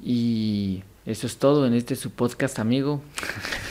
Y 0.03 0.83
eso 1.05 1.27
es 1.27 1.37
todo 1.37 1.65
en 1.65 1.73
este 1.73 1.95
su 1.95 2.11
podcast, 2.11 2.59
amigo. 2.59 3.01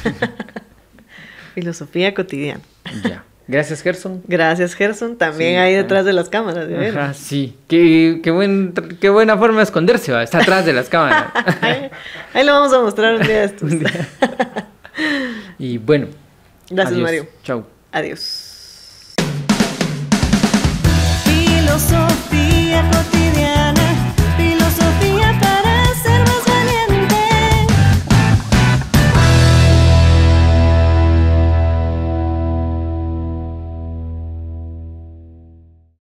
filosofía 1.54 2.14
cotidiana. 2.14 2.60
Ya. 3.04 3.24
Gracias, 3.46 3.82
Gerson. 3.82 4.22
Gracias, 4.26 4.74
Gerson. 4.74 5.16
También 5.18 5.52
Sí, 5.52 5.56
ahí 5.56 5.74
ah. 5.74 5.78
detrás 5.78 6.06
de 6.06 6.14
las 6.14 6.30
cámaras. 6.30 6.66
de. 6.66 6.88
Ajá, 6.88 7.12
sí. 7.12 7.56
Qué, 7.68 8.20
qué, 8.22 8.30
buen, 8.30 8.72
qué 9.00 9.10
buena 9.10 9.36
forma 9.36 9.58
de 9.58 9.64
esconderse, 9.64 10.12
¿va? 10.12 10.22
Está 10.22 10.38
atrás 10.38 10.64
de 10.64 10.72
las 10.72 10.88
cámaras. 10.88 11.30
Ahí, 11.60 11.90
ahí 12.32 12.44
lo 12.44 12.52
vamos 12.52 12.72
a 12.72 12.80
mostrar 12.80 13.14
un 13.16 13.22
día 13.22 13.40
de 13.40 13.44
estos. 13.44 13.72
Y 15.58 15.78
bueno. 15.78 16.08
Gracias, 16.70 16.94
adiós. 16.94 17.02
Mario. 17.02 17.26
Chao. 17.42 17.66
Adiós. 17.92 18.43
filosofía 21.64 23.13